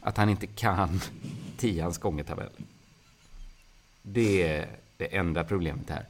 Att 0.03 0.17
han 0.17 0.29
inte 0.29 0.47
kan 0.47 1.01
tians 1.57 1.99
gångertabell. 1.99 2.51
Det 4.03 4.43
är 4.43 4.67
det 4.97 5.17
enda 5.17 5.45
problemet 5.45 5.91
här. 5.91 6.07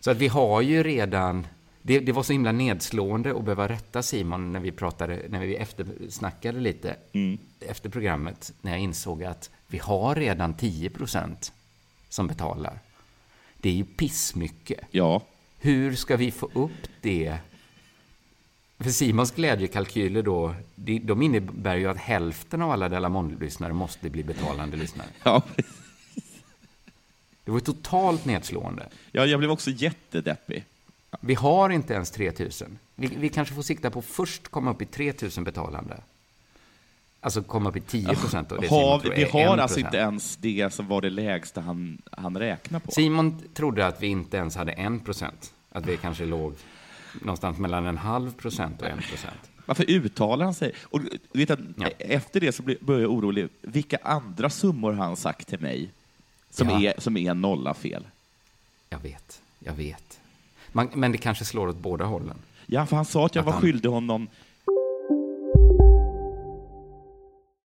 Så 0.00 0.10
att 0.10 0.16
vi 0.16 0.28
har 0.28 0.60
ju 0.60 0.82
redan... 0.82 1.46
Det, 1.82 2.00
det 2.00 2.12
var 2.12 2.22
så 2.22 2.32
himla 2.32 2.52
nedslående 2.52 3.36
att 3.36 3.44
behöva 3.44 3.68
rätta 3.68 4.02
Simon 4.02 4.52
när 4.52 4.60
vi 4.60 4.72
pratade, 4.72 5.22
när 5.28 5.40
vi 5.40 5.56
eftersnackade 5.56 6.60
lite 6.60 6.96
efter 7.60 7.88
programmet, 7.90 8.52
när 8.62 8.70
jag 8.72 8.80
insåg 8.80 9.24
att 9.24 9.50
vi 9.66 9.78
har 9.78 10.14
redan 10.14 10.54
10 10.54 10.90
procent 10.90 11.52
som 12.08 12.26
betalar. 12.26 12.78
Det 13.58 13.68
är 13.68 13.72
ju 13.72 13.84
pissmycket. 13.84 14.80
Ja. 14.90 15.22
Hur 15.58 15.94
ska 15.94 16.16
vi 16.16 16.30
få 16.30 16.50
upp 16.54 16.88
det? 17.00 17.38
För 18.78 18.90
Simons 18.90 19.30
glädjekalkyler 19.30 20.22
då, 20.22 20.54
de- 20.74 21.22
innebär 21.22 21.76
ju 21.76 21.88
att 21.90 21.96
hälften 21.96 22.62
av 22.62 22.70
alla 22.70 22.88
Delamond-lyssnare 22.88 23.72
måste 23.72 24.10
bli 24.10 24.24
betalande 24.24 24.76
lyssnare. 24.76 25.08
Ja. 25.22 25.42
Det 27.44 27.50
var 27.50 27.60
totalt 27.60 28.24
nedslående. 28.24 28.86
ja, 29.12 29.26
jag 29.26 29.38
blev 29.38 29.50
också 29.50 29.70
jättedeppig. 29.70 30.64
Vi 31.20 31.34
har 31.34 31.70
inte 31.70 31.94
ens 31.94 32.10
3000. 32.10 32.78
Vi, 32.94 33.06
vi 33.18 33.28
kanske 33.28 33.54
får 33.54 33.62
sikta 33.62 33.90
på 33.90 34.02
först 34.02 34.48
komma 34.48 34.70
upp 34.70 34.82
i 34.82 34.86
3000 34.86 35.44
betalande. 35.44 35.96
Alltså 37.20 37.42
komma 37.42 37.68
upp 37.68 37.76
i 37.76 37.80
10 37.80 38.14
procent 38.14 38.52
vi 38.60 38.66
har 38.66 39.00
1%. 39.00 39.60
alltså 39.60 39.80
inte 39.80 39.96
ens 39.96 40.36
det 40.36 40.72
som 40.74 40.88
var 40.88 41.00
det 41.00 41.10
lägsta 41.10 41.60
han, 41.60 42.02
han 42.12 42.38
räknade 42.38 42.84
på. 42.84 42.92
Simon 42.92 43.42
trodde 43.54 43.86
att 43.86 44.02
vi 44.02 44.06
inte 44.06 44.36
ens 44.36 44.56
hade 44.56 44.72
1 44.72 45.04
procent. 45.04 45.52
Att 45.70 45.86
vi 45.86 45.96
kanske 45.96 46.24
låg 46.24 46.54
någonstans 47.20 47.58
mellan 47.58 47.86
en 47.86 47.98
halv 47.98 48.32
procent 48.34 48.82
och 48.82 48.88
1 48.88 49.08
procent. 49.08 49.50
Varför 49.66 49.90
uttalar 49.90 50.44
han 50.44 50.54
sig? 50.54 50.72
Och 50.82 51.00
vet 51.32 51.50
att 51.50 51.58
Ja. 51.76 51.88
Efter 51.98 52.40
det 52.40 52.52
så 52.52 52.62
börjar 52.80 53.00
jag 53.00 53.10
orolig. 53.10 53.48
Vilka 53.60 53.98
andra 54.02 54.50
summor 54.50 54.92
har 54.92 55.04
han 55.06 55.16
sagt 55.16 55.48
till 55.48 55.60
mig 55.60 55.90
som, 56.50 56.68
Ja. 56.68 56.80
är, 56.82 57.00
som 57.00 57.16
är 57.16 57.30
en 57.30 57.40
nolla 57.40 57.74
fel? 57.74 58.06
Jag 58.90 58.98
vet, 58.98 59.42
jag 59.58 59.72
vet. 59.72 60.20
Man, 60.72 60.88
men 60.94 61.12
det 61.12 61.18
kanske 61.18 61.44
slår 61.44 61.68
åt 61.68 61.76
båda 61.76 62.04
hållen. 62.04 62.36
Ja, 62.66 62.86
för 62.86 62.96
han 62.96 63.04
sa 63.04 63.26
att 63.26 63.34
jag 63.34 63.42
Att 63.42 63.46
var 63.46 63.52
han- 63.52 63.62
skyldig 63.62 63.88
honom 63.88 64.28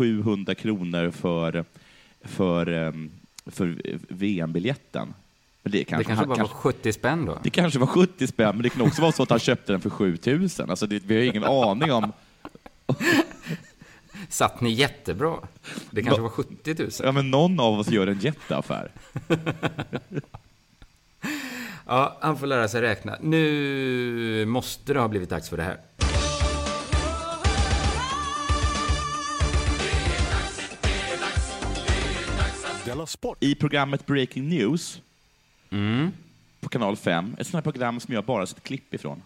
700 0.00 0.54
kronor 0.54 1.10
för, 1.10 1.64
för, 2.24 2.66
ehm, 2.66 3.10
för 3.46 3.76
VM-biljetten. 4.08 5.14
Men 5.62 5.72
det 5.72 5.84
kanske, 5.84 6.02
det 6.02 6.04
kanske 6.04 6.26
bara 6.26 6.36
kanske, 6.36 6.54
var 6.54 6.60
70 6.62 6.92
spänn 6.92 7.24
då. 7.24 7.38
det 7.42 7.50
kanske 7.50 7.78
var 7.78 7.86
70 7.86 8.26
spänn, 8.26 8.56
men 8.56 8.62
det 8.62 8.68
kan 8.70 8.82
också 8.82 9.02
vara 9.02 9.12
så 9.12 9.22
att 9.22 9.30
han 9.30 9.38
köpte 9.38 9.72
den 9.72 9.80
för 9.80 9.90
7000. 9.90 10.70
Alltså 10.70 10.86
det, 10.86 11.02
vi 11.06 11.16
har 11.16 11.22
ingen 11.22 11.44
aning 11.44 11.92
om... 11.92 12.12
Satt 14.28 14.60
ni 14.60 14.70
jättebra? 14.70 15.36
Det 15.90 16.02
kanske 16.02 16.20
Va- 16.20 16.28
var 16.36 16.44
70 16.44 16.74
000? 16.78 16.90
Ja, 17.02 17.12
men 17.12 17.30
någon 17.30 17.60
av 17.60 17.78
oss 17.78 17.88
gör 17.88 18.06
en 18.06 18.18
jätteaffär. 18.18 18.90
Ja, 21.86 22.18
han 22.20 22.38
får 22.38 22.46
lära 22.46 22.68
sig 22.68 22.82
räkna. 22.82 23.16
Nu 23.20 24.44
måste 24.46 24.92
det 24.92 25.00
ha 25.00 25.08
blivit 25.08 25.30
dags 25.30 25.48
för 25.48 25.56
det 25.56 25.62
här. 25.62 25.78
I 33.40 33.54
programmet 33.54 34.06
Breaking 34.06 34.48
News 34.48 35.00
Mm. 35.72 36.12
på 36.60 36.68
kanal 36.68 36.96
5, 36.96 37.36
ett 37.38 37.46
sånt 37.46 37.54
här 37.64 37.72
program 37.72 38.00
som 38.00 38.14
jag 38.14 38.24
bara 38.24 38.46
sett 38.46 38.62
klipp 38.62 38.94
ifrån. 38.94 39.22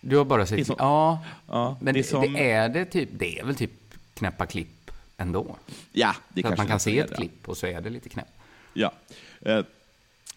Du 0.00 0.16
har 0.16 0.24
bara 0.24 0.38
Det 0.44 0.54
är 0.54 0.56
sett... 0.56 0.66
som- 0.66 0.76
Ja, 0.78 1.24
Ja, 1.48 1.76
men 1.80 1.94
det 1.94 2.00
är 2.00 2.02
det, 2.02 2.08
som- 2.08 2.32
det 2.32 2.50
är 2.50 2.68
det 2.68 2.84
typ... 2.84 3.08
Det 3.12 3.38
är 3.38 3.44
väl 3.44 3.54
typ 3.54 3.70
knäppa 4.14 4.46
klipp 4.46 4.90
ändå? 5.16 5.56
Ja, 5.92 6.14
det 6.28 6.42
Så 6.42 6.48
att 6.48 6.50
kanske 6.50 6.56
man 6.62 6.66
kan 6.68 6.80
se 6.80 6.98
ett 6.98 7.08
det. 7.08 7.14
klipp 7.16 7.48
och 7.48 7.56
så 7.56 7.66
är 7.66 7.80
det 7.80 7.90
lite 7.90 8.08
knäpp. 8.08 8.28
Ja. 8.72 8.92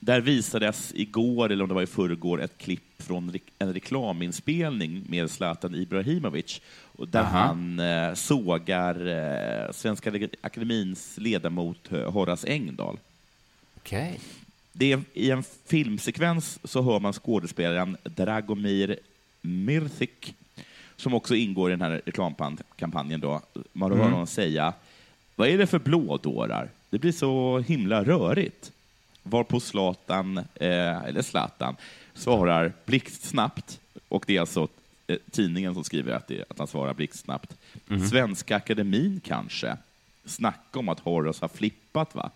Där 0.06 0.22
visades 0.22 0.92
igår, 0.96 1.52
eller 1.52 1.64
om 1.64 1.68
det 1.70 1.76
var 1.76 1.82
i 1.82 1.88
förrgår, 1.88 2.42
ett 2.42 2.58
klipp 2.58 3.02
från 3.02 3.40
en 3.60 3.74
reklaminspelning 3.74 5.04
med 5.10 5.32
Zlatan 5.32 5.76
Ibrahimovic, 5.76 6.62
och 6.96 7.08
där 7.08 7.20
Aha. 7.20 7.40
han 7.40 7.80
eh, 7.80 8.14
sågar 8.14 9.08
eh, 9.08 9.72
Svenska 9.72 10.12
Akademins 10.42 11.18
ledamot 11.18 11.92
eh, 11.92 12.12
Horace 12.12 12.48
Engdahl. 12.48 12.98
Okej. 13.78 14.20
Det 14.74 14.92
är, 14.92 15.02
I 15.14 15.32
en 15.32 15.44
filmsekvens 15.66 16.60
så 16.64 16.82
hör 16.82 17.00
man 17.00 17.14
skådespelaren 17.14 17.98
Dragomir 18.04 19.00
Mirthik 19.42 20.36
som 20.96 21.14
också 21.14 21.36
ingår 21.36 21.70
i 21.70 21.74
den 21.74 21.82
här 21.82 22.02
reklamkampanjen, 22.06 23.20
då, 23.20 23.42
man 23.74 23.92
hör 23.92 24.00
Mm. 24.00 24.12
honom 24.12 24.28
säga 24.28 24.74
Vad 25.36 25.48
är 25.48 25.58
det 25.58 25.68
för 25.68 25.80
blådårar? 25.80 26.70
Det 26.90 27.00
blir 27.00 27.12
så 27.12 27.60
himla 27.60 28.04
rörigt. 28.04 28.72
Varpå 29.28 29.60
Zlatan, 29.60 30.38
eh, 30.38 31.04
eller 31.04 31.22
Zlatan, 31.22 31.76
svarar 32.14 32.74
blixtsnabbt, 32.86 33.80
och 34.08 34.24
det 34.28 34.36
är 34.36 34.40
alltså 34.40 34.68
eh, 35.08 35.18
tidningen 35.32 35.74
som 35.74 35.84
skriver 35.84 36.14
att, 36.14 36.28
det, 36.28 36.44
att 36.50 36.58
han 36.58 36.68
svarar 36.68 36.94
blixtsnabbt. 36.94 37.58
Mm. 37.90 38.08
Svenska 38.08 38.56
Akademin 38.56 39.22
kanske? 39.24 39.78
Snacka 40.26 40.80
om 40.80 40.90
att 40.90 41.00
Horace 41.00 41.44
har 41.44 41.50
flippat, 41.50 42.16
va? 42.16 42.32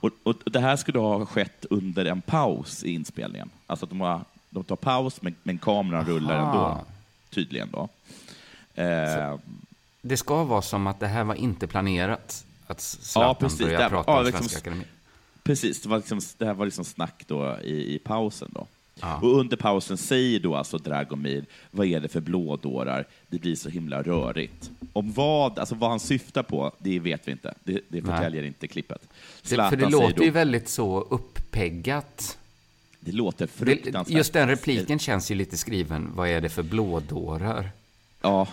Och, 0.00 0.10
och 0.22 0.34
det 0.44 0.60
här 0.60 0.76
skulle 0.76 0.98
ha 0.98 1.26
skett 1.26 1.66
under 1.70 2.04
en 2.04 2.22
paus 2.22 2.84
i 2.84 2.92
inspelningen. 2.92 3.50
Alltså 3.66 3.86
att 3.86 3.90
de, 3.90 4.00
har, 4.00 4.20
de 4.50 4.64
tar 4.64 4.76
paus, 4.76 5.22
men, 5.22 5.34
men 5.42 5.58
kameran 5.58 6.06
rullar 6.06 6.36
Aha. 6.38 6.52
ändå. 6.52 6.84
Tydligen 7.30 7.70
då. 7.70 7.88
Eh, 8.82 9.38
Det 10.02 10.16
ska 10.16 10.44
vara 10.44 10.62
som 10.62 10.86
att 10.86 11.00
det 11.00 11.06
här 11.06 11.24
var 11.24 11.34
inte 11.34 11.66
planerat. 11.66 12.44
Att 12.72 12.80
Zlatan 12.80 13.50
börjar 13.58 13.80
Det- 13.82 13.88
prata 13.88 14.10
ja, 14.12 14.18
om 14.18 14.24
liksom- 14.24 14.40
Svenska 14.48 14.58
Akademin. 14.58 14.86
Precis, 15.42 15.82
det, 15.82 15.88
var 15.88 15.96
liksom, 15.96 16.20
det 16.38 16.46
här 16.46 16.54
var 16.54 16.64
liksom 16.64 16.84
snack 16.84 17.24
då 17.26 17.56
i, 17.64 17.94
i 17.94 17.98
pausen. 17.98 18.50
Då. 18.54 18.66
Och 19.22 19.38
under 19.40 19.56
pausen 19.56 19.96
säger 19.96 20.40
då 20.40 20.54
alltså 20.56 20.78
Dragomir, 20.78 21.44
vad 21.70 21.86
är 21.86 22.00
det 22.00 22.08
för 22.08 22.20
blådårar? 22.20 23.04
Det 23.28 23.38
blir 23.38 23.56
så 23.56 23.68
himla 23.68 24.02
rörigt. 24.02 24.70
Om 24.92 25.12
vad, 25.12 25.58
alltså 25.58 25.74
vad 25.74 25.90
han 25.90 26.00
syftar 26.00 26.42
på, 26.42 26.72
det 26.78 26.98
vet 26.98 27.28
vi 27.28 27.32
inte. 27.32 27.54
Det, 27.64 27.80
det 27.88 28.02
förtäljer 28.02 28.42
inte 28.42 28.68
klippet. 28.68 29.08
Zlatan 29.42 29.70
för 29.70 29.76
det 29.76 29.88
låter 29.92 30.16
då, 30.16 30.24
ju 30.24 30.30
väldigt 30.30 30.68
så 30.68 31.00
uppeggat. 31.00 32.38
Det 33.00 33.12
låter 33.12 33.46
Det, 33.46 33.52
fruktansvärt. 33.52 34.16
just 34.16 34.32
den 34.32 34.48
repliken 34.48 34.98
känns 34.98 35.30
ju 35.30 35.34
lite 35.34 35.56
skriven, 35.58 36.10
vad 36.14 36.28
är 36.28 36.40
det 36.40 36.48
för 36.48 36.62
blådårar? 36.62 37.70
Ja, 38.22 38.48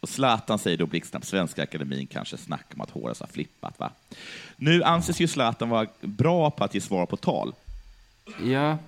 och 0.00 0.08
Zlatan 0.08 0.58
säger 0.58 0.76
då 0.76 0.86
blixtsnabbt, 0.86 1.26
Svenska 1.26 1.62
Akademin 1.62 2.06
kanske 2.06 2.36
snackar 2.36 2.74
om 2.74 2.80
att 2.80 2.90
Horace 2.90 3.24
har 3.24 3.28
flippat. 3.28 3.78
Va? 3.78 3.90
Nu 4.56 4.82
anses 4.82 5.20
ju 5.20 5.28
Zlatan 5.28 5.68
vara 5.68 5.86
bra 6.00 6.50
på 6.50 6.64
att 6.64 6.74
ge 6.74 6.80
svar 6.80 7.06
på 7.06 7.16
tal. 7.16 7.54
Ja. 8.44 8.78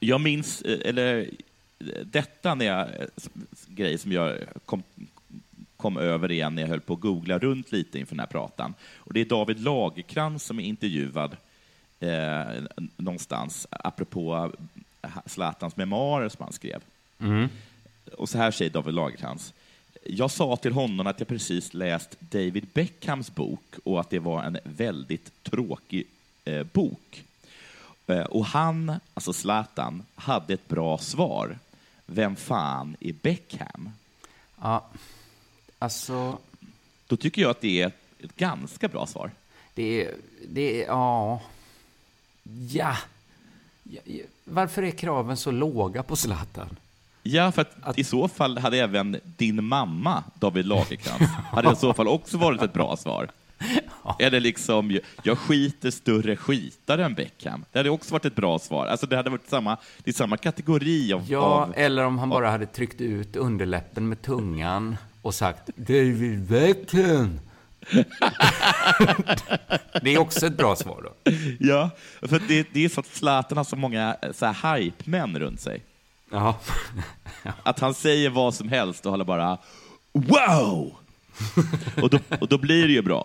Jag 0.00 0.20
minns, 0.20 0.62
eh, 0.62 0.88
eller 0.88 1.20
eh, 1.78 1.86
detta 2.04 2.54
när 2.54 2.66
jag, 2.66 2.80
eh, 2.80 3.06
grej 3.66 3.98
som 3.98 4.12
jag 4.12 4.38
kom, 4.64 4.82
kom 5.76 5.96
över 5.96 6.30
igen 6.30 6.54
när 6.54 6.62
jag 6.62 6.68
höll 6.68 6.80
på 6.80 6.94
att 6.94 7.00
googla 7.00 7.38
runt 7.38 7.72
lite 7.72 7.98
inför 7.98 8.14
den 8.14 8.20
här 8.20 8.26
pratan. 8.26 8.74
Och 8.96 9.12
det 9.12 9.20
är 9.20 9.24
David 9.24 9.60
Lagercrantz 9.60 10.44
som 10.44 10.60
är 10.60 10.64
intervjuad 10.64 11.36
eh, 12.00 12.62
någonstans, 12.96 13.66
apropå 13.70 14.52
Zlatans 15.26 15.76
memoarer 15.76 16.28
som 16.28 16.42
han 16.42 16.52
skrev. 16.52 16.82
Mm. 17.18 17.48
Och 18.18 18.28
så 18.28 18.38
här 18.38 18.50
säger 18.50 18.70
David 18.70 18.94
Lagercrantz. 18.94 19.52
Jag 20.04 20.30
sa 20.30 20.56
till 20.56 20.72
honom 20.72 21.06
att 21.06 21.20
jag 21.20 21.28
precis 21.28 21.74
läst 21.74 22.16
David 22.20 22.66
Beckhams 22.72 23.34
bok 23.34 23.74
och 23.84 24.00
att 24.00 24.10
det 24.10 24.18
var 24.18 24.42
en 24.42 24.58
väldigt 24.64 25.42
tråkig 25.42 26.06
eh, 26.44 26.62
bok. 26.62 27.24
Eh, 28.06 28.24
och 28.24 28.46
han, 28.46 29.00
alltså 29.14 29.32
Zlatan, 29.32 30.02
hade 30.14 30.54
ett 30.54 30.68
bra 30.68 30.98
svar. 30.98 31.58
Vem 32.06 32.36
fan 32.36 32.96
är 33.00 33.12
Beckham? 33.12 33.90
Ja, 34.60 34.86
alltså... 35.78 36.38
Då 37.06 37.16
tycker 37.16 37.42
jag 37.42 37.50
att 37.50 37.60
det 37.60 37.82
är 37.82 37.92
ett 38.18 38.36
ganska 38.36 38.88
bra 38.88 39.06
svar. 39.06 39.30
Det 39.74 40.04
är, 40.04 40.14
det 40.48 40.82
är, 40.82 40.86
ja... 40.86 41.42
Ja. 42.70 42.96
Varför 44.44 44.82
är 44.82 44.90
kraven 44.90 45.36
så 45.36 45.50
låga 45.50 46.02
på 46.02 46.16
Zlatan? 46.16 46.76
Ja, 47.22 47.52
för 47.52 47.66
att, 47.82 47.98
i 47.98 48.04
så 48.04 48.28
fall 48.28 48.58
hade 48.58 48.78
även 48.78 49.16
din 49.24 49.64
mamma, 49.64 50.24
David 50.34 50.66
Lagercrantz, 50.66 51.32
hade 51.52 51.72
i 51.72 51.76
så 51.76 51.94
fall 51.94 52.08
också 52.08 52.38
varit 52.38 52.62
ett 52.62 52.72
bra 52.72 52.96
svar. 52.96 53.28
Eller 54.18 54.40
liksom, 54.40 54.98
jag 55.22 55.38
skiter 55.38 55.90
större 55.90 56.36
skitare 56.36 57.04
än 57.04 57.14
Beckham. 57.14 57.64
Det 57.72 57.78
hade 57.78 57.90
också 57.90 58.12
varit 58.12 58.24
ett 58.24 58.34
bra 58.34 58.58
svar. 58.58 58.86
Alltså 58.86 59.06
det 59.06 59.16
hade 59.16 59.30
varit 59.30 59.48
samma, 59.48 59.76
det 60.04 60.10
är 60.10 60.14
samma 60.14 60.36
kategori 60.36 61.12
av... 61.12 61.24
Ja, 61.28 61.38
av 61.38 61.72
eller 61.76 62.04
om 62.04 62.18
han 62.18 62.28
bara 62.28 62.50
hade 62.50 62.66
tryckt 62.66 63.00
ut 63.00 63.36
underläppen 63.36 64.08
med 64.08 64.22
tungan 64.22 64.96
och 65.22 65.34
sagt 65.34 65.70
David 65.76 66.42
Beckham. 66.42 67.40
det 70.02 70.14
är 70.14 70.18
också 70.18 70.46
ett 70.46 70.56
bra 70.56 70.76
svar 70.76 71.02
då. 71.02 71.32
Ja, 71.58 71.90
för 72.22 72.40
det, 72.48 72.66
det 72.72 72.84
är 72.84 72.88
så 72.88 73.00
att 73.00 73.06
Zlatan 73.06 73.56
har 73.56 73.64
så 73.64 73.76
många 73.76 74.16
eh, 74.22 74.32
så 74.32 74.46
här 74.46 74.76
hype-män 74.76 75.38
runt 75.38 75.60
sig. 75.60 75.82
Ja. 76.32 76.58
Att 77.62 77.78
han 77.80 77.94
säger 77.94 78.30
vad 78.30 78.54
som 78.54 78.68
helst 78.68 79.06
och 79.06 79.10
håller 79.10 79.24
bara 79.24 79.58
wow! 80.12 80.94
och, 82.02 82.10
då, 82.10 82.18
och 82.40 82.48
då 82.48 82.58
blir 82.58 82.86
det 82.86 82.92
ju 82.92 83.02
bra. 83.02 83.24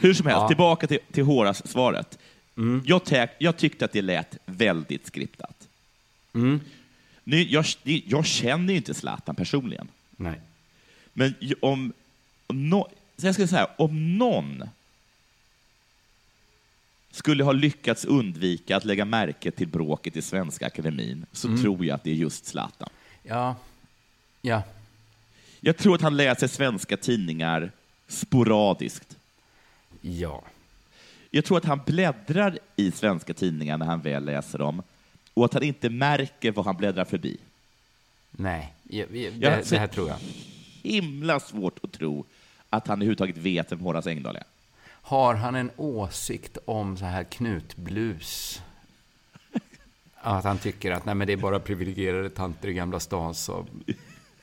Hur 0.00 0.14
som 0.14 0.26
helst, 0.26 0.40
Ja. 0.40 0.48
tillbaka 0.48 0.86
till, 0.86 0.98
till 1.12 1.24
Horace-svaret. 1.24 2.18
Jag, 2.84 3.02
tä- 3.02 3.28
jag 3.38 3.56
tyckte 3.56 3.84
att 3.84 3.92
det 3.92 4.02
lät 4.02 4.36
väldigt 4.46 5.06
skriptat. 5.06 5.68
Nu, 7.24 7.42
jag, 7.42 7.64
jag 7.84 8.26
känner 8.26 8.72
ju 8.72 8.76
inte 8.76 8.94
Zlatan 8.94 9.34
personligen. 9.34 9.88
Nej. 10.16 10.40
Men 11.12 11.34
om, 11.60 11.92
om 12.46 12.84
så 13.16 13.26
jag 13.26 13.34
ska 13.34 13.46
säga, 13.46 13.68
om 13.76 14.18
någon 14.18 14.64
skulle 17.14 17.44
ha 17.44 17.52
lyckats 17.52 18.04
undvika 18.04 18.76
att 18.76 18.84
lägga 18.84 19.04
märke 19.04 19.50
till 19.50 19.68
bråket 19.68 20.16
i 20.16 20.22
Svenska 20.22 20.66
Akademin 20.66 21.26
så 21.32 21.48
Mm. 21.48 21.62
tror 21.62 21.84
jag 21.86 21.94
att 21.94 22.04
det 22.04 22.10
är 22.10 22.14
just 22.14 22.44
Zlatan. 22.46 22.88
Ja. 23.22 23.56
Ja. 24.40 24.62
Jag 25.60 25.76
tror 25.76 25.94
att 25.94 26.00
han 26.00 26.16
läser 26.16 26.46
svenska 26.48 26.96
tidningar 26.96 27.70
sporadiskt. 28.08 29.16
Ja. 30.00 30.42
Jag 31.30 31.44
tror 31.44 31.58
att 31.58 31.64
han 31.64 31.80
bläddrar 31.86 32.58
i 32.76 32.90
svenska 32.90 33.34
tidningar 33.34 33.78
när 33.78 33.86
han 33.86 34.00
väl 34.00 34.24
läser 34.24 34.58
dem 34.58 34.82
och 35.34 35.44
att 35.44 35.54
han 35.54 35.62
inte 35.62 35.88
märker 35.90 36.52
vad 36.52 36.64
han 36.66 36.76
bläddrar 36.76 37.04
förbi. 37.04 37.36
Nej. 38.30 38.72
Ja, 38.82 38.98
ja, 39.00 39.06
det, 39.10 39.18
Jag- 39.40 39.64
det 39.70 39.78
här 39.78 39.86
tror 39.86 40.08
jag. 40.08 40.16
Himla 40.82 41.40
svårt 41.40 41.78
att 41.84 41.92
tro 41.92 42.24
att 42.70 42.86
han 42.86 42.98
överhuvudtaget 42.98 43.36
vet 43.36 43.72
vem 43.72 43.80
Horace 43.80 44.10
Engdahl 44.10 44.36
är. 44.36 44.44
Har 45.02 45.34
han 45.34 45.54
en 45.54 45.70
åsikt 45.76 46.58
om 46.64 46.96
så 46.96 47.04
här 47.04 47.24
knutblus? 47.24 48.62
Att 50.14 50.44
han 50.44 50.58
tycker 50.58 50.90
att 50.90 51.04
nej, 51.04 51.14
men 51.14 51.26
det 51.26 51.32
är 51.32 51.36
bara 51.36 51.60
privilegierade 51.60 52.30
tanter 52.30 52.68
i 52.68 52.72
Gamla 52.72 53.00
stan 53.00 53.34
som... 53.34 53.66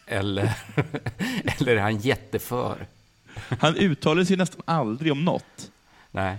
Eller, 0.05 0.57
eller 1.59 1.75
är 1.75 1.81
han 1.81 1.97
jätteför? 1.97 2.87
Han 3.59 3.75
uttalar 3.75 4.23
sig 4.23 4.37
nästan 4.37 4.61
aldrig 4.65 5.11
om 5.11 5.25
något. 5.25 5.71
Nej. 6.11 6.37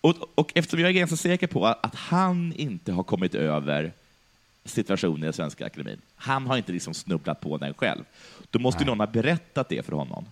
Och, 0.00 0.14
och 0.34 0.52
eftersom 0.54 0.80
jag 0.80 0.88
är 0.88 0.94
ganska 0.94 1.16
säker 1.16 1.46
på 1.46 1.66
att 1.66 1.94
han 1.94 2.52
inte 2.52 2.92
har 2.92 3.02
kommit 3.02 3.34
över 3.34 3.92
situationen 4.64 5.30
i 5.30 5.32
Svenska 5.32 5.66
Akademin, 5.66 6.00
han 6.16 6.46
har 6.46 6.56
inte 6.56 6.72
liksom 6.72 6.94
snubblat 6.94 7.40
på 7.40 7.56
den 7.58 7.74
själv, 7.74 8.04
då 8.50 8.58
måste 8.58 8.80
Nej. 8.80 8.86
någon 8.86 9.00
ha 9.00 9.06
berättat 9.06 9.68
det 9.68 9.86
för 9.86 9.92
honom. 9.92 10.26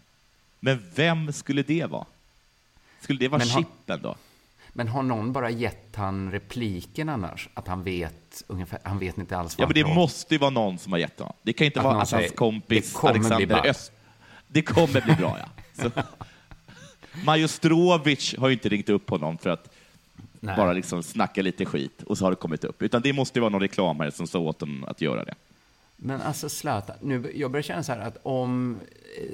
Men 0.61 0.83
vem 0.95 1.33
skulle 1.33 1.63
det 1.63 1.91
vara? 1.91 2.07
Skulle 3.05 3.19
det 3.19 3.29
vara 3.29 3.39
Men 3.39 3.49
har- 3.49 3.61
Chippen 3.61 4.03
då? 4.03 4.17
Men 4.77 4.89
har 4.89 5.03
någon 5.03 5.33
bara 5.33 5.51
gett 5.51 5.97
han 5.97 6.31
repliken 6.31 7.09
annars? 7.09 7.49
Att 7.55 7.69
han 7.69 7.83
vet 7.83 8.43
ungefär, 8.47 8.79
han 8.85 8.99
vet 8.99 9.19
inte 9.19 9.37
alls 9.37 9.59
vad 9.59 9.63
Ja, 9.65 9.67
men 9.75 9.89
det 9.89 9.95
måste 9.95 10.35
ju 10.35 10.39
vara 10.39 10.51
någon 10.51 10.79
som 10.79 10.93
har 10.93 10.99
gett 10.99 11.19
honom. 11.19 11.35
Det 11.43 11.53
kan 11.53 11.65
inte 11.65 11.81
Att 11.81 11.85
vara 11.85 12.03
att 12.03 12.11
hans 12.11 12.31
kompis 12.33 12.93
"Det 12.93 12.99
kommer 12.99 13.13
bli 13.13 13.21
Alexander 13.21 13.47
bra." 13.47 13.65
Öst. 13.71 13.93
Det 14.49 14.63
kommer 14.63 15.01
bli 15.01 15.15
bra, 15.15 15.39
ja. 15.41 15.49
Så. 15.83 15.91
Majostrovic 17.25 18.35
har 18.39 18.49
ju 18.49 18.55
inte 18.55 18.69
ringt 18.69 18.89
upp 18.89 19.11
honom 19.11 19.39
för 19.39 19.51
att 19.51 19.75
Nej. 20.41 20.57
bara 20.57 20.73
liksom 20.73 21.03
snacka 21.03 21.43
lite 21.43 21.65
skit 21.65 22.03
och 22.03 22.19
så 22.19 22.25
har 22.25 22.31
det 22.31 22.37
kommit 22.37 22.65
upp. 22.65 22.83
Utan 22.83 23.03
det 23.03 23.13
måste 23.13 23.39
ju 23.39 23.41
vara 23.41 23.51
någon 23.51 23.61
reklamare 23.61 24.13
som 24.13 24.27
sa 24.27 24.39
åt 24.39 24.61
honom 24.61 24.85
att 24.85 25.01
göra 25.01 25.25
det. 25.25 25.35
Men 25.97 26.21
alltså 26.23 26.49
Zlatan, 26.49 26.97
nu, 27.03 27.33
jag 27.35 27.51
börjar 27.51 27.63
känna 27.63 27.83
så 27.83 27.93
här 27.93 28.01
att 28.01 28.17
om 28.23 28.79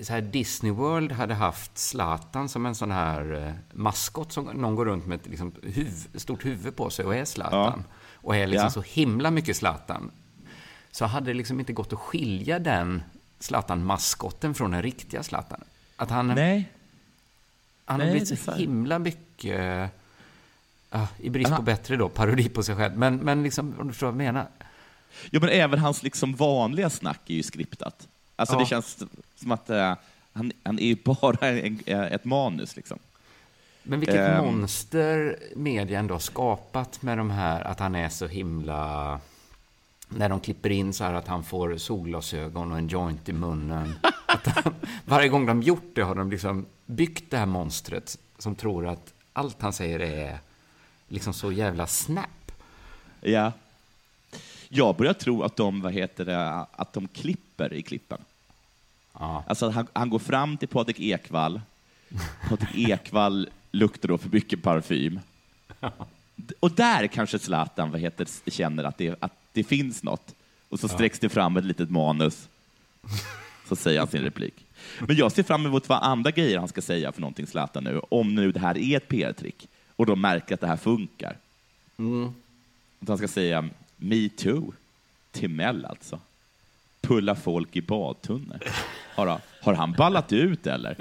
så 0.03 0.13
här 0.13 0.21
Disney 0.21 0.73
World 0.73 1.13
hade 1.13 1.35
haft 1.35 1.79
Zlatan 1.79 2.49
som 2.49 2.67
en 2.67 2.75
sån 2.75 2.91
här 2.91 3.47
eh, 3.47 3.53
maskot 3.79 4.33
som 4.33 4.45
någon 4.45 4.75
går 4.75 4.85
runt 4.87 5.07
med 5.07 5.21
ett 5.21 5.27
liksom, 5.27 5.53
huv, 5.63 5.91
stort 6.15 6.45
huvud 6.45 6.77
på 6.77 6.91
sig 6.91 7.05
och 7.05 7.15
är 7.15 7.25
Zlatan. 7.25 7.85
Och 8.15 8.37
är 8.37 8.47
liksom 8.47 8.65
Ja. 8.65 8.71
så 8.71 8.83
himla 8.83 9.31
mycket 9.31 9.57
Zlatan. 9.57 10.11
Så 10.91 11.05
hade 11.05 11.27
det 11.27 11.35
liksom 11.35 11.61
inte 11.61 11.73
gått 11.73 11.93
att 11.93 11.99
skilja 11.99 12.59
den 12.59 13.03
Zlatan-maskotten 13.39 14.55
från 14.55 14.71
den 14.71 14.83
riktiga 14.83 15.23
Zlatan. 15.23 15.65
Att 15.97 16.11
han, 16.11 16.27
Nej. 16.29 16.71
han 17.85 18.01
har 18.01 18.07
Nej, 18.07 18.13
blivit 18.13 18.29
det 18.29 18.35
är 18.35 18.53
så 18.53 18.53
himla 18.53 18.99
mycket, 18.99 19.91
ja, 20.91 21.09
i 21.19 21.31
brist 21.31 21.57
på 21.57 21.63
bättre 21.63 21.97
då, 21.97 22.09
parodi 22.09 22.49
på 22.49 22.63
sig 22.63 22.77
själv. 22.77 22.99
Men, 22.99 23.17
men 23.17 23.43
liksom, 23.43 23.75
om 23.81 23.87
du 23.87 23.93
förstår 23.93 24.07
vad 24.07 24.15
jag 24.15 24.27
menar. 24.27 24.47
Ja, 25.31 25.41
men 25.41 25.49
även 25.49 25.79
hans 25.79 26.03
liksom 26.03 26.35
vanliga 26.35 26.91
snack 26.91 27.21
är 27.31 27.35
ju 27.35 27.43
skriptat. 27.43 28.09
Alltså 28.41 28.55
Ja. 28.55 28.61
det 28.61 28.67
känns 28.67 28.99
som 29.37 29.53
att 29.53 29.71
eh, 29.71 29.95
han, 30.33 30.53
han 30.63 30.79
är 30.79 30.83
ju 30.87 30.97
bara 31.05 31.49
en, 31.49 31.81
eh, 31.87 32.01
ett 32.13 32.25
manus. 32.25 32.77
Liksom. 32.77 32.99
Men 33.83 34.01
vilket 34.01 34.17
Ehm. 34.17 34.45
monster 34.45 35.39
media 35.57 35.99
ändå 35.99 36.19
skapat 36.19 37.03
med 37.03 37.19
de 37.19 37.31
här, 37.31 37.61
att 37.61 37.79
han 37.81 37.95
är 37.95 38.09
så 38.09 38.27
himla 38.27 39.21
när 40.09 40.29
de 40.29 40.41
klipper 40.41 40.71
in 40.71 40.93
så 40.93 41.05
här 41.05 41.15
att 41.15 41.29
han 41.29 41.45
får 41.45 41.77
solglasögon 41.77 42.73
och 42.73 42.79
en 42.79 42.89
joint 42.89 43.29
i 43.29 43.33
munnen. 43.33 43.95
Han, 44.45 44.75
varje 45.05 45.29
gång 45.29 45.47
de 45.47 45.63
gjort 45.63 45.91
det 45.95 46.03
har 46.03 46.15
de 46.15 46.31
liksom 46.31 46.67
byggt 46.87 47.31
det 47.31 47.39
här 47.39 47.47
monstret 47.47 48.19
som 48.39 48.55
tror 48.55 48.87
att 48.89 49.13
allt 49.33 49.63
han 49.63 49.73
säger 49.73 50.01
är 50.01 50.39
liksom 51.09 51.33
så 51.35 51.53
jävla 51.53 51.87
snap. 51.87 52.53
Ja. 53.21 53.53
Jag 54.69 54.97
börjar 54.97 55.13
tro 55.13 55.43
att 55.43 55.57
de, 55.57 55.81
vad 55.81 55.93
heter 55.93 56.25
det, 56.25 56.67
att 56.73 56.93
de 56.93 57.09
klipper 57.09 57.73
i 57.73 57.83
klippen. 57.83 58.19
Ja. 59.21 59.45
Alltså 59.47 59.69
han, 59.71 59.87
han 59.93 60.11
går 60.11 60.19
fram 60.19 60.57
till 60.57 60.69
Patrik 60.69 61.01
Ekwall. 61.01 61.61
Patrik 62.49 62.89
Ekwall 62.89 63.49
luktar 63.73 64.09
då 64.09 64.19
för 64.19 64.29
mycket 64.29 64.63
parfym. 64.63 65.21
Och 66.61 66.71
där 66.73 67.07
kanske 67.07 67.39
Zlatan 67.39 67.91
vad 67.91 68.01
heter, 68.01 68.51
känner 68.51 68.85
att 68.85 68.99
det, 68.99 69.17
att 69.21 69.33
det 69.53 69.65
finns 69.65 70.03
något. 70.03 70.35
Och 70.69 70.81
så 70.81 70.85
Ja. 70.87 70.89
sträcks 70.95 71.19
det 71.19 71.29
fram 71.29 71.57
ett 71.57 71.65
litet 71.65 71.91
manus. 71.91 72.49
Så 73.69 73.77
säger 73.77 73.99
han 73.99 74.09
sin 74.09 74.23
replik. 74.23 74.67
Men 75.01 75.17
jag 75.17 75.33
ser 75.33 75.43
fram 75.43 75.67
emot 75.67 75.89
vad 75.89 76.03
andra 76.03 76.31
grejer 76.31 76.59
han 76.59 76.69
ska 76.69 76.83
säga 76.83 77.13
för 77.13 77.21
någonting, 77.21 77.47
Zlatan, 77.47 77.85
nu. 77.85 78.01
Om 78.09 78.35
nu 78.35 78.53
det 78.53 78.61
här 78.61 78.79
är 78.79 78.97
ett 78.97 79.09
PR-trick 79.09 79.69
och 79.97 80.07
de 80.07 80.21
märker 80.21 80.55
att 80.55 80.61
det 80.61 80.67
här 80.67 80.77
funkar. 80.77 81.37
Att 83.03 83.09
han 83.09 83.19
ska 83.19 83.29
säga 83.29 83.69
me 83.97 84.29
too. 84.29 84.73
Timell 85.33 85.85
alltså. 85.85 86.21
Pulla 87.11 87.35
folk 87.35 87.77
i 87.77 87.81
badtunnor. 87.83 88.59
Har, 89.15 89.41
har 89.63 89.75
han 89.75 89.93
ballat 89.93 90.33
ut 90.33 90.67
eller? 90.67 90.97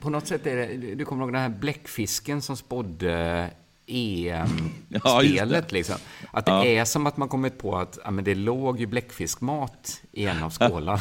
På 0.00 0.10
något 0.10 0.26
sätt 0.26 0.46
är 0.46 0.56
det, 0.56 0.94
du 0.94 1.04
kommer 1.04 1.22
ihåg 1.24 1.32
den 1.32 1.40
här 1.42 1.48
bläckfisken 1.48 2.42
som 2.42 2.56
spådde 2.56 3.50
EM-spelet 3.86 5.64
Ja, 5.68 5.74
liksom. 5.74 5.96
Att 6.30 6.46
det 6.46 6.52
Ja. 6.52 6.64
är 6.64 6.84
som 6.84 7.06
att 7.06 7.16
man 7.16 7.28
kommit 7.28 7.58
på 7.58 7.76
att 7.76 7.98
ja, 8.04 8.10
men 8.10 8.24
det 8.24 8.34
låg 8.34 8.80
ju 8.80 8.86
bläckfiskmat 8.86 10.00
i 10.12 10.26
en 10.26 10.42
av 10.42 10.50
skålarna. 10.50 11.00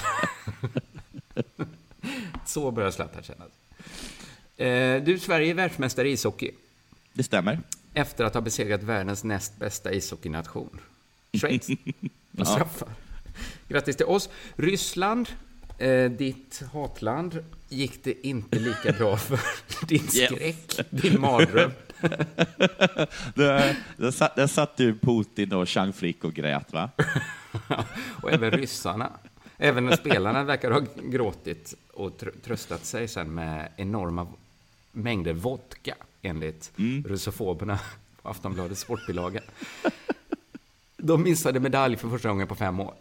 Så 2.45 2.71
börjar 2.71 2.91
Zlatan 2.91 3.23
kännas. 3.23 3.47
Eh, 4.57 5.03
du, 5.03 5.19
Sverige 5.19 5.49
är 5.49 5.53
världsmästare 5.53 6.09
i 6.09 6.11
ishockey. 6.11 6.51
Det 7.13 7.23
stämmer. 7.23 7.59
Efter 7.93 8.23
att 8.25 8.33
ha 8.33 8.41
besegrat 8.41 8.83
världens 8.83 9.23
näst 9.23 9.57
bästa 9.59 9.93
ishockeynation, 9.93 10.79
Schweiz. 11.39 11.67
Ja. 12.39 12.45
straffar. 12.45 12.89
Grattis 13.67 13.95
till 13.97 14.05
oss. 14.05 14.29
Ryssland, 14.55 15.29
eh, 15.77 16.11
ditt 16.11 16.61
hatland, 16.73 17.43
gick 17.69 18.03
det 18.03 18.27
inte 18.27 18.59
lika 18.59 18.91
bra 18.91 19.17
för 19.17 19.39
din 19.87 20.01
Yes. 20.03 20.13
skräck, 20.25 20.79
din 20.89 21.21
mardröm. 21.21 21.71
Där, 23.35 24.11
satt, 24.11 24.35
där 24.35 24.47
satt 24.47 24.77
du 24.77 24.95
Putin 24.97 25.53
och 25.53 25.65
Jean 25.75 25.93
Frick 25.93 26.23
och 26.23 26.33
grät, 26.33 26.73
va? 26.73 26.89
och 28.21 28.31
även 28.31 28.51
ryssarna. 28.51 29.09
Även 29.57 29.97
spelarna 29.97 30.43
verkar 30.43 30.71
ha 30.71 30.81
gråtit 31.03 31.73
och 31.93 32.09
tr- 32.21 32.39
tröstat 32.45 32.85
sig 32.85 33.07
sen 33.07 33.33
med 33.33 33.71
enorma 33.75 34.27
mängder 34.91 35.33
vodka, 35.33 35.95
enligt 36.21 36.71
Mm. 36.77 37.03
russofoberna 37.07 37.79
på 38.21 38.29
Aftonbladets 38.29 38.81
sportbilaga. 38.81 39.41
De 40.97 41.23
missade 41.23 41.59
medalj 41.59 41.95
för 41.97 42.09
första 42.09 42.29
gången 42.29 42.47
på 42.47 42.55
fem 42.55 42.79
år. 42.79 42.93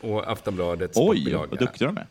Och 0.00 0.32
Aftonbladets 0.32 0.96
Oj, 0.98 1.04
sportbilaga. 1.06 1.46
vad 1.50 1.58
duktiga 1.58 1.86
de 1.88 1.96
är. 1.96 2.06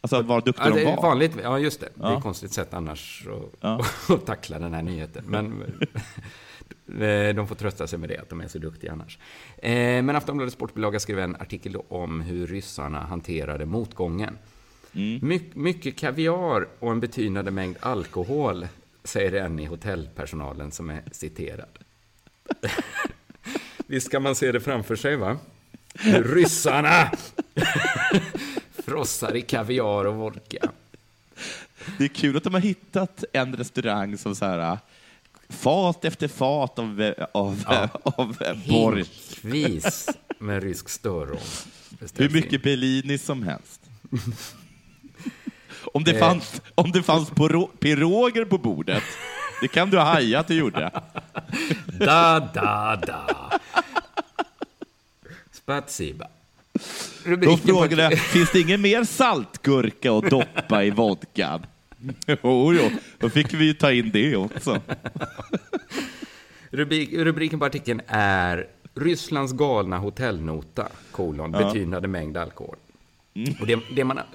Alltså, 0.00 0.22
vad 0.22 0.44
duktiga 0.44 0.68
Ja, 0.68 0.74
det 0.74 0.80
de 0.80 0.86
är 0.90 0.96
var. 0.96 1.02
vanligt. 1.02 1.32
Ja, 1.42 1.58
just 1.58 1.80
det. 1.80 1.88
Det 1.94 2.04
är 2.04 2.10
Ja. 2.10 2.16
ett 2.16 2.22
konstigt 2.22 2.52
sätt 2.52 2.74
annars 2.74 3.26
att, 3.30 3.56
Ja. 3.60 3.84
att 4.14 4.26
tackla 4.26 4.58
den 4.58 4.74
här 4.74 4.82
nyheten. 4.82 5.24
Men 5.26 5.62
de 7.36 7.46
får 7.48 7.54
trösta 7.54 7.86
sig 7.86 7.98
med 7.98 8.08
det, 8.08 8.18
att 8.18 8.28
de 8.28 8.40
är 8.40 8.48
så 8.48 8.58
duktiga 8.58 8.92
annars. 8.92 9.18
Eh, 9.58 10.02
Men 10.02 10.10
Aftonbladets 10.16 10.54
sportbilaga 10.56 11.00
skrev 11.00 11.18
en 11.18 11.36
artikel 11.36 11.76
om 11.88 12.20
hur 12.20 12.46
ryssarna 12.46 13.00
hanterade 13.00 13.66
motgången. 13.66 14.38
Mm. 14.94 15.18
My, 15.28 15.40
mycket 15.54 15.96
kaviar 15.98 16.68
och 16.78 16.90
en 16.90 17.00
betydande 17.00 17.50
mängd 17.50 17.76
alkohol, 17.80 18.66
säger 19.04 19.32
en 19.32 19.58
i 19.58 19.64
hotellpersonalen 19.66 20.70
som 20.72 20.90
är 20.90 21.02
citerad. 21.12 21.68
Visst 23.86 24.10
kan 24.10 24.22
man 24.22 24.34
se 24.34 24.52
det 24.52 24.60
framför 24.60 24.96
sig, 24.96 25.16
va? 25.16 25.38
Ryssarna 26.24 27.10
frossar 28.86 29.36
i 29.36 29.42
kaviar 29.42 30.04
och 30.04 30.14
vodka. 30.14 30.70
Det 31.98 32.04
är 32.04 32.08
kul 32.08 32.36
att 32.36 32.44
de 32.44 32.54
har 32.54 32.60
hittat 32.60 33.24
en 33.32 33.56
restaurang 33.56 34.18
som 34.18 34.34
så 34.34 34.44
här, 34.44 34.78
fat 35.48 36.04
efter 36.04 36.28
fat 36.28 36.78
av, 36.78 37.14
av, 37.32 37.62
Ja. 37.68 37.88
av 38.02 38.36
borsch. 38.68 39.06
Hinkvis 39.42 40.08
med 40.38 40.62
rysk 40.62 40.88
större. 40.88 41.38
Hur 42.16 42.30
mycket 42.30 42.62
Bellini 42.62 43.18
som 43.18 43.42
helst. 43.42 43.80
Om 45.92 46.04
det 46.04 46.10
Eh. 46.12 46.18
fanns, 46.18 46.62
om 46.74 46.92
det 46.92 47.02
fanns 47.02 47.30
piroger 47.80 48.44
på 48.44 48.58
bordet, 48.58 49.02
det 49.60 49.68
kan 49.68 49.90
du 49.90 49.96
ha 49.98 50.04
hajat 50.04 50.40
att 50.40 50.48
det 50.48 50.54
gjorde. 50.54 50.90
Da, 51.98 52.40
da, 52.54 52.96
da. 53.06 53.50
Spatsiba. 55.52 56.26
Då 57.42 57.56
frågade 57.56 58.02
jag, 58.02 58.18
finns 58.18 58.52
det 58.52 58.60
ingen 58.60 58.80
mer 58.80 59.04
saltgurka 59.04 60.12
att 60.12 60.30
doppa 60.30 60.84
i 60.84 60.90
vodkan? 60.90 61.66
Jo, 62.26 62.72
jo, 62.74 62.90
då 63.18 63.30
fick 63.30 63.54
vi 63.54 63.64
ju 63.64 63.74
ta 63.74 63.92
in 63.92 64.10
det 64.10 64.36
också. 64.36 64.80
Rubrik, 66.70 67.12
rubriken 67.12 67.58
på 67.58 67.64
artikeln 67.64 68.00
är 68.06 68.66
Rysslands 68.94 69.52
galna 69.52 69.98
hotellnota, 69.98 70.88
kolon, 71.10 71.52
Ja. 71.52 71.58
betydande 71.58 72.08
mängd 72.08 72.36
alkohol. 72.36 72.76
Och 73.60 73.66
det, 73.66 73.78
det, 73.96 74.04
man, 74.04 74.16
har- 74.16 74.26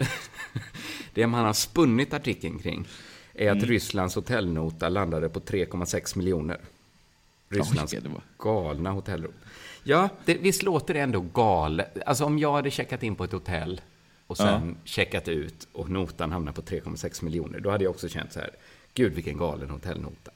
det 1.13 1.27
man 1.27 1.45
har 1.45 1.53
spunnit 1.53 2.13
artikeln 2.13 2.59
kring 2.59 2.87
är 3.33 3.51
att 3.51 3.57
Mm. 3.57 3.69
Rysslands 3.69 4.15
hotellnota 4.15 4.89
landade 4.89 5.29
på 5.29 5.39
3,6 5.39 6.17
miljoner. 6.17 6.57
Rysslands 7.49 7.93
Oj, 7.93 7.99
galna 8.37 8.91
hotellrum. 8.91 9.33
Ja, 9.83 10.09
det, 10.25 10.33
visst 10.33 10.63
låter 10.63 10.93
det 10.93 10.99
ändå 10.99 11.19
galet? 11.33 11.97
Alltså 12.05 12.25
om 12.25 12.39
jag 12.39 12.53
hade 12.53 12.71
checkat 12.71 13.03
in 13.03 13.15
på 13.15 13.23
ett 13.23 13.31
hotell 13.31 13.81
och 14.27 14.37
sen 14.37 14.77
checkat 14.83 15.27
ut 15.27 15.67
och 15.71 15.89
notan 15.89 16.31
hamnar 16.31 16.51
på 16.51 16.61
3,6 16.61 17.23
miljoner, 17.23 17.59
då 17.59 17.69
hade 17.69 17.83
jag 17.83 17.91
också 17.91 18.09
känt 18.09 18.33
så 18.33 18.39
här, 18.39 18.49
gud 18.93 19.13
vilken 19.13 19.37
galen 19.37 19.69
hotellnota. 19.69 20.31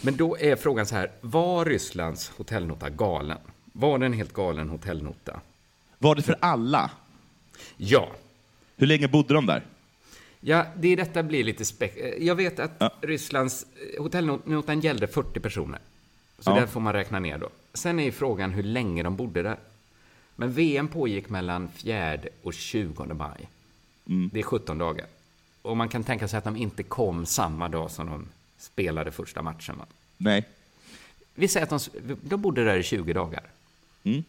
Men 0.00 0.16
då 0.16 0.38
är 0.38 0.56
frågan 0.56 0.86
så 0.86 0.94
här, 0.94 1.10
var 1.20 1.64
Rysslands 1.64 2.28
hotellnota 2.28 2.90
galen? 2.90 3.38
Var 3.72 3.98
det 3.98 4.06
en 4.06 4.12
helt 4.12 4.32
galen 4.32 4.68
hotellnota? 4.68 5.40
Var 5.98 6.14
det 6.14 6.22
för 6.22 6.36
alla? 6.40 6.90
Ja. 7.76 8.08
Hur 8.76 8.86
länge 8.86 9.08
bodde 9.08 9.34
de 9.34 9.46
där? 9.46 9.62
Ja, 10.40 10.66
det 10.76 10.96
detta 10.96 11.22
blir 11.22 11.44
lite 11.44 11.64
späck... 11.64 11.96
eh, 11.96 12.24
Jag 12.26 12.34
vet 12.34 12.58
att 12.58 12.82
Rysslands 13.00 13.66
eh, 13.96 14.02
hotellnotan 14.02 14.80
gällde 14.80 15.06
40 15.06 15.40
personer. 15.40 15.78
Så 16.38 16.50
Ja. 16.50 16.54
där 16.54 16.66
får 16.66 16.80
man 16.80 16.92
räkna 16.92 17.18
ner 17.18 17.38
då. 17.38 17.48
Sen 17.74 17.98
är 18.00 18.04
ju 18.04 18.12
frågan 18.12 18.50
hur 18.52 18.62
länge 18.62 19.02
de 19.02 19.16
bodde 19.16 19.42
där. 19.42 19.56
Men 20.36 20.52
VM 20.52 20.88
pågick 20.88 21.28
mellan 21.28 21.68
4 21.74 22.18
och 22.42 22.54
20 22.54 23.04
maj. 23.14 23.48
Mm. 24.08 24.30
Det 24.32 24.38
är 24.38 24.42
17 24.42 24.78
dagar. 24.78 25.06
Och 25.62 25.76
man 25.76 25.88
kan 25.88 26.04
tänka 26.04 26.28
sig 26.28 26.38
att 26.38 26.44
de 26.44 26.56
inte 26.56 26.82
kom 26.82 27.26
samma 27.26 27.68
dag 27.68 27.90
som 27.90 28.06
de 28.06 28.26
spelade 28.58 29.10
första 29.10 29.42
matchen. 29.42 29.78
Va? 29.78 29.86
Nej. 30.16 30.44
Vi 31.34 31.48
säger 31.48 31.66
att 31.74 31.90
de, 32.02 32.16
de 32.22 32.40
bodde 32.42 32.64
där 32.64 32.76
i 32.76 32.82
20 32.82 33.12
dagar. 33.12 33.42
Mm. 34.04 34.24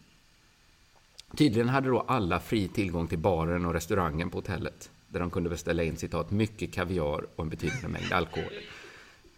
Tydligen 1.38 1.70
hade 1.70 1.90
då 1.90 2.00
alla 2.00 2.40
fri 2.40 2.68
tillgång 2.68 3.08
till 3.08 3.18
baren 3.20 3.66
och 3.66 3.74
restaurangen 3.74 4.30
på 4.30 4.38
hotellet. 4.38 4.90
Där 5.12 5.20
de 5.20 5.30
kunde 5.30 5.50
beställa 5.50 5.84
in 5.84 5.98
citat 5.98 6.32
mycket 6.32 6.74
kaviar 6.74 7.26
och 7.36 7.44
en 7.44 7.50
betydande 7.50 7.88
mängd 7.88 8.14
alkohol. 8.14 8.50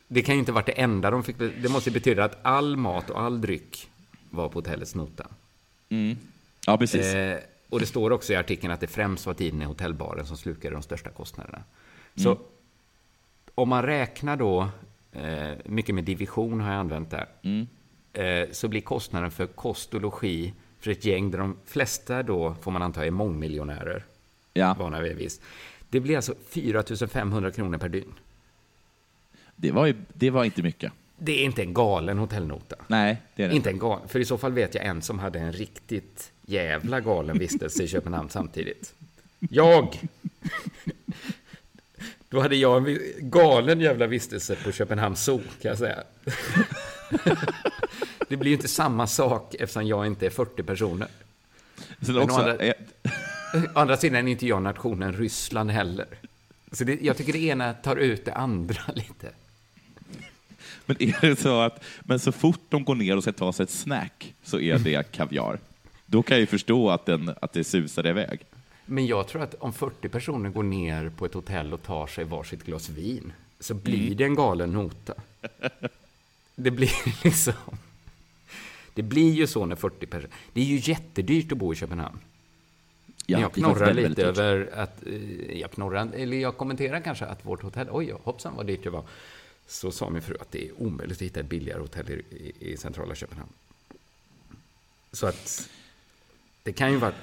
Det 0.07 0.21
kan 0.21 0.36
ju 0.36 0.39
inte 0.39 0.51
varit 0.51 0.65
det 0.65 0.71
enda 0.82 1.11
de 1.11 1.24
fick. 1.24 1.38
Det 1.38 1.69
måste 1.71 1.91
betyda 1.91 2.24
att 2.24 2.38
all 2.41 2.78
mat 2.78 3.09
och 3.09 3.21
all 3.21 3.41
dryck 3.41 3.89
var 4.30 4.49
på 4.49 4.57
hotellets 4.59 4.95
nota. 4.95 5.28
Mm. 5.89 6.17
Ja, 6.65 6.78
precis. 6.78 7.13
Eh, 7.13 7.39
och 7.69 7.80
det 7.80 7.86
står 7.86 8.11
också 8.11 8.34
i 8.34 8.36
artikeln 8.36 8.74
att 8.74 8.80
det 8.80 8.88
främst 8.88 9.26
var 9.26 9.34
tiden 9.34 9.61
i 9.61 9.65
hotellbaren 9.65 10.26
som 10.26 10.38
slukade 10.38 10.76
de 10.76 10.84
största 10.84 11.09
kostnaderna. 11.09 11.63
Så 12.15 12.30
Mm. 12.32 12.43
om 13.55 13.69
man 13.69 13.84
räknar 13.84 14.38
då, 14.38 14.69
eh, 15.11 15.51
mycket 15.65 15.95
med 15.95 16.03
division 16.03 16.61
har 16.61 16.71
jag 16.71 16.80
använt 16.80 17.11
där, 17.11 17.26
Mm. 17.41 17.67
eh, 18.13 18.51
så 18.51 18.67
blir 18.67 18.82
kostnaden 18.82 19.32
för 19.32 19.45
kost 19.45 19.93
och 19.93 20.01
logi 20.01 20.53
för 20.80 20.91
ett 20.91 21.05
gäng 21.05 21.32
där 21.32 21.38
de 21.39 21.57
flesta 21.65 22.24
då, 22.24 22.55
får 22.61 22.71
man 22.71 22.82
anta, 22.82 23.05
är 23.05 23.11
mångmiljonärer. 23.11 24.05
Ja. 24.54 24.76
Vana 24.80 24.99
vid 24.99 25.18
visst. 25.18 25.41
Det 25.89 25.99
blir 25.99 26.16
alltså 26.16 26.36
4 26.49 26.84
500 27.08 27.51
kronor 27.51 27.78
per 27.78 27.89
dygn. 27.89 28.14
Det 29.56 29.72
var, 29.72 29.86
ju, 29.86 29.95
det 30.14 30.30
var 30.30 30.43
inte 30.43 30.62
mycket. 30.64 30.91
Det 31.18 31.32
är 31.32 31.45
inte 31.45 31.62
en 31.62 31.74
galen 31.74 32.18
hotellnota. 32.18 32.76
Nej, 32.88 33.22
det 33.36 33.43
är 33.43 33.49
det 33.49 33.56
Inte 33.56 33.70
en 33.70 33.80
galen, 33.80 34.08
för 34.08 34.20
i 34.20 34.26
så 34.26 34.38
fall 34.38 34.51
vet 34.51 34.76
jag 34.76 34.86
en 34.86 35.01
som 35.01 35.20
hade 35.20 35.39
en 35.39 35.54
riktigt 35.54 36.32
jävla 36.45 36.99
galen 36.99 37.39
vistelse 37.39 37.84
i 37.84 37.88
Köpenhamn 37.88 38.30
samtidigt. 38.30 38.93
Jag! 39.39 39.99
Då 42.30 42.39
hade 42.39 42.56
jag 42.56 42.89
en 42.89 42.99
galen 43.20 43.82
jävla 43.82 44.08
vistelse 44.08 44.56
på 44.64 44.72
Köpenhamns 44.72 45.24
zoo, 45.24 45.41
kan 45.62 45.70
jag 45.70 45.78
säga. 45.78 46.04
det 48.30 48.38
blir 48.38 48.51
ju 48.51 48.56
inte 48.56 48.68
samma 48.68 49.08
sak 49.08 49.56
eftersom 49.60 49.88
jag 49.88 50.08
inte 50.08 50.26
är 50.26 50.30
40 50.30 50.64
personer. 50.64 51.08
Sen 52.01 52.14
Men 52.16 52.24
också, 52.24 52.38
andra, 52.38 52.74
å 53.54 53.80
andra 53.80 53.97
sidan 53.97 54.28
är 54.28 54.32
inte 54.32 54.47
jag 54.47 54.62
nationen 54.62 55.14
Ryssland 55.14 55.72
heller. 55.72 56.06
Så 56.72 56.84
det, 56.84 57.01
jag 57.01 57.18
tycker 57.18 57.34
det 57.34 57.39
ena 57.39 57.74
tar 57.74 57.95
ut 57.95 58.26
det 58.26 58.34
andra 58.34 58.82
lite. 58.95 59.30
Men 60.86 61.01
är 61.01 61.22
det 61.22 61.36
så 61.39 61.60
att 61.62 61.84
men 61.99 62.20
så 62.20 62.32
fort 62.32 62.62
de 62.70 62.84
går 62.84 62.95
ner 62.95 63.18
och 63.18 63.24
ska 63.24 63.32
ta 63.32 63.54
sig 63.54 63.64
ett 63.64 63.70
snack 63.70 64.34
så 64.43 64.60
är 64.60 64.80
det 64.80 65.12
kaviar? 65.12 65.60
Då 66.06 66.24
kan 66.24 66.36
jag 66.36 66.39
ju 66.41 66.45
förstå 66.47 66.89
att, 66.89 67.06
den, 67.06 67.34
att 67.41 67.54
det 67.54 67.64
susar 67.64 68.08
iväg. 68.08 68.39
Men 68.86 69.06
jag 69.08 69.28
tror 69.28 69.41
att 69.43 69.54
om 69.60 69.74
40 69.74 70.10
personer 70.10 70.49
går 70.49 70.64
ner 70.64 71.10
på 71.10 71.26
ett 71.26 71.34
hotell 71.34 71.74
och 71.74 71.84
tar 71.84 72.08
sig 72.08 72.24
varsitt 72.24 72.64
glas 72.66 72.89
vin 72.89 73.34
så 73.60 73.74
blir 73.74 74.06
Mm. 74.06 74.18
det 74.18 74.24
en 74.24 74.36
galen 74.36 74.72
nota. 74.72 75.14
Det 76.56 76.72
blir 76.72 76.91
liksom... 77.24 77.54
Det 78.93 79.01
blir 79.04 79.32
ju 79.34 79.47
så 79.47 79.66
när 79.66 79.76
40 79.76 80.06
personer... 80.06 80.30
Det 80.54 80.62
är 80.62 80.66
ju 80.66 80.82
jättedyrt 80.91 81.51
att 81.51 81.58
bo 81.58 81.74
i 81.74 81.76
Köpenhamn. 81.76 82.20
Ja, 83.26 83.39
jag 83.39 83.53
knorrar 83.53 83.93
lite 83.93 84.01
väldigt 84.01 84.17
dyrt. 84.17 84.26
över 84.38 84.69
att... 84.74 85.05
eh, 85.07 85.57
Jag 85.59 85.71
knorrar, 85.71 86.09
eller 86.15 86.38
jag 86.38 86.57
kommenterar 86.57 86.99
kanske 86.99 87.26
att 87.26 87.45
vårt 87.45 87.61
hotell... 87.63 87.88
Oj, 87.91 88.13
hoppsan 88.24 88.55
vad 88.55 88.67
dyrt 88.67 88.84
det 88.84 88.89
var. 88.89 89.03
Så 89.67 89.91
sa 89.91 90.09
min 90.09 90.21
fru 90.21 90.36
att 90.41 90.51
det 90.51 90.67
är 90.67 90.82
omöjligt 90.82 91.17
att 91.17 91.21
hitta 91.21 91.39
ett 91.39 91.49
billigare 91.49 91.80
hotell 91.80 92.09
i, 92.09 92.13
i, 92.13 92.71
i 92.71 92.78
centrala 92.78 93.15
Köpenhamn. 93.15 93.51
Så 95.11 95.28
att... 95.28 95.69
Det 96.63 96.74
kan 96.74 96.91
ju 96.91 96.97
vara... 96.97 97.13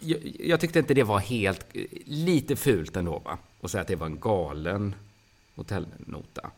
Jag, 0.00 0.18
jag 0.40 0.60
tyckte 0.60 0.78
inte 0.78 0.94
det 0.94 1.02
var 1.02 1.18
helt... 1.18 1.66
Lite 2.04 2.56
fult 2.56 2.96
ändå, 2.96 3.18
va? 3.18 3.38
Att 3.60 3.70
säga 3.70 3.82
att 3.82 3.88
det 3.88 3.96
var 3.96 4.06
en 4.06 4.20
galen 4.20 4.94
hotellnota. 5.54 6.50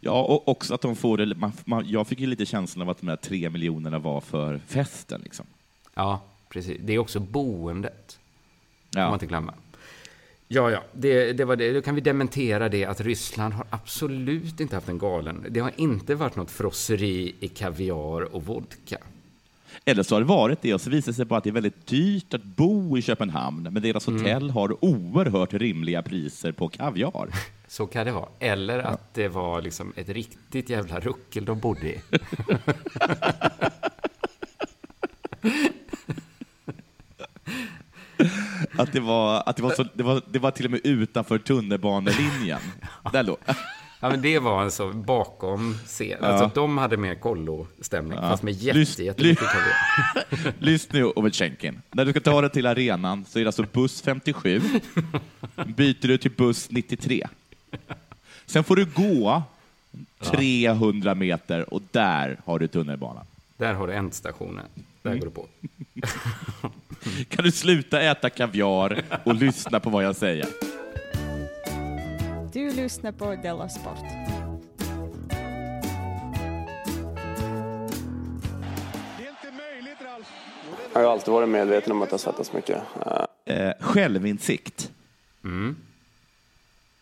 Ja, 0.00 0.22
och 0.22 0.48
också 0.48 0.74
att 0.74 0.80
de 0.80 0.96
får 0.96 1.16
det, 1.16 1.34
man, 1.34 1.52
man, 1.64 1.88
jag 1.88 2.06
fick 2.06 2.20
ju 2.20 2.26
lite 2.26 2.46
känslan 2.46 2.82
av 2.82 2.90
att 2.90 3.00
de 3.00 3.08
här 3.08 3.16
tre 3.16 3.50
miljonerna 3.50 3.98
var 3.98 4.20
för 4.20 4.60
festen. 4.66 5.20
Liksom. 5.24 5.46
Ja, 5.94 6.22
precis. 6.48 6.78
Det 6.80 6.92
är 6.92 6.98
också 6.98 7.20
boendet. 7.20 8.18
Får 8.92 9.00
Ja. 9.00 9.06
man 9.06 9.14
inte 9.14 9.26
glömma. 9.26 9.54
Ja, 10.50 10.70
ja, 10.70 10.82
det, 10.92 11.32
det 11.32 11.44
var 11.44 11.56
det. 11.56 11.72
Då 11.72 11.80
kan 11.82 11.94
vi 11.94 12.00
dementera 12.00 12.68
det 12.68 12.84
att 12.84 13.00
Ryssland 13.00 13.54
har 13.54 13.66
absolut 13.70 14.60
inte 14.60 14.74
haft 14.76 14.88
en 14.88 14.98
galen. 14.98 15.46
Det 15.50 15.60
har 15.60 15.72
inte 15.76 16.14
varit 16.14 16.36
något 16.36 16.50
frosseri 16.50 17.34
i 17.40 17.48
kaviar 17.48 18.34
och 18.34 18.44
vodka. 18.46 18.98
Eller 19.84 20.02
så 20.02 20.14
har 20.14 20.20
det 20.20 20.26
varit 20.26 20.62
det, 20.62 20.74
och 20.74 20.80
så 20.80 20.90
visar 20.90 21.12
det 21.12 21.16
sig 21.16 21.24
bara 21.24 21.38
att 21.38 21.44
det 21.44 21.50
är 21.50 21.54
väldigt 21.54 21.86
dyrt 21.86 22.34
att 22.34 22.42
bo 22.44 22.98
i 22.98 23.02
Köpenhamn, 23.02 23.62
men 23.72 23.82
deras 23.82 24.08
Mm. 24.08 24.20
hotell 24.20 24.50
har 24.50 24.84
oerhört 24.84 25.52
rimliga 25.54 26.02
priser 26.02 26.52
på 26.52 26.68
kaviar. 26.68 27.28
Så 27.68 27.86
kan 27.86 28.06
det 28.06 28.12
vara. 28.12 28.28
Eller 28.38 28.78
att 28.78 29.14
det 29.14 29.28
var 29.28 29.62
liksom 29.62 29.92
ett 29.96 30.08
riktigt 30.08 30.70
jävla 30.70 31.00
ruckel 31.00 31.44
de 31.44 31.58
bodde 31.60 31.86
i. 31.88 32.00
Att 38.78 38.92
det 38.92 39.00
var, 39.00 39.42
att 39.46 39.56
det 39.56 39.62
var, 39.62 39.70
så, 39.70 39.84
det 39.94 40.02
var, 40.02 40.22
det 40.30 40.38
var 40.38 40.50
till 40.50 40.64
och 40.64 40.70
med 40.70 40.80
utanför 40.84 41.38
tunnelbanelinjen. 41.38 42.60
Där 43.12 43.22
låg. 43.22 43.36
Ja, 44.00 44.08
men 44.10 44.22
det 44.22 44.38
var 44.38 44.62
alltså 44.62 44.92
bakom 44.92 45.74
scen. 45.86 46.24
Alltså 46.24 46.44
att 46.44 46.54
de 46.54 46.78
hade 46.78 46.96
mer 46.96 47.14
kollo-stämning, 47.14 48.18
fast 48.18 48.42
med 48.42 48.54
jätte, 48.54 48.78
Lys- 48.78 49.02
jättemycket 49.02 49.44
kaviar. 49.48 50.52
Lyssna 50.58 50.98
nu, 50.98 51.04
Ovechkenkin. 51.04 51.82
När 51.90 52.04
du 52.04 52.10
ska 52.10 52.20
ta 52.20 52.40
dig 52.40 52.50
till 52.50 52.66
arenan 52.66 53.24
så 53.28 53.38
är 53.38 53.42
det 53.44 53.48
alltså 53.48 53.64
buss 53.72 54.02
57. 54.02 54.60
Byter 55.66 56.08
du 56.08 56.18
till 56.18 56.30
buss 56.30 56.70
93. 56.70 57.26
Sen 58.46 58.64
får 58.64 58.76
du 58.76 58.84
gå 58.84 59.42
300 60.20 61.14
meter 61.14 61.74
och 61.74 61.82
där 61.90 62.40
har 62.44 62.58
du 62.58 62.68
tunnelbanan. 62.68 63.24
Där 63.56 63.74
har 63.74 63.86
du 63.86 63.92
ändstationen. 63.94 64.64
Där 65.02 65.10
Mm. 65.10 65.20
går 65.20 65.26
det 65.26 65.32
på. 65.34 65.46
Kan 67.28 67.44
du 67.44 67.52
sluta 67.52 68.00
äta 68.00 68.30
kaviar 68.30 69.02
och 69.24 69.34
lyssna 69.34 69.80
på 69.80 69.90
vad 69.90 70.04
jag 70.04 70.16
säger? 70.16 70.46
Du 72.52 72.70
lyssnar 72.70 73.12
på 73.12 73.34
Della 73.42 73.68
Sport. 73.68 74.04
Jag 80.92 81.00
har 81.00 81.12
alltid 81.12 81.32
varit 81.32 81.48
medveten 81.48 81.92
om 81.92 82.02
att 82.02 82.10
jag 82.10 82.20
svettas 82.20 82.52
mycket. 82.52 82.82
Eh, 83.44 83.72
självinsikt. 83.80 84.90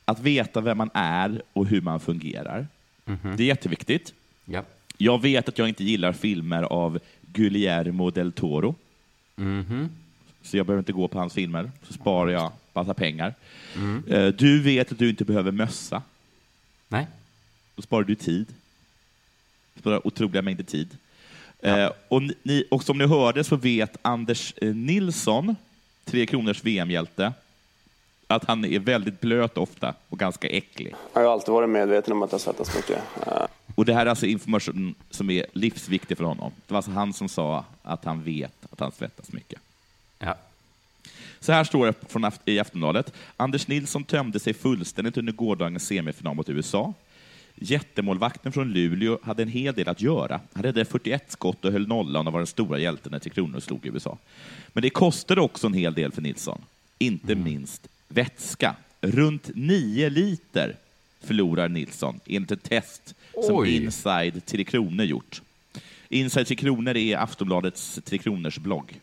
Att 0.05 0.21
veta 0.21 0.61
vem 0.61 0.79
man 0.79 0.91
är 0.95 1.43
och 1.53 1.67
hur 1.67 1.81
man 1.81 2.01
fungerar. 2.01 2.67
Det 3.05 3.43
är 3.43 3.47
jätteviktigt. 3.47 4.15
Ja. 4.45 4.63
Jag 4.97 5.23
vet 5.23 5.49
att 5.49 5.59
jag 5.59 5.69
inte 5.69 5.85
gillar 5.85 6.13
filmer 6.13 6.63
av 6.63 6.99
Guillermo 7.33 8.11
del 8.11 8.33
Toro. 8.33 8.75
Mhm. 9.37 9.89
Så 10.43 10.57
jag 10.57 10.67
behöver 10.67 10.79
inte 10.81 10.93
gå 10.93 11.09
på 11.09 11.19
hans 11.19 11.35
filmer, 11.35 11.71
så 11.83 11.93
sparar 11.93 12.31
jag 12.31 12.53
massa 12.73 12.95
pengar. 12.95 13.35
Mm. 13.75 14.05
Eh, 14.09 14.27
Du 14.27 14.63
vet 14.63 14.93
att 14.93 14.99
du 14.99 15.09
inte 15.11 15.25
behöver 15.25 15.53
mössa. 15.53 16.03
Nej. 16.89 17.07
Då 17.77 17.83
sparar 17.83 18.05
du 18.05 18.15
tid. 18.15 18.47
Sparar 19.81 20.07
otroliga 20.07 20.43
mängder 20.43 20.65
tid. 20.65 20.97
Eh, 21.61 21.91
och, 22.09 22.23
ni, 22.43 22.65
och 22.71 22.85
som 22.85 22.99
ni 22.99 23.07
hörde 23.07 23.45
så 23.45 23.57
vet 23.57 23.97
Anders 24.03 24.55
eh, 24.57 24.75
Nilsson, 24.75 25.57
Tre 26.05 26.27
Kronors 26.27 26.65
VM-hjälte, 26.65 27.33
att 28.27 28.45
han 28.45 28.65
är 28.65 28.79
väldigt 28.79 29.21
blöt 29.21 29.59
ofta 29.59 29.95
och 30.09 30.19
ganska 30.19 30.49
äcklig. 30.49 30.95
Jag 31.13 31.21
har 31.21 31.33
alltid 31.33 31.53
varit 31.53 31.69
medveten 31.69 32.13
om 32.13 32.23
att 32.23 32.33
jag 32.33 32.41
svettas 32.41 32.77
mycket. 32.77 32.99
Och 33.77 33.85
det 33.85 33.95
här 33.95 34.07
är 34.07 34.11
alltså 34.11 34.27
information 34.27 34.95
som 35.11 35.31
är 35.31 35.47
livsviktig 35.53 36.17
för 36.17 36.25
honom. 36.25 36.53
Det 36.67 36.73
var 36.73 36.79
alltså 36.79 36.91
han 36.91 37.13
som 37.13 37.29
sa 37.29 37.65
att 37.83 38.05
han 38.05 38.23
vet 38.23 38.67
att 38.71 38.81
han 38.81 38.93
svettas 38.93 39.33
mycket. 39.33 39.61
Ja. 40.19 40.35
Så 41.41 41.53
här 41.53 41.65
står 41.65 41.87
det 41.87 41.95
från 42.09 42.31
i 42.45 42.59
Aftonbladet. 42.59 43.13
Anders 43.37 43.69
Nilsson 43.69 44.05
tömde 44.05 44.41
sig 44.41 44.55
fullständigt 44.55 45.17
under 45.17 45.33
gårdagens 45.33 45.87
semifinal 45.87 46.37
mot 46.37 46.49
USA. 46.49 46.95
Jättemålvakten 47.55 48.53
från 48.53 48.73
Luleå 48.73 49.19
hade 49.23 49.43
en 49.43 49.49
hel 49.49 49.75
del 49.75 49.89
att 49.89 50.01
göra. 50.01 50.41
Han 50.53 50.65
hade 50.65 50.85
41 50.85 51.25
skott 51.29 51.65
och 51.65 51.73
höll 51.73 51.87
nollan 51.87 52.27
och 52.27 52.33
var 52.33 52.41
den 52.41 52.47
stora 52.47 52.79
hjälten 52.79 53.13
när 53.13 53.19
Tre 53.19 53.31
Kronor 53.31 53.61
slog 53.61 53.87
USA. 53.87 54.19
Men 54.69 54.83
det 54.83 54.91
kostade 54.91 55.41
också 55.41 55.67
en 55.67 55.75
hel 55.75 55.95
del 55.95 56.13
för 56.13 56.23
Nilsson. 56.23 56.61
Inte 56.99 57.35
minst 57.35 57.89
vätska. 58.09 58.75
Runt 59.01 59.51
9 59.55 60.09
liter 60.09 60.77
förlorar 61.21 61.69
Nilsson 61.69 62.21
enligt 62.27 62.51
ett 62.51 62.63
test 62.63 63.15
som 63.45 63.57
Oj. 63.57 63.77
Inside 63.77 64.47
Tre 64.47 64.65
Kronor 64.65 65.05
gjort. 65.05 65.43
Inside 66.09 66.47
Tre 66.47 66.57
Kronor 66.57 66.97
är 66.97 67.17
Aftonbladets 67.17 68.01
Tre 68.05 68.19
Kronors 68.19 68.59
blogg. 68.59 69.01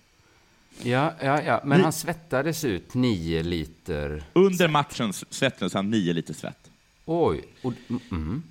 Ja, 0.81 1.13
ja, 1.21 1.41
ja. 1.41 1.61
Men 1.63 1.77
Ni- 1.77 1.83
han 1.83 1.93
svettades 1.93 2.65
ut 2.65 2.93
nio 2.93 3.43
liter. 3.43 4.23
Under 4.33 4.67
matchen 4.67 5.13
svettades 5.13 5.73
han 5.73 5.89
9 5.89 6.13
liter 6.13 6.33
svett. 6.33 6.71
Oj. 7.05 7.43
Och, 7.61 7.73
mm. 8.11 8.43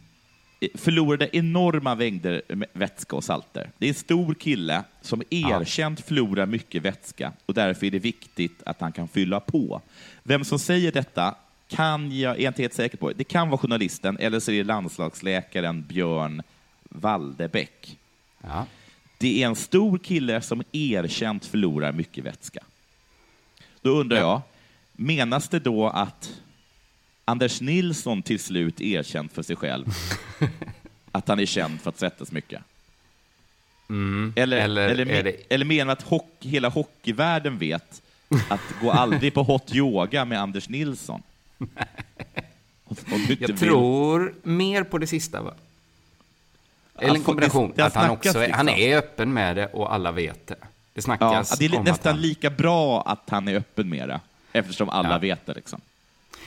förlorade 0.74 1.36
enorma 1.36 1.94
mängder 1.94 2.42
vätska 2.72 3.16
och 3.16 3.24
salter. 3.24 3.70
Det 3.78 3.86
är 3.86 3.88
en 3.88 3.94
stor 3.94 4.34
kille 4.34 4.84
som 5.00 5.22
erkänt 5.30 6.00
förlorar 6.00 6.46
mycket 6.46 6.82
vätska 6.82 7.32
och 7.46 7.54
därför 7.54 7.86
är 7.86 7.90
det 7.90 7.98
viktigt 7.98 8.62
att 8.66 8.80
han 8.80 8.92
kan 8.92 9.08
fylla 9.08 9.40
på. 9.40 9.82
Vem 10.22 10.44
som 10.44 10.58
säger 10.58 10.92
detta 10.92 11.34
kan 11.76 12.18
jag, 12.18 12.40
är 12.40 12.48
inte 12.48 12.62
helt 12.62 12.74
säker 12.74 12.98
på. 12.98 13.12
Det 13.12 13.24
kan 13.24 13.48
vara 13.50 13.58
journalisten 13.58 14.16
eller 14.20 14.40
så 14.40 14.50
är 14.52 14.56
det 14.58 14.64
landslagsläkaren 14.64 15.82
Björn 15.82 16.42
Waldebäck. 16.84 17.98
Ja. 18.42 18.66
Det 19.18 19.42
är 19.42 19.46
en 19.46 19.56
stor 19.56 19.98
kille 19.98 20.40
som 20.40 20.62
erkänt 20.72 21.46
förlorar 21.46 21.92
mycket 21.92 22.24
vätska. 22.24 22.60
Då 23.82 23.90
undrar 23.90 24.18
jag, 24.18 24.40
menas 24.92 25.48
det 25.48 25.58
då 25.60 25.88
att 25.88 26.40
Anders 27.24 27.60
Nilsson 27.60 28.22
till 28.22 28.38
slut 28.40 28.80
erkänt 28.80 29.32
för 29.32 29.42
sig 29.42 29.56
själv 29.56 29.86
att 31.12 31.28
han 31.28 31.40
är 31.40 31.46
känd 31.46 31.80
för 31.80 31.88
att 31.90 31.98
svettas 31.98 32.32
mycket? 32.32 32.62
Mm. 33.88 34.32
Eller, 34.36 34.56
Eller 34.56 34.88
eller, 34.88 35.06
är 35.06 35.20
me- 35.20 35.22
det- 35.22 35.54
eller 35.54 35.64
menar 35.64 35.92
att 35.92 36.02
hock, 36.02 36.36
hela 36.40 36.68
hockeyvärlden 36.68 37.58
vet 37.58 38.02
att 38.48 38.60
gå 38.80 38.90
aldrig 38.90 39.34
på 39.34 39.42
hot 39.42 39.74
yoga 39.74 40.24
med 40.24 40.40
Anders 40.40 40.68
Nilsson? 40.68 41.22
Jag 43.40 43.58
tror 43.58 44.34
mer 44.42 44.84
på 44.84 44.98
det 44.98 45.06
sista, 45.06 45.42
va? 45.42 45.54
Eller 46.98 47.08
Ja, 47.08 47.14
en 47.14 47.22
kombination. 47.22 47.68
det- 47.68 47.74
det 47.76 47.84
att 47.86 47.94
han, 47.94 48.10
också 48.10 48.38
är, 48.38 48.50
han 48.52 48.66
liksom. 48.66 48.82
är 48.84 48.96
öppen 48.96 49.32
med 49.32 49.56
det 49.56 49.66
och 49.66 49.94
alla 49.94 50.12
vet 50.12 50.46
det. 50.46 50.54
Det 50.54 50.66
Ja, 50.94 51.02
snackas 51.02 51.58
det 51.58 51.64
är 51.64 51.80
nästan 51.80 52.12
han... 52.12 52.22
lika 52.22 52.50
bra 52.50 53.02
att 53.02 53.30
han 53.30 53.48
är 53.48 53.54
öppen 53.56 53.88
med 53.88 54.08
det, 54.08 54.20
eftersom 54.52 54.88
alla 54.88 55.10
Ja. 55.10 55.18
vet 55.18 55.46
det. 55.46 55.54
Liksom. 55.54 55.80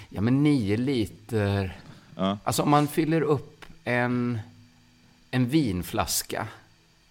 Ja, 0.10 0.22
men 0.22 0.44
nio 0.44 0.78
liter... 0.78 1.78
Alltså 2.44 2.64
om 2.64 2.70
man 2.70 2.88
fyller 2.88 3.22
upp 3.22 3.66
en, 3.84 4.40
en 5.32 5.50
vinflaska 5.50 6.48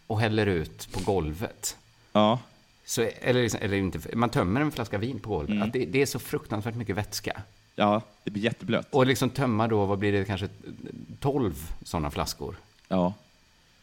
och 0.07 0.21
häller 0.21 0.47
ut 0.47 0.89
på 0.93 1.01
golvet. 1.01 1.77
Ja. 2.13 2.39
Så, 2.85 3.03
eller, 3.21 3.43
liksom- 3.43 3.61
eller 3.63 3.77
inte, 3.77 4.17
man 4.17 4.29
tömmer 4.31 4.61
en 4.61 4.73
flaska 4.73 4.99
vin 4.99 5.19
på 5.21 5.29
golvet. 5.31 5.57
Mm. 5.57 5.71
Det, 5.71 5.85
det 5.85 6.03
är 6.03 6.07
så 6.07 6.19
fruktansvärt 6.19 6.75
mycket 6.75 6.97
vätska. 6.97 7.43
Ja, 7.77 8.03
det 8.25 8.31
blir 8.31 8.43
jätteblött. 8.43 8.89
Och 8.91 9.07
liksom 9.07 9.31
tömma 9.31 9.69
då, 9.69 9.85
vad 9.87 9.99
blir 9.99 10.13
det, 10.13 10.25
kanske 10.25 10.49
12 11.21 11.55
sådana 11.83 12.11
flaskor? 12.11 12.57
Ja. 12.89 13.15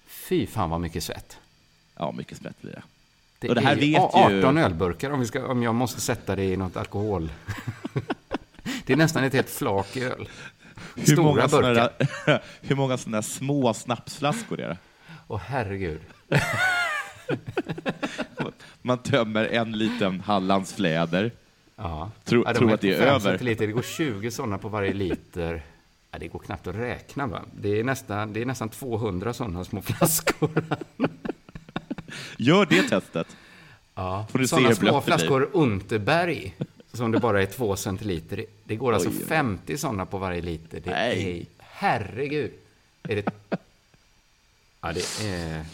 Fy 0.07 0.47
fan 0.47 0.69
vad 0.69 0.81
mycket 0.81 1.03
svett. 1.03 1.37
Ja, 1.95 2.11
mycket 2.11 2.37
svett 2.37 2.61
blir 2.61 2.71
det. 2.71 2.81
Det, 3.39 3.49
Och 3.49 3.55
det 3.55 3.61
här 3.61 3.71
är 3.71 3.79
vet 3.79 3.99
18 4.01 4.55
ju- 4.57 4.63
ölburkar 4.63 5.11
om, 5.11 5.19
vi 5.19 5.25
ska, 5.25 5.47
om 5.47 5.63
jag 5.63 5.75
måste 5.75 6.01
sätta 6.01 6.35
det 6.35 6.43
i 6.43 6.57
något 6.57 6.77
alkohol. 6.77 7.31
det 8.85 8.93
är 8.93 8.97
nästan 8.97 9.23
ett 9.23 9.33
helt 9.33 9.49
flak 9.49 9.97
öl. 9.97 10.29
Hur 10.95 11.05
Stora 11.05 11.23
många, 11.23 11.47
burkar. 11.47 11.73
där, 12.25 12.41
hur 12.61 12.75
många 12.75 12.97
sådana 12.97 13.17
där 13.17 13.21
små 13.21 13.73
snapsflaskor 13.73 14.59
är 14.61 14.67
det? 14.69 14.77
Åh 15.27 15.39
herregud. 15.45 16.01
Man 18.81 18.97
tömmer 18.97 19.45
en 19.45 19.71
liten 19.71 20.19
Hallandsfläder. 20.21 21.31
Ja. 21.83 22.11
Tror, 22.23 22.43
ja, 22.47 22.53
de 22.53 22.59
tror 22.59 22.73
att 22.73 22.81
det 22.81 22.93
är 22.93 23.01
över. 23.01 23.19
centiliter. 23.19 23.67
Det 23.67 23.73
går 23.73 23.81
20 23.81 24.31
sådana 24.31 24.57
på 24.57 24.69
varje 24.69 24.93
liter. 24.93 25.63
Ja, 26.11 26.19
det 26.19 26.27
går 26.27 26.39
knappt 26.39 26.67
att 26.67 26.75
räkna. 26.75 27.27
Va? 27.27 27.41
Det, 27.53 27.79
är 27.79 27.83
nästan, 27.83 28.33
det 28.33 28.41
är 28.41 28.45
nästan 28.45 28.69
200 28.69 29.33
sådana 29.33 29.63
små 29.63 29.81
flaskor. 29.97 30.63
Gör 32.37 32.65
det 32.65 32.83
testet. 32.83 33.27
Ja. 33.95 34.27
Får 34.31 34.39
du 34.39 34.47
se 34.47 34.55
Sådana 34.55 34.75
små 34.75 35.01
flaskor 35.01 35.49
Unterberg, 35.53 36.55
som 36.93 37.11
det 37.11 37.19
bara 37.19 37.41
är 37.41 37.45
2 37.45 37.75
centiliter 37.75 38.39
i. 38.39 38.45
Det 38.63 38.75
går 38.75 38.93
alltså 38.93 39.09
Oj, 39.09 39.15
oj. 39.19 39.25
50 39.25 39.77
sådana 39.77 40.05
på 40.05 40.17
varje 40.17 40.41
liter. 40.41 40.79
Det 40.79 40.91
Nej. 40.91 41.39
är, 41.39 41.45
herregud. 41.59 42.51
Är 43.03 43.15
det... 43.15 43.31
Ja, 44.81 44.93
det 44.93 45.25
är... 45.27 45.65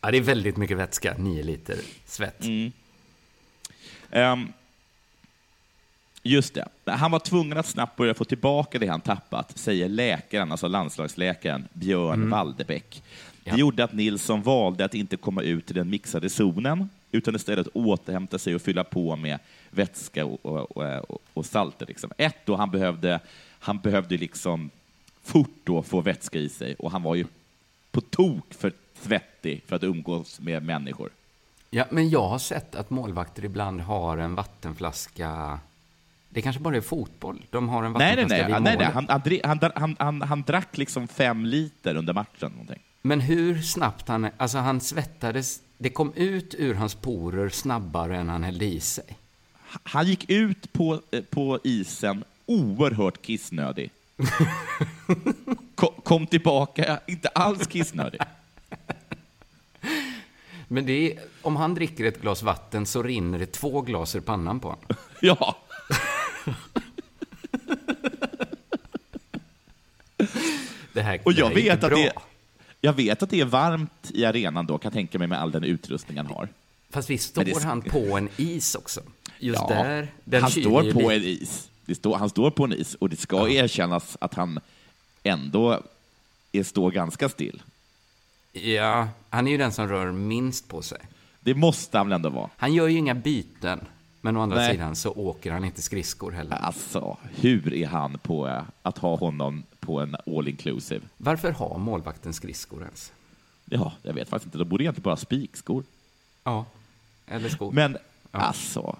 Ja, 0.00 0.10
det 0.10 0.16
är 0.16 0.22
väldigt 0.22 0.56
mycket 0.56 0.76
vätska, 0.76 1.14
9 1.18 1.42
liter 1.42 1.78
svett. 2.06 2.44
Mm. 2.44 2.72
Ehm, 4.10 4.52
just 6.26 6.54
det. 6.54 6.68
Han 6.92 7.10
var 7.10 7.18
tvungen 7.18 7.58
att 7.58 7.66
snabbt 7.66 7.96
börja 7.96 8.14
få 8.14 8.24
tillbaka 8.24 8.78
det 8.78 8.86
han 8.86 9.00
tappat, 9.00 9.58
säger 9.58 9.88
läkaren, 9.88 10.50
alltså 10.52 10.68
landslagsläkaren 10.68 11.68
Björn 11.72 12.14
Mm. 12.14 12.30
Walderbäck. 12.30 13.02
Det 13.44 13.50
Ja. 13.50 13.56
gjorde 13.56 13.84
att 13.84 13.92
Nilsson 13.92 14.42
valde 14.42 14.84
att 14.84 14.94
inte 14.94 15.16
komma 15.16 15.42
ut 15.42 15.70
i 15.70 15.74
den 15.74 15.90
mixade 15.90 16.30
zonen, 16.30 16.88
utan 17.12 17.34
istället 17.36 17.68
återhämta 17.74 18.38
sig 18.38 18.54
och 18.54 18.62
fylla 18.62 18.84
på 18.84 19.16
med 19.16 19.38
vätska 19.70 20.24
och, 20.26 20.46
och, 20.46 20.76
och, 21.10 21.22
och 21.34 21.46
salter. 21.46 21.86
Liksom. 21.86 22.10
Ett, 22.18 22.36
då 22.44 22.56
han 22.56 22.70
behövde, 22.70 23.20
han 23.60 23.78
behövde 23.78 24.16
liksom 24.16 24.70
fort 25.22 25.54
då 25.64 25.82
få 25.82 26.00
vätska 26.00 26.38
i 26.38 26.48
sig, 26.48 26.74
och 26.78 26.90
han 26.90 27.02
var 27.02 27.14
ju 27.14 27.24
på 27.90 28.00
tok 28.00 28.54
för 28.54 28.72
svettig 29.02 29.62
för 29.66 29.76
att 29.76 29.82
umgås 29.82 30.40
med 30.40 30.62
människor. 30.62 31.10
Ja, 31.70 31.84
men 31.90 32.10
jag 32.10 32.28
har 32.28 32.38
sett 32.38 32.74
att 32.74 32.90
målvakter 32.90 33.44
ibland 33.44 33.80
har 33.80 34.18
en 34.18 34.34
vattenflaska. 34.34 35.58
Det 36.36 36.42
kanske 36.42 36.62
bara 36.62 36.76
är 36.76 36.80
fotboll. 36.80 37.42
De 37.50 37.68
har 37.68 37.82
en 37.82 37.92
Nej, 37.92 38.16
nej, 38.16 38.26
nej. 38.28 38.60
nej, 38.60 38.76
nej. 38.76 38.86
Han, 38.86 39.06
han, 39.08 39.70
han, 39.74 39.96
han, 39.98 40.22
han, 40.22 40.42
drack 40.42 40.78
liksom 40.78 41.08
fem 41.08 41.44
liter 41.44 41.96
under 41.96 42.12
matchen. 42.12 42.50
Någonting. 42.50 42.82
Men 43.02 43.20
hur 43.20 43.62
snabbt 43.62 44.08
han... 44.08 44.28
Alltså, 44.36 44.58
han 44.58 44.80
svettades... 44.80 45.60
Det 45.78 45.90
kom 45.90 46.12
ut 46.16 46.54
ur 46.58 46.74
hans 46.74 46.94
porer 46.94 47.48
snabbare 47.48 48.16
än 48.16 48.28
han 48.28 48.44
hällde 48.44 48.64
i 48.64 48.80
sig. 48.80 49.04
Han 49.82 50.06
gick 50.06 50.30
ut 50.30 50.72
på, 50.72 51.00
eh, 51.10 51.20
på 51.22 51.58
isen 51.64 52.24
oerhört 52.46 53.22
kissnödig. 53.22 53.90
Ko- 55.74 55.94
Kom 56.04 56.26
tillbaka, 56.26 57.00
inte 57.06 57.28
alls 57.28 57.66
kissnödig. 57.66 58.20
Men 60.68 60.88
är, 60.88 61.12
om 61.42 61.56
han 61.56 61.74
dricker 61.74 62.04
ett 62.04 62.20
glas 62.22 62.42
vatten 62.42 62.86
så 62.86 63.02
rinner 63.02 63.38
det 63.38 63.46
två 63.46 63.80
glas 63.80 64.16
ur 64.16 64.20
pannan 64.20 64.60
på 64.60 64.68
honom. 64.68 64.84
Ja. 65.20 65.56
Det 70.92 71.02
här, 71.02 71.20
Och 71.24 71.34
det 71.34 71.40
jag 71.40 71.46
här 71.48 71.54
vet, 71.54 71.84
att 71.84 71.90
bra. 71.90 71.98
det, 71.98 72.12
jag 72.80 72.92
vet 72.92 73.22
att 73.22 73.30
det 73.30 73.40
är 73.40 73.44
varmt 73.44 74.10
i 74.14 74.24
arenan 74.24 74.66
då, 74.66 74.78
kan 74.78 74.88
jag 74.88 74.92
tänka 74.92 75.18
mig 75.18 75.28
med 75.28 75.40
all 75.40 75.50
den 75.50 75.64
utrustning 75.64 76.16
han 76.16 76.26
har. 76.26 76.48
Fast 76.90 77.10
visst 77.10 77.28
står 77.28 77.44
det- 77.44 77.62
han 77.62 77.82
på 77.82 78.16
en 78.16 78.28
is 78.36 78.74
också? 78.74 79.00
Just 79.38 79.60
Ja, 79.68 79.74
där. 79.74 80.08
Den 80.24 80.42
han 80.42 80.50
står 80.50 80.92
på 80.92 81.10
en 81.10 81.22
is. 81.22 81.68
Står, 81.94 82.16
han 82.16 82.30
står 82.30 82.50
på 82.50 82.64
en 82.64 82.72
is 82.72 82.94
och 82.94 83.08
det 83.10 83.16
ska 83.16 83.48
erkännas 83.48 84.16
att 84.20 84.34
han 84.34 84.60
ändå 85.22 85.82
är, 86.52 86.62
står 86.62 86.90
ganska 86.90 87.28
still. 87.28 87.62
Ja, 88.52 89.08
han 89.30 89.46
är 89.46 89.50
ju 89.50 89.56
den 89.58 89.72
som 89.72 89.88
rör 89.88 90.12
minst 90.12 90.68
på 90.68 90.82
sig. 90.82 90.98
Det 91.40 91.54
måste 91.54 91.98
han 91.98 92.06
väl 92.08 92.12
ändå 92.16 92.28
vara? 92.28 92.50
Han 92.56 92.74
gör 92.74 92.88
ju 92.88 92.98
inga 92.98 93.14
byten. 93.14 93.80
Men 94.26 94.36
å 94.36 94.40
andra 94.40 94.56
Nej. 94.56 94.70
sidan 94.72 94.96
så 94.96 95.10
åker 95.12 95.52
han 95.52 95.64
inte 95.64 95.82
skridskor 95.82 96.32
heller. 96.32 96.56
Alltså, 96.56 97.16
hur 97.34 97.74
är 97.74 97.86
han 97.86 98.18
på 98.18 98.48
eh, 98.48 98.62
att 98.82 98.98
ha 98.98 99.16
honom 99.16 99.62
på 99.80 100.00
en 100.00 100.16
all 100.26 100.48
inclusive? 100.48 101.00
Varför 101.16 101.52
har 101.52 101.78
målvakten 101.78 102.32
skridskor 102.32 102.82
ens? 102.82 103.12
Ja, 103.64 103.92
jag 104.02 104.12
vet 104.14 104.28
faktiskt 104.28 104.46
inte. 104.46 104.58
De 104.58 104.64
borde 104.68 104.84
egentligen 104.84 105.02
bara 105.02 105.10
ha 105.10 105.16
spikskor. 105.16 105.84
Ja, 106.44 106.64
eller 107.26 107.48
skor. 107.48 107.72
Men 107.72 107.96
alltså, 108.30 108.96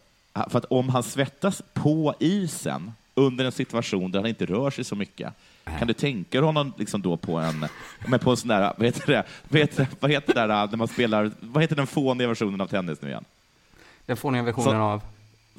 för 0.51 0.59
att 0.59 0.65
om 0.65 0.89
han 0.89 1.03
svettas 1.03 1.63
på 1.75 2.15
isen 2.21 2.93
under 3.15 3.45
en 3.45 3.53
situation 3.53 4.11
där 4.11 4.19
han 4.21 4.29
inte 4.29 4.47
rör 4.47 4.71
sig 4.71 4.85
så 4.85 4.97
mycket, 4.97 5.33
kan 5.79 5.89
du 5.89 5.95
tänka 5.95 6.39
dig 6.39 6.47
honom 6.47 6.73
liksom 6.79 7.03
då 7.03 7.17
på 7.17 7.37
en, 7.39 7.67
men 8.09 8.21
på 8.21 8.31
en 8.31 8.37
sån 8.37 8.49
där, 8.49 8.73
vad 8.77 8.87
heter 8.87 9.07
det, 9.13 9.25
vad 9.49 9.61
heter, 9.61 9.89
vad 10.01 10.11
heter 10.11 10.35
det 10.35 10.41
där 10.47 10.67
när 10.69 10.77
man 10.77 10.89
spelar, 10.89 11.31
vad 11.41 11.63
heter 11.63 11.77
den 11.77 11.87
fåniga 11.87 12.29
versionen 12.29 12.61
av 12.61 12.67
tennis 12.67 13.03
nu 13.03 13.09
igen? 13.09 13.25
Den 14.07 14.17
fåniga 14.17 14.43
versionen 14.43 14.71
Så- 14.71 14.77
av? 14.77 15.03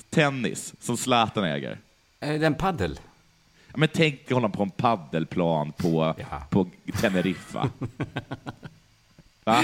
Tennis, 0.09 0.73
som 0.79 0.97
Zlatan 0.97 1.43
äger. 1.43 1.77
Eh, 2.19 2.39
Den 2.39 2.55
paddel. 2.55 2.99
Ja, 3.67 3.73
Men 3.77 3.89
tänk 3.93 4.31
honom 4.31 4.51
på 4.51 4.63
en 4.63 4.69
paddelplan 4.69 5.71
på, 5.71 6.15
på 6.49 6.67
Teneriffa. 7.01 7.69
Va? 9.43 9.63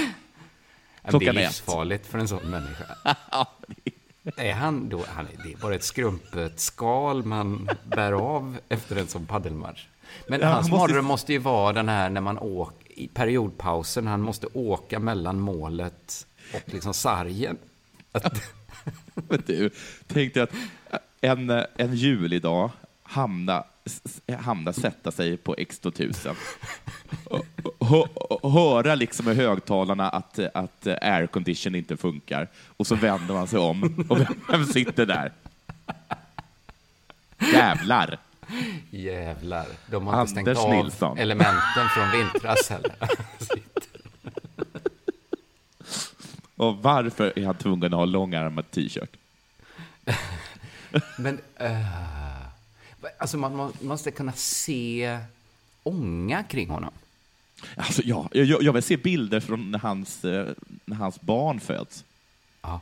Det 1.02 1.08
är 1.08 1.10
Klockan 1.10 1.34
livsfarligt 1.34 2.06
för 2.06 2.18
en 2.18 2.28
sån 2.28 2.50
människa. 2.50 2.84
Är 4.36 4.52
han 4.52 4.88
då, 4.88 5.04
han, 5.08 5.26
det 5.44 5.52
är 5.52 5.56
bara 5.56 5.74
ett 5.74 5.84
skrumpet 5.84 6.60
skal 6.60 7.24
man 7.24 7.68
bär 7.84 8.12
av 8.12 8.58
efter 8.68 8.96
en 8.96 9.06
sån 9.06 9.26
paddelmatch. 9.26 9.86
Men 10.28 10.40
Ja, 10.40 10.46
hans 10.46 10.68
han 10.68 10.70
måste- 10.70 10.80
mardröm 10.92 11.04
måste 11.04 11.32
ju 11.32 11.38
vara 11.38 11.72
den 11.72 11.88
här 11.88 12.10
när 12.10 12.20
man 12.20 12.38
åker, 12.38 12.92
i 12.98 13.08
periodpausen, 13.08 14.06
han 14.06 14.20
måste 14.20 14.46
åka 14.54 14.98
mellan 14.98 15.40
målet 15.40 16.26
och 16.54 16.62
liksom 16.74 16.94
sargen. 16.94 17.56
Att, 18.12 18.42
Men 19.28 19.42
du, 19.46 19.70
tänk 20.06 20.34
dig 20.34 20.42
att 20.42 20.52
en, 21.20 21.50
en 21.76 21.94
julidag 21.94 22.70
hamna, 23.02 23.64
hamna 24.38 24.72
sätta 24.72 25.10
sig 25.10 25.36
på 25.36 25.54
X2000 25.54 26.34
och, 27.24 27.46
och, 27.78 27.88
hö- 27.88 28.48
höra 28.50 28.94
liksom 28.94 29.30
i 29.30 29.34
högtalarna 29.34 30.08
att, 30.08 30.38
att 30.38 30.86
aircondition 30.86 31.74
inte 31.74 31.96
funkar 31.96 32.48
och 32.76 32.86
så 32.86 32.94
vänder 32.94 33.34
man 33.34 33.48
sig 33.48 33.58
om 33.58 34.06
och 34.08 34.18
vem, 34.48 34.64
sitter 34.64 35.06
där? 35.06 35.32
Jävlar! 37.52 38.18
jävlar, 38.90 39.66
de 39.90 40.06
har 40.06 40.20
inte 40.20 40.30
stängt 40.32 40.48
Anders 40.48 40.64
av 40.64 40.70
Nilsson. 40.70 41.18
elementen 41.18 41.88
från 41.94 42.10
vintras 42.10 42.70
heller. 42.70 42.92
Och 46.56 46.76
varför 46.82 47.38
är 47.38 47.46
han 47.46 47.54
tvungen 47.54 47.84
att 47.84 47.98
ha 47.98 48.04
långärmad 48.04 48.70
t-shirt? 48.70 49.16
Men, 51.18 51.40
eh, 51.56 51.80
alltså 53.18 53.36
man 53.36 53.56
må- 53.56 53.72
måste 53.80 54.10
kunna 54.10 54.32
se 54.32 55.18
ånga 55.82 56.42
kring 56.42 56.70
honom. 56.70 56.90
Alltså, 57.76 58.02
ja, 58.04 58.28
jag, 58.32 58.62
jag 58.62 58.72
vill 58.72 58.82
se 58.82 58.96
bilder 58.96 59.40
från 59.40 59.70
när 59.70 59.78
hans, 59.78 60.24
eh, 60.24 60.46
när 60.84 60.96
hans 60.96 61.20
barn 61.20 61.60
föds. 61.60 62.04
Ja. 62.62 62.80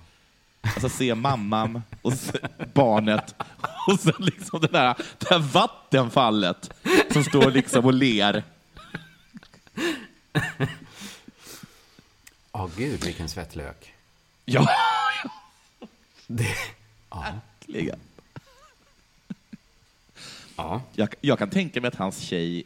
Alltså 0.61 0.89
se 0.89 1.15
mamman 1.15 1.83
och 2.03 2.13
se 2.13 2.39
barnet 2.75 3.35
och 3.87 4.01
sen 4.01 4.15
liksom 4.19 4.61
det 4.61 4.67
där, 4.67 4.95
det 5.19 5.29
där 5.29 5.39
vattenfallet 5.39 6.71
som 7.13 7.25
står 7.25 7.51
liksom 7.51 7.85
och 7.85 7.93
ler. 7.95 8.43
Ja, 12.63 12.71
gud 12.77 13.05
vilken 13.05 13.29
svettlök. 13.29 13.95
Ja, 14.45 14.69
Det, 16.27 16.57
ja. 17.11 17.25
verkligen. 17.61 17.99
Ja. 20.57 20.83
Jag, 20.93 21.15
jag 21.21 21.39
kan 21.39 21.51
tänka 21.51 21.81
mig 21.81 21.89
att 21.89 21.95
hans 21.95 22.21
tjej 22.21 22.65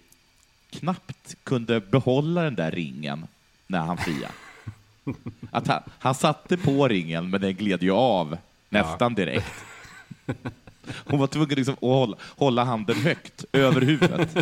knappt 0.71 1.37
kunde 1.45 1.81
behålla 1.81 2.43
den 2.43 2.55
där 2.55 2.71
ringen 2.71 3.27
när 3.67 3.79
han 3.79 3.99
friade. 3.99 4.35
Att 5.51 5.67
han, 5.67 5.83
han 5.99 6.15
satte 6.15 6.57
på 6.57 6.89
ringen, 6.89 7.31
men 7.31 7.41
den 7.41 7.55
gled 7.55 7.83
ju 7.83 7.91
av 7.91 8.39
nästan 8.69 9.15
direkt. 9.15 9.55
Hon 11.07 11.21
var 11.21 11.27
tvungen 11.27 11.57
liksom 11.57 11.75
att 11.75 11.81
hålla, 11.81 12.17
hålla 12.23 12.65
handen 12.65 12.97
högt 12.97 13.45
över 13.53 13.81
huvudet. 13.81 14.37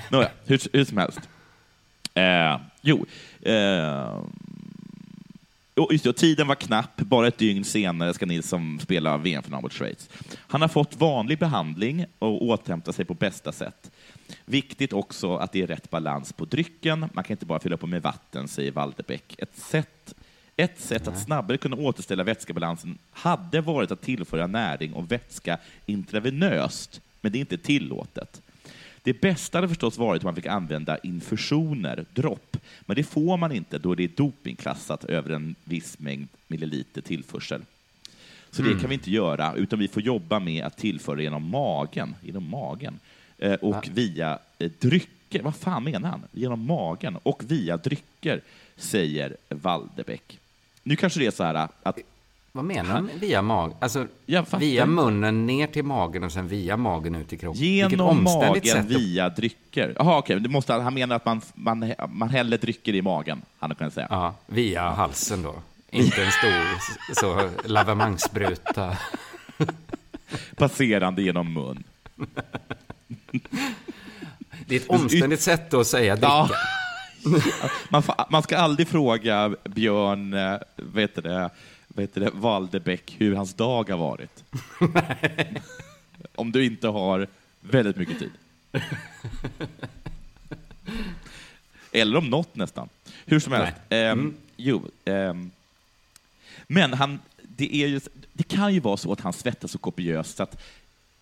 Nåja, 0.10 0.30
hur, 0.44 0.60
hur 0.72 0.84
som 0.84 0.98
helst. 0.98 1.20
Eh, 2.16 2.60
jo, 2.80 3.06
eh, 3.42 4.20
just 5.90 6.04
det, 6.04 6.12
tiden 6.12 6.46
var 6.46 6.54
knapp. 6.54 6.96
Bara 6.96 7.26
ett 7.26 7.38
dygn 7.38 7.64
senare 7.64 8.14
ska 8.14 8.26
Nilsson 8.26 8.80
spela 8.80 9.16
VM-final 9.16 9.62
mot 9.62 9.72
Schweiz. 9.72 10.10
Han 10.36 10.60
har 10.60 10.68
fått 10.68 10.96
vanlig 10.96 11.38
behandling 11.38 12.06
och 12.18 12.44
återhämtat 12.44 12.94
sig 12.94 13.04
på 13.04 13.14
bästa 13.14 13.52
sätt. 13.52 13.90
Viktigt 14.44 14.92
också 14.92 15.36
att 15.36 15.52
det 15.52 15.62
är 15.62 15.66
rätt 15.66 15.90
balans 15.90 16.32
på 16.32 16.44
drycken. 16.44 17.00
Man 17.12 17.24
kan 17.24 17.34
inte 17.34 17.46
bara 17.46 17.60
fylla 17.60 17.76
på 17.76 17.86
med 17.86 18.02
vatten, 18.02 18.48
säger 18.48 18.72
Walderbäck. 18.72 19.34
Ett 19.38 19.58
sätt, 19.58 20.14
ett 20.56 20.80
sätt 20.80 21.08
att 21.08 21.22
snabbare 21.22 21.58
kunna 21.58 21.76
återställa 21.76 22.24
vätskebalansen 22.24 22.98
hade 23.10 23.60
varit 23.60 23.90
att 23.90 24.02
tillföra 24.02 24.46
näring 24.46 24.92
och 24.92 25.12
vätska 25.12 25.58
intravenöst, 25.86 27.00
men 27.20 27.32
det 27.32 27.38
är 27.38 27.40
inte 27.40 27.58
tillåtet. 27.58 28.42
Det 29.06 29.20
bästa 29.20 29.58
hade 29.58 29.68
förstås 29.68 29.98
varit 29.98 30.22
om 30.22 30.26
man 30.26 30.34
fick 30.34 30.46
använda 30.46 30.98
infusioner, 30.98 32.04
dropp, 32.14 32.56
men 32.80 32.96
det 32.96 33.02
får 33.04 33.36
man 33.36 33.52
inte 33.52 33.78
då 33.78 33.94
det 33.94 34.04
är 34.04 34.10
dopingklassat 34.16 35.04
över 35.04 35.30
en 35.30 35.54
viss 35.64 35.98
mängd 35.98 36.28
milliliter 36.48 37.00
tillförsel. 37.00 37.62
Så 38.50 38.62
det 38.62 38.68
Mm. 38.68 38.80
kan 38.80 38.88
vi 38.88 38.94
inte 38.94 39.10
göra, 39.10 39.54
utan 39.54 39.78
vi 39.78 39.88
får 39.88 40.02
jobba 40.02 40.38
med 40.38 40.64
att 40.64 40.76
tillföra 40.76 41.22
genom 41.22 41.50
magen, 41.50 42.14
genom 42.22 42.48
magen 42.50 42.98
eh, 43.38 43.52
och 43.54 43.88
via 43.92 44.38
eh, 44.58 44.70
drycker. 44.80 45.42
Vad 45.42 45.56
fan 45.56 45.84
menar 45.84 46.08
han? 46.08 46.22
Genom 46.32 46.66
magen 46.66 47.16
och 47.22 47.42
via 47.50 47.76
drycker, 47.76 48.40
säger 48.76 49.36
Walderbäck. 49.48 50.38
Nu 50.82 50.96
kanske 50.96 51.20
det 51.20 51.26
är 51.26 51.30
så 51.30 51.44
här 51.44 51.68
att... 51.82 51.98
Vad 52.56 52.64
menar 52.64 52.90
han 52.94 53.10
via 53.20 53.42
magen? 53.42 53.76
Alltså, 53.80 54.06
via 54.58 54.86
munnen 54.86 55.46
ner 55.46 55.66
till 55.66 55.84
magen 55.84 56.24
och 56.24 56.32
sen 56.32 56.48
via 56.48 56.76
magen 56.76 57.14
ut 57.14 57.32
i 57.32 57.36
kroppen. 57.38 57.62
Genom 57.62 58.24
magen 58.24 58.62
sätt 58.62 58.76
att- 58.76 58.84
via 58.86 59.28
drycker. 59.28 59.92
Jaha, 59.96 60.18
okej. 60.18 60.40
Måste, 60.48 60.72
han 60.72 60.94
menar 60.94 61.16
att 61.16 61.24
man, 61.24 61.40
man, 61.54 61.92
man 62.08 62.28
häller 62.28 62.58
drycker 62.58 62.94
i 62.94 63.02
magen, 63.02 63.42
han 63.58 63.74
kan 63.74 63.90
säga. 63.90 64.06
Ja, 64.10 64.34
via 64.46 64.90
halsen 64.90 65.42
då. 65.42 65.54
Inte 65.90 66.24
en 66.24 66.32
stor 66.32 67.14
så, 67.14 67.50
lavemangsspruta. 67.68 68.96
Passerande 70.56 71.22
genom 71.22 71.52
mun. 71.52 71.84
Det 74.66 74.76
är 74.76 74.80
ett 74.80 74.88
omständigt 74.88 75.42
sätt 75.42 75.74
att 75.74 75.86
säga 75.86 76.14
dricka. 76.16 76.26
Ja. 76.28 76.48
Man, 77.90 78.02
man 78.30 78.42
ska 78.42 78.56
aldrig 78.56 78.88
fråga 78.88 79.54
Björn, 79.64 80.34
eh, 80.34 80.56
vet 80.76 81.14
du 81.14 81.20
det, 81.20 81.50
vet 81.96 82.14
du 82.14 82.20
det, 82.20 82.30
Walderbäck 82.34 83.16
hur 83.18 83.34
hans 83.34 83.54
dag 83.54 83.90
har 83.90 83.98
varit. 83.98 84.44
Om 86.34 86.52
du 86.52 86.64
inte 86.64 86.88
har 86.88 87.26
väldigt 87.60 87.96
mycket 87.96 88.18
tid. 88.18 88.30
Eller 91.92 92.16
om 92.18 92.30
något 92.30 92.56
nästan. 92.56 92.88
Hur 93.24 93.40
som 93.40 93.52
helst. 93.52 93.76
Ehm, 93.88 94.34
jo, 94.56 94.82
ehm, 95.04 95.50
men 96.66 96.92
han, 96.92 97.18
det, 97.42 97.74
är 97.74 97.86
ju, 97.86 98.00
det 98.32 98.42
kan 98.42 98.74
ju 98.74 98.80
vara 98.80 98.96
så 98.96 99.12
att 99.12 99.20
han 99.20 99.32
svettas 99.32 99.70
så 99.70 99.78
kopiöst 99.78 100.36
så 100.36 100.42
att 100.42 100.62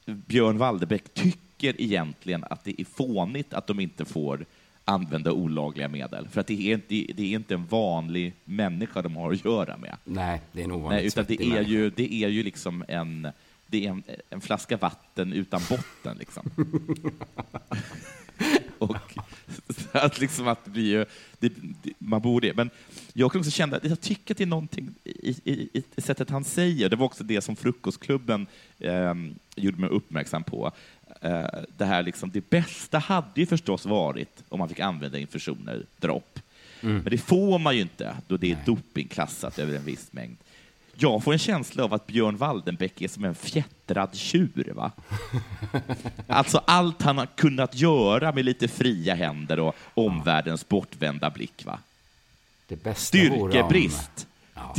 Björn 0.04 0.58
Walderbäck 0.58 1.14
tycker 1.14 1.80
egentligen 1.80 2.44
att 2.44 2.64
det 2.64 2.80
är 2.80 2.84
fånigt 2.84 3.54
att 3.54 3.66
de 3.66 3.80
inte 3.80 4.04
får 4.04 4.46
använda 4.84 5.32
olagliga 5.32 5.88
medel. 5.88 6.28
För 6.28 6.40
att 6.40 6.46
det 6.46 6.70
är 6.70 6.74
inte, 6.74 7.12
det 7.14 7.22
är 7.22 7.36
inte 7.36 7.54
en 7.54 7.66
vanlig 7.66 8.34
människa 8.44 9.02
de 9.02 9.16
har 9.16 9.32
att 9.32 9.44
göra 9.44 9.76
med. 9.76 9.96
Nej, 10.04 10.40
det 10.52 10.60
är 10.60 10.64
en 10.64 10.72
ovanligt 10.72 10.98
Nej, 10.98 11.06
utan 11.06 11.24
det 11.28 11.42
är, 11.42 11.48
människa. 11.48 11.70
ju, 11.70 11.90
det 11.90 12.14
är 12.14 12.28
ju 12.28 12.42
liksom 12.42 12.84
en, 12.88 13.28
det 13.66 13.86
är 13.86 13.90
en, 13.90 14.02
en 14.30 14.40
flaska 14.40 14.76
vatten 14.76 15.32
utan 15.32 15.60
botten. 15.70 16.16
Liksom. 16.18 16.50
och, 18.78 18.96
att 19.92 20.20
liksom 20.20 20.48
att 20.48 20.64
det 20.64 20.70
blir 20.70 20.98
ju, 20.98 21.04
det, 21.38 21.52
det, 21.82 21.92
man 21.98 22.22
borde, 22.22 22.52
men 22.54 22.70
jag 23.12 23.32
kan 23.32 23.38
också 23.38 23.50
känna, 23.50 23.80
jag 23.82 24.00
tycker 24.00 24.34
att 24.34 24.38
det 24.38 24.44
är 24.44 24.46
någonting 24.46 24.94
i, 25.04 25.30
i, 25.44 25.82
i 25.96 26.00
sättet 26.00 26.30
han 26.30 26.44
säger, 26.44 26.88
det 26.88 26.96
var 26.96 27.06
också 27.06 27.24
det 27.24 27.40
som 27.40 27.56
Frukostklubben 27.56 28.46
eh, 28.78 29.14
gjorde 29.56 29.80
mig 29.80 29.90
uppmärksam 29.90 30.44
på. 30.44 30.72
Eh, 31.24 31.46
det 31.76 31.84
här 31.84 32.02
liksom, 32.02 32.30
det 32.30 32.50
bästa 32.50 32.98
hade 32.98 33.40
ju 33.40 33.46
förstås 33.46 33.86
varit 33.86 34.42
om 34.48 34.58
man 34.58 34.68
fick 34.68 34.80
använda 34.80 35.18
infusioner, 35.18 35.82
dropp. 35.96 36.38
Mm. 36.82 36.96
Men 36.96 37.10
det 37.10 37.18
får 37.18 37.58
man 37.58 37.74
ju 37.76 37.80
inte 37.82 38.16
då 38.28 38.36
det 38.36 38.50
är 38.50 38.58
dopingklassat 38.66 39.58
över 39.58 39.76
en 39.76 39.84
viss 39.84 40.12
mängd. 40.12 40.36
Jag 40.94 41.24
får 41.24 41.32
en 41.32 41.38
känsla 41.38 41.84
av 41.84 41.94
att 41.94 42.06
Björn 42.06 42.36
Waldenbäck 42.36 43.02
är 43.02 43.08
som 43.08 43.24
en 43.24 43.34
fjättrad 43.34 44.14
tjur. 44.14 44.72
Va? 44.74 44.92
Alltså 46.26 46.60
allt 46.66 47.02
han 47.02 47.18
har 47.18 47.26
kunnat 47.26 47.74
göra 47.74 48.32
med 48.32 48.44
lite 48.44 48.68
fria 48.68 49.14
händer 49.14 49.60
och 49.60 49.74
omvärldens 49.94 50.68
bortvända 50.68 51.30
blick. 51.30 51.64
Va? 51.64 51.78
Det 52.68 52.82
bästa 52.82 53.18
vore 53.18 53.30
om- 53.30 53.50
Styrkebrist. 53.50 54.26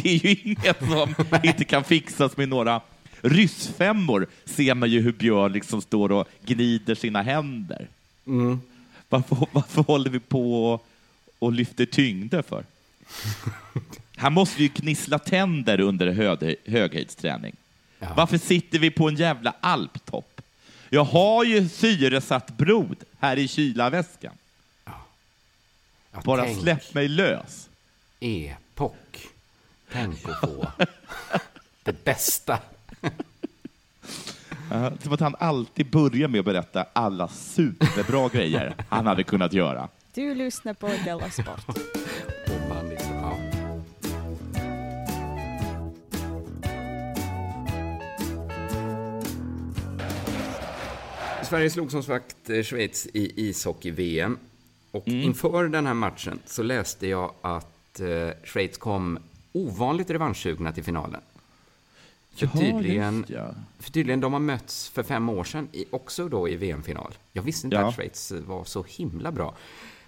Det 0.04 0.10
är 0.10 0.26
ju 0.26 0.36
inget 0.44 0.78
som 0.80 1.16
inte 1.44 1.64
kan 1.64 1.84
fixas 1.84 2.38
med 2.38 2.50
några 2.50 2.82
ryssfemmor. 3.26 4.28
Ser 4.46 4.76
man 4.76 4.90
ju 4.90 5.02
hur 5.02 5.12
Björn 5.12 5.54
liksom 5.54 5.82
står 5.82 6.12
och 6.12 6.28
gnider 6.46 6.96
sina 6.96 7.22
händer. 7.22 7.88
Mm. 8.28 8.62
Varför, 9.10 9.48
varför 9.52 9.82
håller 9.82 10.10
vi 10.10 10.20
på 10.20 10.72
och, 10.72 10.86
och 11.40 11.52
lyfter 11.52 11.86
tyngder 11.86 12.42
för? 12.42 12.64
Han 14.16 14.34
måste 14.34 14.64
ju 14.64 14.70
knissla 14.70 15.20
tänder 15.20 15.80
under 15.80 16.12
hög, 16.12 16.56
höghöjdsträning. 16.66 17.56
Varför 18.16 18.38
sitter 18.38 18.80
vi 18.80 18.92
på 18.92 19.08
en 19.08 19.16
jävla 19.16 19.54
alptopp? 19.60 20.42
Jag 20.90 21.04
har 21.04 21.44
ju 21.44 21.70
syresatt 21.70 22.58
blod 22.58 22.98
här 23.20 23.38
i 23.38 23.48
kylarväskan. 23.48 24.34
Bara 26.24 26.44
tänk. 26.44 26.62
släpp 26.62 26.94
mig 26.94 27.08
lös. 27.08 27.70
Epok. 28.20 29.28
Tänk 29.92 30.30
att 30.30 30.40
få 30.40 30.72
det 31.84 32.04
bästa. 32.04 32.60
Som 35.04 35.14
att 35.14 35.20
han 35.20 35.36
alltid 35.40 35.90
börjar 35.92 36.28
med 36.28 36.40
att 36.40 36.46
berätta 36.46 36.86
alla 36.94 37.28
superbra 37.28 38.30
grejer 38.34 38.76
han 38.90 39.08
hade 39.08 39.24
kunnat 39.24 39.54
göra. 39.54 39.88
Du 40.14 40.36
lyssnar 40.36 40.74
på 40.74 40.90
Della 41.06 41.30
Sport. 41.30 41.78
Sverige 51.44 51.70
slog 51.70 51.92
som 51.92 52.04
sagt 52.04 52.50
eh, 52.50 52.64
Schweiz 52.64 53.08
i 53.14 53.50
ishockey-VM. 53.50 54.38
Och 54.92 55.08
Mm. 55.08 55.22
inför 55.22 55.68
den 55.68 55.86
här 55.88 55.94
matchen 55.94 56.40
så 56.46 56.64
läste 56.64 57.08
jag 57.08 57.32
att 57.42 58.00
eh, 58.00 58.30
Schweiz 58.44 58.78
kom 58.78 59.18
ovanligt 59.52 60.10
revanschsugna 60.10 60.72
till 60.72 60.84
finalen. 60.84 61.22
För 62.36 62.46
Ja, 62.46 62.52
tydligen, 62.60 63.18
just 63.18 63.30
ja. 63.30 63.56
för 63.80 63.92
tydligen, 63.92 64.20
de 64.20 64.34
har 64.34 64.40
mötts 64.40 64.90
för 64.90 65.04
fem 65.04 65.30
år 65.30 65.44
sedan, 65.44 65.68
i, 65.72 65.86
också 65.90 66.30
då 66.30 66.50
i 66.50 66.56
VM-final. 66.56 67.14
Jag 67.34 67.44
visste 67.44 67.68
inte 67.68 67.78
Ja. 67.78 67.88
att 67.88 67.96
Schweiz 67.96 68.32
var 68.32 68.64
så 68.64 68.86
himla 68.88 69.32
bra. 69.32 69.56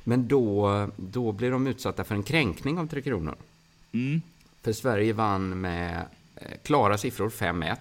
Men 0.04 0.28
då, 0.28 0.88
då 0.96 1.32
blev 1.32 1.52
de 1.52 1.68
utsatta 1.68 2.04
för 2.04 2.16
en 2.16 2.24
kränkning 2.24 2.78
av 2.80 2.88
Tre 2.88 3.02
Kronor. 3.02 3.36
Mm. 3.92 4.22
För 4.62 4.74
Sverige 4.74 5.14
vann 5.14 5.62
med 5.62 6.06
eh, 6.36 6.52
klara 6.64 6.98
siffror, 6.98 7.30
5-1. 7.30 7.76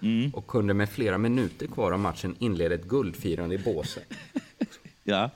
Mm. 0.00 0.30
Och 0.34 0.46
kunde 0.46 0.74
med 0.74 0.88
flera 0.90 1.18
minuter 1.18 1.66
kvar 1.66 1.92
av 1.92 1.98
matchen 1.98 2.36
inleda 2.38 2.74
ett 2.74 2.84
guldfirande 2.88 3.54
i 3.54 3.58
båset. 3.58 4.04
Ja. 5.08 5.30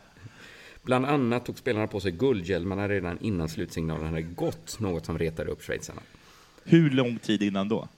Bland 0.83 1.07
annat 1.07 1.47
tog 1.47 1.59
spelarna 1.59 1.87
på 1.87 2.01
sig 2.01 2.13
guldhjälmarna 2.13 2.89
redan 2.89 3.19
innan 3.21 3.49
slutsignalen 3.49 4.07
hade 4.07 4.23
gått, 4.23 4.81
något 4.81 5.07
som 5.07 5.19
retade 5.19 5.51
upp 5.51 5.63
schweizarna. 5.63 6.01
Hur 6.65 6.91
lång 6.91 7.19
tid 7.19 7.43
innan 7.43 7.69
då? 7.69 7.89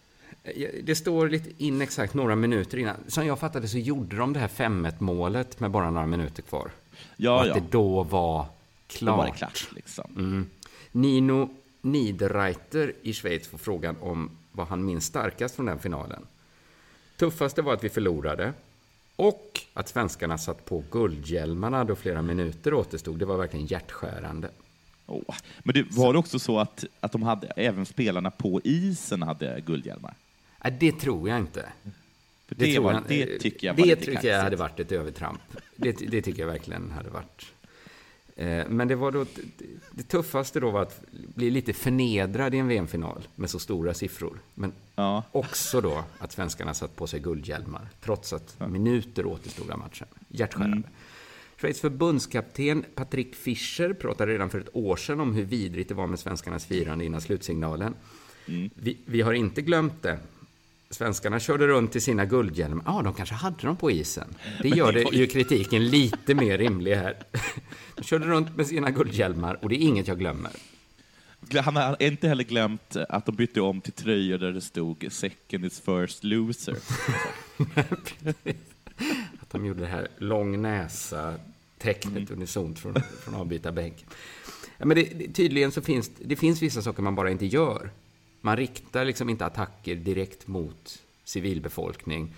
Eh, 0.44 0.68
Det 0.82 0.94
står 0.94 1.28
lite 1.28 1.50
inexakt 1.64 2.14
några 2.14 2.36
minuter 2.36 2.78
innan. 2.78 2.96
Som 3.08 3.26
jag 3.26 3.38
fattade 3.38 3.68
så 3.68 3.78
gjorde 3.78 4.16
de 4.16 4.32
det 4.32 4.40
här 4.40 4.48
5-1 4.48 4.94
målet 4.98 5.60
med 5.60 5.70
bara 5.70 5.90
några 5.90 6.06
minuter 6.06 6.42
kvar. 6.42 6.70
Ja, 7.16 7.40
att 7.40 7.48
ja. 7.48 7.54
det 7.54 7.62
då 7.70 8.02
var 8.02 8.46
klart. 8.86 9.14
Då 9.14 9.16
var 9.16 9.26
det 9.26 9.32
klart, 9.32 9.68
liksom. 9.72 10.10
Mm. 10.16 10.50
Nino 10.92 11.48
Niederreiter 11.80 12.92
i 13.02 13.12
Schweiz 13.12 13.48
får 13.48 13.58
frågan 13.58 13.96
om 14.00 14.30
vad 14.52 14.66
han 14.66 14.84
minns 14.84 15.06
starkast 15.06 15.54
från 15.54 15.66
den 15.66 15.78
finalen. 15.78 16.26
Tuffaste 17.16 17.62
var 17.62 17.74
att 17.74 17.84
vi 17.84 17.88
förlorade 17.88 18.52
och 19.16 19.60
att 19.74 19.88
svenskarna 19.88 20.38
satt 20.38 20.64
på 20.64 20.84
guldhjälmarna 20.90 21.84
då 21.84 21.96
flera 21.96 22.22
minuter 22.22 22.74
återstod. 22.74 23.18
Det 23.18 23.24
var 23.24 23.36
verkligen 23.36 23.66
hjärtskärande. 23.66 24.48
Åh. 25.06 25.34
Men 25.62 25.74
det, 25.74 25.86
var 25.90 26.12
det 26.12 26.18
också 26.18 26.38
så 26.38 26.58
att, 26.58 26.84
att 27.00 27.12
de 27.12 27.22
hade, 27.22 27.46
även 27.46 27.86
spelarna 27.86 28.30
på 28.30 28.60
isen 28.64 29.22
hade 29.22 29.60
guldhjälmar? 29.66 30.14
Nej, 30.64 30.76
det 30.80 30.92
tror 30.92 31.28
jag 31.28 31.38
inte. 31.38 31.68
Det, 32.48 32.74
tror 32.74 32.84
var, 32.84 32.92
jag- 32.92 33.02
det 33.08 33.38
tycker 33.38 33.66
jag 33.66 33.74
var 33.74 33.86
Det 33.86 33.96
tycker 33.96 34.28
jag 34.28 34.42
hade 34.42 34.56
varit 34.56 34.80
ett 34.80 34.92
övertramp. 34.92 35.40
Det, 35.76 35.92
det 35.92 36.22
tycker 36.22 36.40
jag 36.42 36.46
verkligen 36.46 36.90
hade 36.90 37.10
varit. 37.10 37.46
Eh, 38.36 38.68
Men 38.68 38.88
det 38.88 38.94
var 38.94 39.10
då, 39.12 39.26
det 39.90 40.02
tuffaste 40.02 40.60
då 40.60 40.70
var 40.70 40.82
att 40.82 41.00
bli 41.10 41.50
lite 41.50 41.72
förnedrad 41.72 42.54
i 42.54 42.58
en 42.58 42.68
VM-final 42.68 43.28
med 43.34 43.50
så 43.50 43.58
stora 43.58 43.94
siffror. 43.94 44.38
Men 44.54 44.72
också 45.32 45.80
då 45.80 46.04
att 46.18 46.32
svenskarna 46.32 46.74
satt 46.74 46.96
på 46.96 47.06
sig 47.06 47.20
guldhjälmar, 47.20 47.88
trots 48.00 48.32
att 48.32 48.60
minuter 48.70 49.26
återstod 49.26 49.70
av 49.70 49.78
matchen. 49.78 50.06
Hjärtskärande. 50.28 50.88
Schweiz 51.56 51.80
förbundskapten 51.80 52.84
Patrick 52.94 53.34
Fischer 53.34 53.92
pratade 53.92 54.32
redan 54.32 54.50
för 54.50 54.60
ett 54.60 54.68
år 54.76 54.96
sedan 54.96 55.20
om 55.20 55.34
hur 55.34 55.44
vidrigt 55.44 55.88
det 55.88 55.94
var 55.94 56.06
med 56.06 56.18
svenskarnas 56.18 56.66
firande 56.66 57.04
innan 57.04 57.20
slutsignalen. 57.20 57.94
Vi, 58.74 58.96
vi 59.04 59.20
har 59.20 59.32
inte 59.32 59.62
glömt 59.62 60.02
det. 60.02 60.18
Svenskarna 60.92 61.40
körde 61.40 61.66
runt 61.66 61.96
i 61.96 62.00
sina 62.00 62.24
guldhjälmar. 62.24 62.84
Ja, 62.86 63.02
de 63.02 63.14
kanske 63.14 63.34
hade 63.34 63.66
dem 63.66 63.76
på 63.76 63.90
isen. 63.90 64.34
Det 64.62 64.68
gör 64.68 64.92
det 64.92 65.00
ju 65.12 65.26
kritiken 65.26 65.86
lite 65.88 66.34
mer 66.34 66.58
rimlig 66.58 66.94
här. 66.94 67.16
De 67.96 68.02
körde 68.04 68.26
runt 68.26 68.56
med 68.56 68.66
sina 68.66 68.90
guldhjälmar 68.90 69.58
och 69.62 69.68
det 69.68 69.74
är 69.74 69.78
inget 69.86 70.08
jag 70.08 70.18
glömmer. 70.18 70.50
Han 71.64 71.76
har 71.76 71.96
inte 72.02 72.28
heller 72.28 72.44
glömt 72.44 72.96
att 72.96 73.26
de 73.26 73.34
bytte 73.36 73.60
om 73.60 73.80
till 73.80 73.92
tröjor 73.92 74.38
där 74.38 74.52
det 74.52 74.60
stod 74.60 75.06
“Second 75.10 75.64
is 75.64 75.80
first 75.80 76.24
loser”. 76.24 76.76
Att 79.40 79.50
de 79.50 79.66
gjorde 79.66 79.80
det 79.80 79.86
här 79.86 80.08
lång 80.18 80.62
näsa-tecknet 80.62 82.16
Mm. 82.30 82.32
unisont 82.32 82.78
från, 82.78 82.94
från 83.24 83.34
avbytarbänk. 83.34 84.06
Ja, 84.78 84.86
men 84.86 84.96
det, 84.96 85.02
det, 85.02 85.32
tydligen 85.32 85.72
så 85.72 85.82
finns 85.82 86.10
det 86.18 86.36
finns 86.36 86.62
vissa 86.62 86.82
saker 86.82 87.02
man 87.02 87.14
bara 87.14 87.30
inte 87.30 87.46
gör. 87.46 87.90
Man 88.44 88.56
riktar 88.56 89.04
liksom 89.04 89.28
inte 89.28 89.46
attacker 89.46 89.94
direkt 89.94 90.46
mot 90.46 91.02
civilbefolkning. 91.24 92.34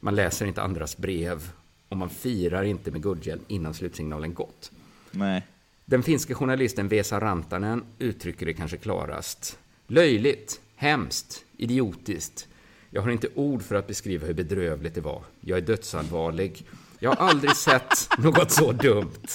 Man 0.00 0.14
läser 0.14 0.46
inte 0.46 0.62
andras 0.62 0.96
brev 0.96 1.50
och 1.88 1.96
man 1.96 2.10
firar 2.10 2.62
inte 2.62 2.90
med 2.90 3.02
guldhjälm 3.02 3.42
innan 3.48 3.74
slutsignalen 3.74 4.34
gått. 4.34 4.70
Nej. 5.10 5.42
Den 5.84 6.02
finske 6.02 6.34
journalisten 6.34 6.88
Vesa 6.88 7.20
Rantanen 7.20 7.84
uttrycker 7.98 8.46
det 8.46 8.54
kanske 8.54 8.76
klarast. 8.76 9.58
Löjligt, 9.86 10.60
hemskt, 10.76 11.44
idiotiskt. 11.56 12.48
Jag 12.90 13.02
har 13.02 13.10
inte 13.10 13.28
ord 13.34 13.62
för 13.62 13.74
att 13.74 13.86
beskriva 13.86 14.26
hur 14.26 14.34
bedrövligt 14.34 14.94
det 14.94 15.00
var. 15.00 15.22
Jag 15.40 15.58
är 15.58 15.62
dödsallvarlig. 15.62 16.64
Jag 16.98 17.10
har 17.10 17.28
aldrig 17.28 17.56
sett 17.56 18.18
något 18.18 18.50
så 18.50 18.72
dumt. 18.72 19.28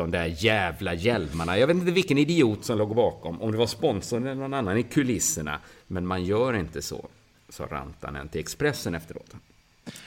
De 0.00 0.10
där 0.10 0.34
jävla 0.38 0.94
hjälmarna. 0.94 1.58
Jag 1.58 1.66
vet 1.66 1.76
inte 1.76 1.92
vilken 1.92 2.18
idiot 2.18 2.64
som 2.64 2.78
låg 2.78 2.94
bakom. 2.94 3.42
Om 3.42 3.52
det 3.52 3.58
var 3.58 3.66
sponsorn 3.66 4.26
eller 4.26 4.34
någon 4.34 4.54
annan 4.54 4.78
i 4.78 4.82
kulisserna. 4.82 5.58
Men 5.86 6.06
man 6.06 6.24
gör 6.24 6.56
inte 6.56 6.82
så, 6.82 7.08
sa 7.48 7.66
Rantanen 7.66 8.28
till 8.28 8.40
Expressen 8.40 8.94
efteråt. 8.94 9.34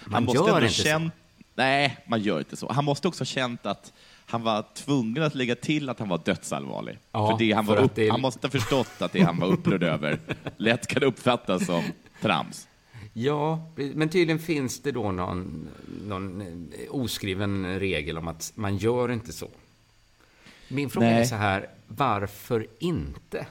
Man 0.05 0.13
Han 0.13 0.23
måste 0.23 0.37
gör 0.49 0.61
inte 0.61 0.73
så. 0.73 0.83
känt... 0.83 1.13
Nej, 1.55 1.97
man 2.07 2.21
gör 2.21 2.39
inte 2.39 2.55
så. 2.55 2.71
Han 2.71 2.85
måste 2.85 3.07
också 3.07 3.21
ha 3.21 3.25
känt 3.25 3.65
att 3.65 3.93
han 4.25 4.43
var 4.43 4.65
tvungen 4.73 5.23
att 5.23 5.35
lägga 5.35 5.55
till 5.55 5.89
att 5.89 5.99
han 5.99 6.09
var 6.09 6.21
dödsallvarlig. 6.25 6.97
Ja, 7.11 7.31
för 7.31 7.45
det 7.45 7.51
han, 7.51 7.65
var 7.65 7.75
för 7.75 7.83
upp... 7.83 7.95
det 7.95 8.09
han 8.09 8.21
måste 8.21 8.47
ha 8.47 8.51
förstått 8.51 9.01
att 9.01 9.11
det 9.11 9.21
han 9.21 9.39
var 9.39 9.47
upprörd 9.47 9.83
över 9.83 10.19
lätt 10.57 10.87
kan 10.87 11.03
uppfattas 11.03 11.65
som 11.65 11.83
trams. 12.21 12.67
Ja, 13.13 13.71
men 13.75 14.09
tydligen 14.09 14.39
finns 14.39 14.79
det 14.81 14.91
då 14.91 15.11
någon, 15.11 15.69
någon 16.07 16.41
eh, 16.41 16.95
oskriven 16.95 17.79
regel 17.79 18.17
om 18.17 18.27
att 18.27 18.51
man 18.55 18.77
gör 18.77 19.11
inte 19.11 19.33
så. 19.33 19.47
Min 20.74 20.89
fråga 20.89 21.07
Nej. 21.07 21.21
är 21.21 21.26
så 21.26 21.36
här, 21.36 21.67
varför 21.88 22.67
inte? 22.80 23.45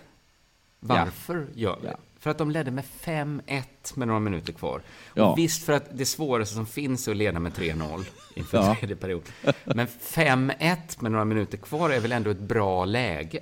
Varför 0.80 1.46
gör 1.54 1.78
vi? 1.82 1.88
För 2.18 2.30
att 2.30 2.38
de 2.38 2.50
ledde 2.50 2.70
med 2.70 2.84
5-1 3.04 3.62
med 3.94 4.08
några 4.08 4.20
minuter 4.20 4.52
kvar. 4.52 4.80
Ja. 5.14 5.24
Och 5.24 5.38
visst, 5.38 5.64
för 5.64 5.72
att 5.72 5.98
det 5.98 6.06
svåraste 6.06 6.54
som 6.54 6.66
finns 6.66 7.08
är 7.08 7.12
att 7.12 7.16
leda 7.16 7.40
med 7.40 7.52
3-0 7.52 8.04
inför 8.34 8.58
Ja. 8.58 8.76
tredje 8.80 8.96
period. 8.96 9.22
Men 9.64 9.86
5-1 9.86 10.76
med 11.00 11.12
några 11.12 11.24
minuter 11.24 11.58
kvar 11.58 11.90
är 11.90 12.00
väl 12.00 12.12
ändå 12.12 12.30
ett 12.30 12.40
bra 12.40 12.84
läge? 12.84 13.40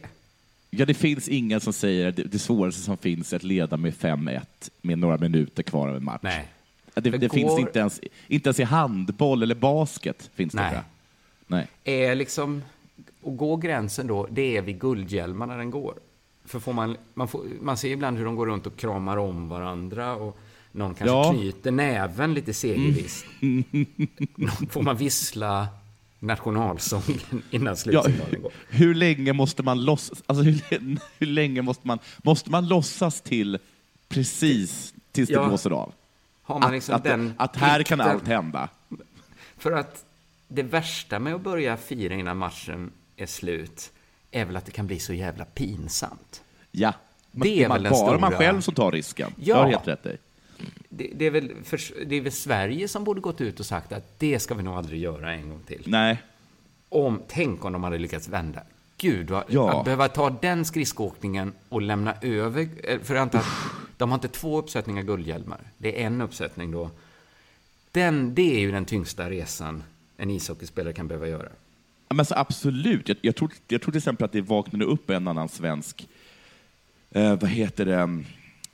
Ja, 0.70 0.85
det 0.87 0.95
finns 0.95 1.28
ingen 1.28 1.61
som 1.61 1.72
säger 1.72 2.09
att 2.09 2.16
det, 2.16 2.22
det 2.22 2.39
svåraste 2.39 2.81
som 2.83 2.97
finns 2.97 3.33
är 3.33 3.37
att 3.37 3.43
leda 3.43 3.76
med 3.76 3.95
5-1 3.95 4.41
med 4.83 4.99
några 4.99 5.16
minuter 5.16 5.62
kvar 5.62 5.89
av 5.89 5.97
en 5.97 6.05
match. 6.05 6.20
Nej. 6.22 6.49
Det, 6.95 7.01
det 7.01 7.18
Det 7.18 7.28
finns 7.28 7.49
går- 7.51 7.61
inte 7.61 7.78
ens, 7.78 8.01
inte 8.28 8.49
ens 8.49 8.61
i 8.61 8.62
handboll 8.62 9.43
eller 9.43 9.55
basket. 9.55 10.31
Finns 10.35 10.53
det 10.53 10.61
Nej. 10.62 10.72
jag. 10.74 10.83
Nej. 11.47 11.66
är 11.85 12.14
liksom, 12.14 12.62
och 13.23 13.37
gå 13.37 13.57
gränsen 13.57 14.07
då, 14.07 14.27
det 14.31 14.57
är 14.57 14.62
vid 14.62 14.81
guldhjälmarna 14.81 15.57
den 15.57 15.71
går. 15.71 15.95
För 16.45 16.61
får 16.61 16.73
man, 16.73 16.97
man, 17.14 17.29
får, 17.29 17.45
man 17.61 17.77
ser 17.77 17.89
ibland 17.89 18.18
hur 18.18 18.25
de 18.25 18.37
går 18.37 18.47
runt 18.47 18.66
och 18.66 18.77
kramar 18.77 19.16
om 19.16 19.49
varandra 19.49 20.14
och 20.16 20.39
någon 20.73 20.95
kanske 20.95 21.16
Ja. 21.16 21.33
knyter 21.33 21.71
näven 21.71 22.35
lite 22.35 22.55
segervisst. 22.55 23.27
får 24.71 24.83
man 24.83 24.97
vissla 24.97 25.68
nationalsången 26.18 27.21
innan 27.51 27.66
Ja, 27.66 27.77
slutsignalen 27.77 28.43
går. 28.43 28.53
hur 28.68 28.95
länge 28.95 29.33
måste 29.33 29.62
man 29.62 29.85
låtsas, 29.85 30.23
alltså 30.27 30.45
hur, 30.45 30.99
hur 31.18 31.27
länge 31.27 31.62
måste 31.62 31.87
man, 31.87 31.99
måste 32.23 32.51
man 32.51 32.68
låtsas 32.68 33.21
till 33.21 33.59
precis 34.09 34.95
tills 35.12 35.29
det 35.29 35.35
Ja. 35.35 35.49
blåser 35.49 35.71
av? 35.71 35.93
Att, 36.45 36.73
liksom 36.73 36.95
att, 36.95 37.05
den 37.05 37.35
att 37.37 37.57
här 37.57 37.83
kan 37.83 38.01
allt 38.01 38.27
hända. 38.27 38.68
För 39.59 39.73
att 39.73 40.05
det 40.49 40.62
värsta 40.62 41.18
med 41.18 41.35
att 41.35 41.41
börja 41.41 41.77
fira 41.77 42.14
innan 42.14 42.37
matchen 42.37 42.91
är 43.21 43.27
slut 43.27 43.93
är 44.31 44.45
väl 44.45 44.57
att 44.57 44.64
det 44.66 44.73
kan 44.73 44.87
bli 44.87 44.99
så 44.99 45.12
jävla 45.12 45.45
pinsamt. 45.45 46.43
Ja, 46.71 46.93
Det 47.33 47.64
är 47.64 47.68
man, 47.68 47.75
väl 47.77 47.83
den 47.83 47.91
bara 47.91 48.07
stora- 48.07 48.18
man 48.18 48.33
själv 48.33 48.61
som 48.61 48.75
tar 48.75 48.93
risken. 48.93 49.33
Ja. 49.37 49.45
Jag 49.45 49.57
har 49.57 49.66
helt 49.71 49.89
rätt 49.89 50.07
i. 50.07 50.16
Det, 50.89 51.11
det, 51.14 51.25
är 51.27 51.31
väl 51.31 51.53
för, 51.64 52.05
det 52.07 52.16
är 52.16 52.21
väl 52.21 52.33
Sverige 52.33 52.89
som 52.89 53.05
borde 53.05 53.21
gått 53.21 53.41
ut 53.41 53.61
och 53.61 53.66
sagt 53.66 53.93
att 53.93 54.18
det 54.18 54.39
ska 54.39 54.55
vi 54.55 54.62
nog 54.62 54.75
aldrig 54.75 55.01
göra 55.01 55.33
en 55.33 55.49
gång 55.49 55.61
till. 55.66 55.83
Nej. 55.87 56.23
Om, 56.89 57.23
tänk 57.29 57.64
om 57.64 57.73
de 57.73 57.85
hade 57.85 57.99
lyckats 57.99 58.29
vända. 58.29 58.62
Gud, 58.97 59.31
vad, 59.31 59.45
Ja. 59.49 59.79
att 59.79 59.85
behöva 59.85 60.09
ta 60.09 60.31
den 60.31 60.64
skridskoåkningen 60.64 61.53
och 61.68 61.83
lämna 61.83 62.14
över... 62.23 62.68
eh, 62.85 63.01
För 63.01 63.14
jag 63.14 63.23
antar 63.23 63.39
att 63.39 63.47
de 63.97 64.11
har 64.11 64.16
inte 64.16 64.29
två 64.29 64.59
uppsättningar 64.59 65.03
guldhjälmar. 65.03 65.61
Det 65.79 66.03
är 66.03 66.07
en 66.07 66.21
uppsättning 66.21 66.71
då. 66.71 66.91
Den, 67.93 68.35
det 68.35 68.57
är 68.57 68.61
ju 68.61 68.73
den 68.73 68.85
tyngsta 68.85 69.31
resan 69.31 69.83
en 70.16 70.31
ishockeyspelare 70.31 70.93
kan 70.93 71.09
behöva 71.09 71.29
göra. 71.29 71.49
Men 72.15 72.25
så 72.27 72.35
absolut. 72.35 73.09
Jag, 73.09 73.17
jag, 73.21 73.37
tror, 73.37 73.51
jag 73.69 73.83
tror 73.83 73.93
till 73.93 73.99
exempel 73.99 74.25
att 74.25 74.33
det 74.33 74.41
vaknade 74.41 74.85
upp 74.85 75.11
en 75.11 75.29
annan 75.29 75.49
svensk, 75.49 76.09
eh, 77.11 77.29
vad 77.41 77.51
heter 77.51 77.87
det, 77.87 78.23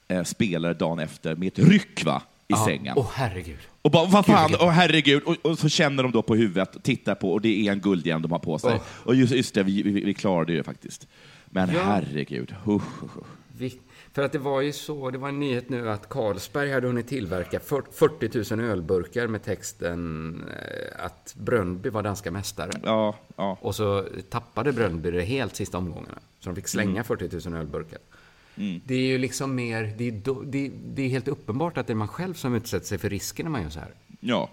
eh, 0.09 0.23
spelare 0.25 0.75
dagen 0.75 0.99
efter 0.99 1.35
med 1.37 1.49
ett 1.49 1.59
ryck 1.59 2.05
va? 2.05 2.23
i 2.49 2.53
Ja. 2.53 2.65
sängen. 2.65 2.95
Åh, 2.97 3.11
herregud. 3.15 3.59
Och 3.83 3.91
bara, 3.91 4.07
vad 4.07 4.27
fan, 4.27 4.55
åh 4.61 4.69
herregud, 4.71 5.23
och, 5.23 5.37
och 5.43 5.59
så 5.59 5.69
känner 5.69 6.03
de 6.03 6.13
då 6.13 6.23
på 6.23 6.35
huvudet, 6.35 6.83
tittar 6.83 7.15
på, 7.15 7.33
och 7.33 7.41
det 7.41 7.69
är 7.69 7.73
en 7.73 7.81
guldhjälm 7.81 8.23
de 8.23 8.33
har 8.33 8.39
på 8.39 8.59
sig. 8.59 8.75
Åh. 8.75 8.81
Och 9.07 9.15
just, 9.15 9.33
just 9.33 9.55
det, 9.55 9.63
vi, 9.63 9.83
vi, 9.83 9.91
vi 10.05 10.15
klarade 10.15 10.57
det 10.57 10.63
faktiskt. 10.63 11.07
Men 11.47 11.71
Ja. 11.75 11.83
herregud, 11.83 12.55
usch, 12.67 13.03
usch. 13.05 13.25
Vi, 13.59 13.79
för 14.17 14.23
att 14.23 14.33
det 14.33 14.39
var 14.39 14.61
ju 14.61 14.73
så, 14.73 15.11
det 15.11 15.19
var 15.19 15.29
en 15.29 15.41
nyhet 15.41 15.69
nu 15.69 15.91
att 15.91 16.09
Carlsberg 16.09 16.73
hade 16.73 16.87
hunnit 16.87 17.09
tillverka 17.09 17.59
fyr- 17.59 17.93
40 17.93 18.55
000 18.57 18.65
ölburkar 18.65 19.27
med 19.27 19.43
texten 19.43 20.45
eh, 20.49 21.05
att 21.05 21.35
Brönnby 21.39 21.89
var 21.89 22.03
danska 22.03 22.31
mästare. 22.31 22.71
Ja, 22.85 23.17
ja. 23.37 23.59
Och 23.61 23.75
så 23.75 24.07
tappade 24.31 24.73
Brönnby 24.73 25.11
det 25.11 25.23
helt 25.23 25.57
sista 25.57 25.79
omgångarna. 25.79 26.19
Så 26.41 26.49
de 26.51 26.55
fick 26.57 26.69
slänga 26.69 26.91
Mm. 26.91 27.05
40 27.05 27.49
000 27.51 27.59
ölburkar. 27.61 27.99
Mm. 28.57 28.81
Det 28.85 28.95
är 28.95 29.07
ju 29.07 29.19
liksom 29.19 29.55
mer, 29.55 29.95
det 29.99 30.09
är, 30.09 30.45
det, 30.47 30.71
det 30.95 31.03
är 31.03 31.09
helt 31.09 31.29
uppenbart 31.29 31.79
att 31.79 31.87
det 31.87 31.93
är 31.93 31.95
man 31.95 32.09
själv 32.09 32.35
som 32.35 32.55
utsätter 32.55 32.87
sig 32.87 32.99
för 32.99 33.11
risken 33.11 33.45
när 33.45 33.51
man 33.51 33.63
gör 33.63 33.71
så 33.71 33.81
här. 33.81 33.95
Ja, 34.21 34.51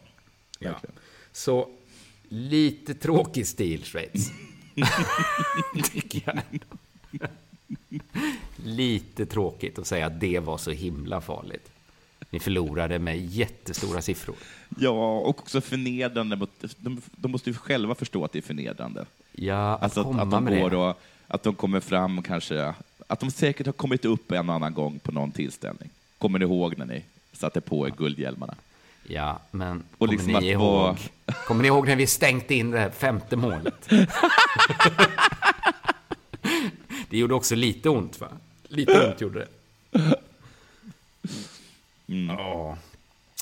Ja. 0.59 0.79
Så 1.31 1.69
lite 2.29 2.93
tråkig 2.93 3.47
stil, 3.47 3.83
Schweiz. 3.83 4.31
Tycker 5.91 6.21
jag 6.25 6.41
ändå. 6.51 6.65
Lite 8.65 9.25
tråkigt 9.25 9.79
att 9.79 9.87
säga 9.87 10.05
att 10.05 10.19
det 10.19 10.39
var 10.39 10.57
så 10.57 10.71
himla 10.71 11.21
farligt. 11.21 11.69
Ni 12.29 12.39
förlorade 12.39 12.99
med 12.99 13.25
jättestora 13.25 14.01
siffror. 14.01 14.35
Ja, 14.79 14.89
och 14.89 15.29
också 15.29 15.61
förnedrande. 15.61 16.47
De, 16.77 17.01
de 17.11 17.31
måste 17.31 17.49
ju 17.49 17.55
själva 17.55 17.95
förstå 17.95 18.25
att 18.25 18.31
det 18.31 18.39
är 18.39 18.43
förnedrande. 18.43 19.05
Ja, 19.31 19.73
att 19.73 19.83
alltså 19.83 19.99
att, 19.99 20.05
komma 20.05 20.21
att 20.21 20.31
de 20.31 20.43
med 20.43 20.61
går 20.61 20.69
det. 20.69 20.77
och, 20.77 20.99
att 21.27 21.43
de 21.43 21.55
kommer 21.55 21.79
fram 21.79 22.23
kanske, 22.23 22.73
att 23.07 23.19
de 23.19 23.31
säkert 23.31 23.65
har 23.65 23.73
kommit 23.73 24.05
upp 24.05 24.31
en 24.31 24.49
och 24.49 24.55
annan 24.55 24.73
gång 24.73 24.99
på 24.99 25.11
någon 25.11 25.31
tillställning. 25.31 25.89
Kommer 26.17 26.39
ni 26.39 26.45
ihåg 26.45 26.77
när 26.77 26.85
ni 26.85 27.03
satte 27.33 27.61
på 27.61 27.87
er 27.87 27.93
guldhjälmarna? 27.97 28.55
Ja, 29.07 29.39
men 29.51 29.83
Och 29.91 29.97
kommer, 29.99 30.11
liksom 30.13 30.33
ni 30.33 30.49
ihåg, 30.49 30.61
vara- 30.61 30.97
kommer 31.47 31.61
ni 31.61 31.67
ihåg 31.67 31.87
när 31.87 31.95
vi 31.95 32.07
stängt 32.07 32.51
in 32.51 32.71
det 32.71 32.91
femte 32.91 33.35
målet? 33.35 33.89
det 37.13 37.19
gjorde 37.19 37.33
också 37.35 37.55
lite 37.55 37.89
ont, 37.89 38.21
va? 38.21 38.27
Lite 38.67 39.07
ont 39.09 39.21
gjorde 39.21 39.39
det. 39.39 39.47
Ja. 42.05 42.77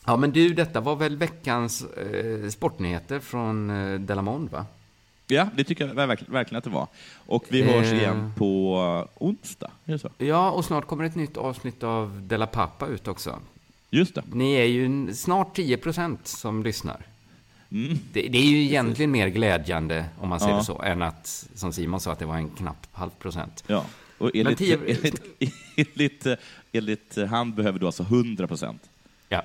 Ja, 0.05 0.17
men 0.17 0.31
du, 0.31 0.53
detta 0.53 0.79
var 0.81 0.95
väl 0.95 1.17
veckans 1.17 1.83
eh, 1.83 2.49
sportnyheter 2.49 3.19
från 3.19 3.69
eh, 3.69 3.99
Delamond, 3.99 4.49
va? 4.49 4.65
Ja, 5.27 5.47
det 5.55 5.63
tycker 5.63 5.87
jag 5.87 5.93
verk- 5.95 6.29
verkligen 6.29 6.57
att 6.57 6.63
det 6.63 6.69
var. 6.69 6.87
Och 7.13 7.45
vi 7.49 7.61
hörs 7.63 7.85
Eh. 7.91 7.97
igen 7.99 8.33
på 8.37 9.07
onsdag, 9.15 9.71
är 9.85 9.91
det 9.93 9.99
så? 9.99 10.09
Ja, 10.17 10.51
och 10.51 10.65
snart 10.65 10.87
kommer 10.87 11.03
ett 11.03 11.15
nytt 11.15 11.37
avsnitt 11.37 11.83
av 11.83 12.21
Della 12.27 12.47
Pappa 12.47 12.87
ut 12.87 13.07
också. 13.07 13.39
Just 13.89 14.15
det. 14.15 14.23
Ni 14.33 14.53
är 14.53 14.65
ju 14.65 15.13
snart 15.13 15.55
10 15.55 15.77
procent 15.77 16.27
som 16.27 16.63
lyssnar. 16.63 17.05
Det, 18.13 18.21
det 18.21 18.37
är 18.37 18.45
ju 18.45 18.63
egentligen 18.63 19.11
mer 19.11 19.27
glädjande, 19.27 20.05
om 20.19 20.29
man 20.29 20.39
säger 20.39 20.53
Ja. 20.53 20.57
det 20.59 20.65
så, 20.65 20.81
än 20.81 21.01
att, 21.01 21.47
som 21.55 21.73
Simon 21.73 21.99
sa, 21.99 22.11
att 22.11 22.19
det 22.19 22.25
var 22.25 22.35
en 22.35 22.49
knapp 22.49 22.87
halv 22.91 23.09
procent. 23.09 23.63
Ja. 23.67 23.85
Och 24.17 24.31
enligt, 24.33 24.57
10 24.57 24.77
enligt, 24.87 25.21
enligt, 25.75 26.27
enligt 26.71 27.17
han 27.29 27.53
behöver 27.55 27.79
du 27.79 27.85
alltså 27.85 28.03
100 28.03 28.47
procent. 28.47 28.89
Ja. 29.29 29.41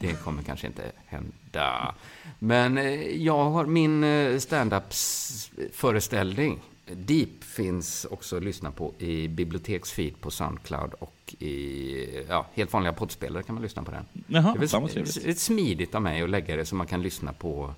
Det 0.00 0.12
kommer 0.24 0.42
kanske 0.42 0.66
inte 0.66 0.82
hända. 1.06 1.94
Men 2.38 2.78
eh, 2.78 2.92
jag 3.22 3.50
har 3.50 3.66
min 3.66 4.04
eh, 4.04 4.38
stand-up-föreställning. 4.38 6.60
Deep 6.96 7.44
finns 7.44 8.04
också 8.10 8.36
att 8.36 8.42
lyssna 8.44 8.70
på 8.70 8.92
i 8.98 9.28
biblioteksfeed 9.28 10.20
på 10.20 10.30
Soundcloud 10.30 10.92
och 10.98 11.34
i 11.38 12.24
ja, 12.28 12.46
helt 12.54 12.72
vanliga 12.72 12.92
poddspelare 12.92 13.42
kan 13.42 13.54
man 13.54 13.62
lyssna 13.62 13.82
på 13.82 13.90
den. 13.90 14.04
Jaha, 14.26 14.56
det 14.60 14.72
är 14.74 15.24
väl 15.26 15.36
smidigt 15.36 15.94
av 15.94 16.02
mig 16.02 16.22
att 16.22 16.30
lägga 16.30 16.56
det 16.56 16.64
så 16.64 16.74
man 16.74 16.86
kan 16.86 17.02
lyssna 17.02 17.32
på, 17.32 17.74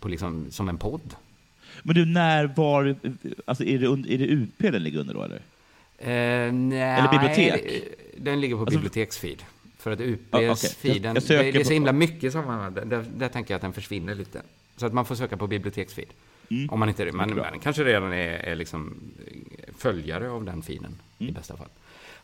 på 0.00 0.08
liksom, 0.08 0.46
som 0.50 0.68
en 0.68 0.78
podd. 0.78 1.14
Men 1.82 1.94
du, 1.94 2.06
när, 2.06 2.46
var, 2.56 2.96
alltså 3.44 3.64
är 3.64 3.78
det, 3.78 3.86
är 4.14 4.18
det 4.18 4.26
UP 4.28 4.58
den 4.58 4.82
ligger 4.82 4.98
under 5.00 5.14
då 5.14 5.22
eller? 5.22 5.42
Eh, 5.98 6.52
nej, 6.52 6.78
Eller 6.80 7.10
bibliotek? 7.12 7.82
Den 8.16 8.40
ligger 8.40 8.54
på 8.56 8.60
Alltså- 8.62 8.76
biblioteksfeed. 8.78 9.42
För 9.78 9.90
att 9.90 10.00
UPs 10.00 10.20
Ja, 10.30 10.38
okej. 10.52 10.70
feed, 10.70 11.02
den, 11.02 11.02
Jag- 11.02 11.16
jag 11.16 11.22
söker 11.22 11.44
det, 11.44 11.52
det 11.52 11.60
är 11.60 11.64
så 11.64 11.72
himla 11.72 11.92
mycket 11.92 12.32
som 12.32 12.44
man, 12.46 12.74
där, 12.74 12.84
där, 12.84 13.04
där 13.16 13.28
tänker 13.28 13.54
jag 13.54 13.56
att 13.56 13.62
den 13.62 13.72
försvinner 13.72 14.14
lite. 14.14 14.42
Så 14.76 14.86
att 14.86 14.92
man 14.92 15.04
får 15.04 15.14
söka 15.14 15.36
på 15.36 15.46
biblioteksfeed. 15.46 16.08
Om 16.68 16.80
man 16.80 16.88
inte 16.88 17.02
är 17.02 17.12
men, 17.12 17.34
bra. 17.34 17.48
men 17.50 17.60
kanske 17.60 17.84
redan 17.84 18.12
är, 18.12 18.38
är 18.38 18.54
liksom 18.54 18.94
eh, 19.26 19.74
följare 19.78 20.30
av 20.30 20.44
den 20.44 20.62
feeden 20.62 21.00
i 21.18 21.32
bästa 21.32 21.56
fall. 21.56 21.68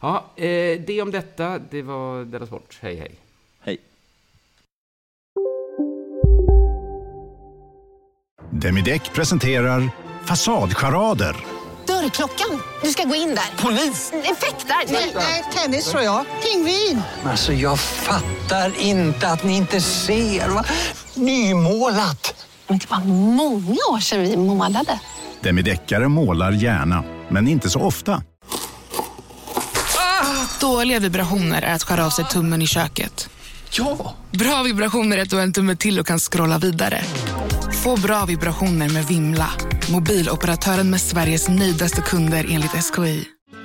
Ja, 0.01 0.25
eh, 0.37 0.81
det 0.81 1.03
om 1.03 1.11
detta. 1.11 1.59
Det 1.59 1.83
var 1.83 2.25
Della 2.25 2.47
Sport. 2.47 2.79
Hej, 2.81 2.97
hej. 2.97 3.15
Hej. 3.61 3.79
Demideck 8.51 9.13
presenterar 9.13 9.91
Fasadcharader. 10.25 11.37
Dörrklockan. 11.87 12.63
Du 12.83 12.89
ska 12.89 13.05
gå 13.05 13.15
in 13.15 13.29
där. 13.29 13.63
Polis? 13.63 14.13
Effektar? 14.13 14.93
Nej, 15.15 15.45
tennis 15.55 15.91
tror 15.91 16.03
jag. 16.03 16.25
Pingvin. 16.43 17.03
Alltså 17.25 17.53
jag 17.53 17.81
fattar 17.81 18.81
inte 18.81 19.29
att 19.29 19.45
ni 19.45 19.57
inte 19.57 19.81
ser. 19.81 20.49
Va? 20.49 20.65
Nymålat! 21.15 22.47
Men 22.69 22.79
det 22.79 22.91
var 22.91 23.01
många 23.05 23.79
år 23.93 24.01
sedan 24.01 24.21
vi 24.23 24.37
målade. 24.37 25.01
Demideckare 25.41 26.09
målar 26.09 26.53
gärna, 26.53 27.05
men 27.29 27.49
inte 27.49 27.71
så 27.71 27.81
ofta. 27.81 28.23
Dåliga 30.61 30.99
vibrationer 30.99 31.63
är 31.63 31.75
att 31.75 31.83
skära 31.83 32.07
av 32.07 32.11
sig 32.11 32.25
tummen 32.25 32.63
i 32.63 32.67
köket. 32.67 33.29
Ja! 33.79 34.15
Bra 34.31 34.63
vibrationer 34.63 35.19
är 35.19 35.23
att 35.23 35.31
du 35.31 35.37
har 35.37 35.43
en 35.43 35.53
tumme 35.53 35.77
till 35.77 36.01
och 36.01 36.07
kan 36.07 36.19
scrolla 36.19 36.59
vidare. 36.59 37.03
Få 37.83 37.97
bra 37.97 38.25
vibrationer 38.25 38.89
med 38.89 39.05
Vimla. 39.07 39.51
Mobiloperatören 39.93 40.91
med 40.91 41.01
Sveriges 41.01 41.49
nöjdaste 41.49 42.01
kunder 42.01 42.47
enligt 42.51 42.85
SKI. 42.85 43.25